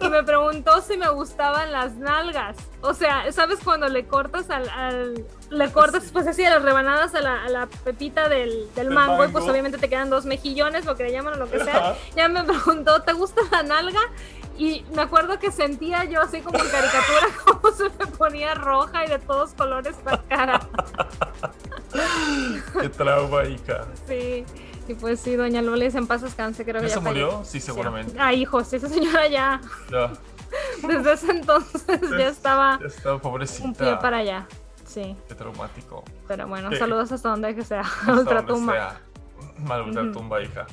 y 0.00 0.08
me 0.08 0.22
preguntó 0.22 0.80
si 0.82 0.96
me 0.96 1.08
gustaban 1.08 1.72
las 1.72 1.94
nalgas. 1.94 2.56
O 2.82 2.94
sea, 2.94 3.30
¿sabes 3.32 3.58
cuando 3.62 3.88
le 3.88 4.06
cortas 4.06 4.50
al, 4.50 4.68
al- 4.68 5.24
le 5.50 5.72
cortas 5.72 6.10
pues 6.12 6.26
así 6.26 6.44
a 6.44 6.50
las 6.50 6.62
rebanadas 6.62 7.14
a 7.14 7.20
la, 7.20 7.42
a 7.44 7.48
la 7.48 7.66
pepita 7.66 8.28
del, 8.28 8.68
del 8.74 8.90
mango, 8.90 9.24
y 9.24 9.28
pues 9.28 9.44
obviamente 9.48 9.78
te 9.78 9.88
quedan 9.88 10.10
dos 10.10 10.24
mejillones, 10.26 10.84
lo 10.84 10.96
que 10.96 11.04
le 11.04 11.12
llaman 11.12 11.34
o 11.34 11.36
lo 11.36 11.50
que 11.50 11.60
sea. 11.60 11.96
Ya 12.16 12.28
me 12.28 12.42
preguntó, 12.44 13.02
¿te 13.02 13.12
gusta 13.12 13.42
la 13.50 13.62
nalga? 13.62 14.00
Y 14.56 14.84
me 14.94 15.02
acuerdo 15.02 15.38
que 15.38 15.50
sentía 15.50 16.04
yo 16.04 16.20
así 16.20 16.40
como 16.42 16.58
en 16.58 16.68
caricatura 16.68 17.26
como 17.46 17.74
se 17.74 17.84
me 17.84 18.06
ponía 18.16 18.54
roja 18.54 19.04
y 19.06 19.08
de 19.08 19.18
todos 19.18 19.52
colores 19.54 19.96
la 20.04 20.18
cara. 20.28 20.60
Qué 22.80 22.88
trauma, 22.90 23.44
hija. 23.44 23.86
Sí. 24.06 24.44
Y 24.90 24.94
pues 24.94 25.20
sí, 25.20 25.36
doña 25.36 25.62
Lolis 25.62 25.94
en 25.94 26.08
paz 26.08 26.22
descanse, 26.22 26.64
creo 26.64 26.80
que 26.82 26.88
¿Ya 26.88 26.94
ya 26.96 27.00
se 27.00 27.00
murió? 27.00 27.42
Sí, 27.44 27.60
seguramente. 27.60 28.16
Ah, 28.18 28.32
hijo, 28.34 28.64
sí, 28.64 28.74
esa 28.74 28.88
señora 28.88 29.28
ya, 29.28 29.60
Ya, 29.88 30.10
desde 30.88 31.12
ese 31.12 31.30
entonces 31.30 32.00
ya 32.10 32.26
estaba 32.28 32.78
ya 32.80 32.86
está, 32.86 33.14
un 33.14 33.20
pie 33.20 33.30
pobrecita. 33.30 33.98
para 34.00 34.16
allá. 34.18 34.48
Sí, 34.84 35.16
Qué 35.28 35.36
traumático. 35.36 36.02
pero 36.26 36.48
bueno, 36.48 36.70
Sí. 36.70 36.76
saludos 36.78 37.12
hasta 37.12 37.28
donde 37.28 37.54
que 37.54 37.62
sea, 37.64 37.82
Hasta 37.82 38.12
ultratumba. 38.14 38.72
sea. 38.72 39.00
Mal 39.58 39.82
ultratumba, 39.82 40.42
hija. 40.42 40.66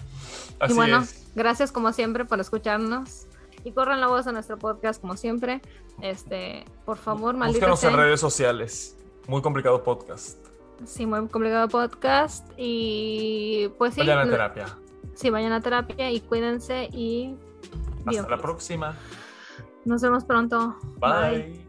Así 0.60 0.74
Y 0.74 0.76
bueno, 0.76 1.02
es. 1.02 1.28
gracias 1.36 1.72
como 1.72 1.94
siempre 1.94 2.26
por 2.26 2.40
escucharnos. 2.40 3.28
Y 3.64 3.72
corran 3.74 4.00
la 4.02 4.08
voz 4.08 4.26
a 4.26 4.32
nuestro 4.32 4.58
podcast 4.58 5.00
como 5.00 5.16
siempre. 5.18 5.62
Este, 6.02 6.66
por 6.86 6.98
favor, 6.98 7.36
maldita 7.36 7.68
Búscanos 7.68 7.84
en 7.84 7.96
redes 8.00 8.20
sociales. 8.20 8.96
Muy 9.28 9.42
complicado 9.44 9.84
podcast. 9.84 10.38
Sí, 10.86 11.06
muy 11.06 11.28
complicado 11.28 11.68
podcast. 11.68 12.48
Y 12.58 13.70
pues 13.78 13.94
sí. 13.94 14.02
Vayan 14.02 14.20
a 14.20 14.30
terapia. 14.30 14.66
Sí, 15.14 15.30
vayan 15.30 15.52
a 15.52 15.62
terapia 15.62 16.12
y 16.12 16.20
cuídense 16.22 16.90
y 16.94 17.36
Hasta 18.06 18.30
la 18.30 18.38
próxima. 18.38 18.96
Nos 19.86 20.02
vemos 20.02 20.24
pronto. 20.26 20.76
Bye. 21.00 21.67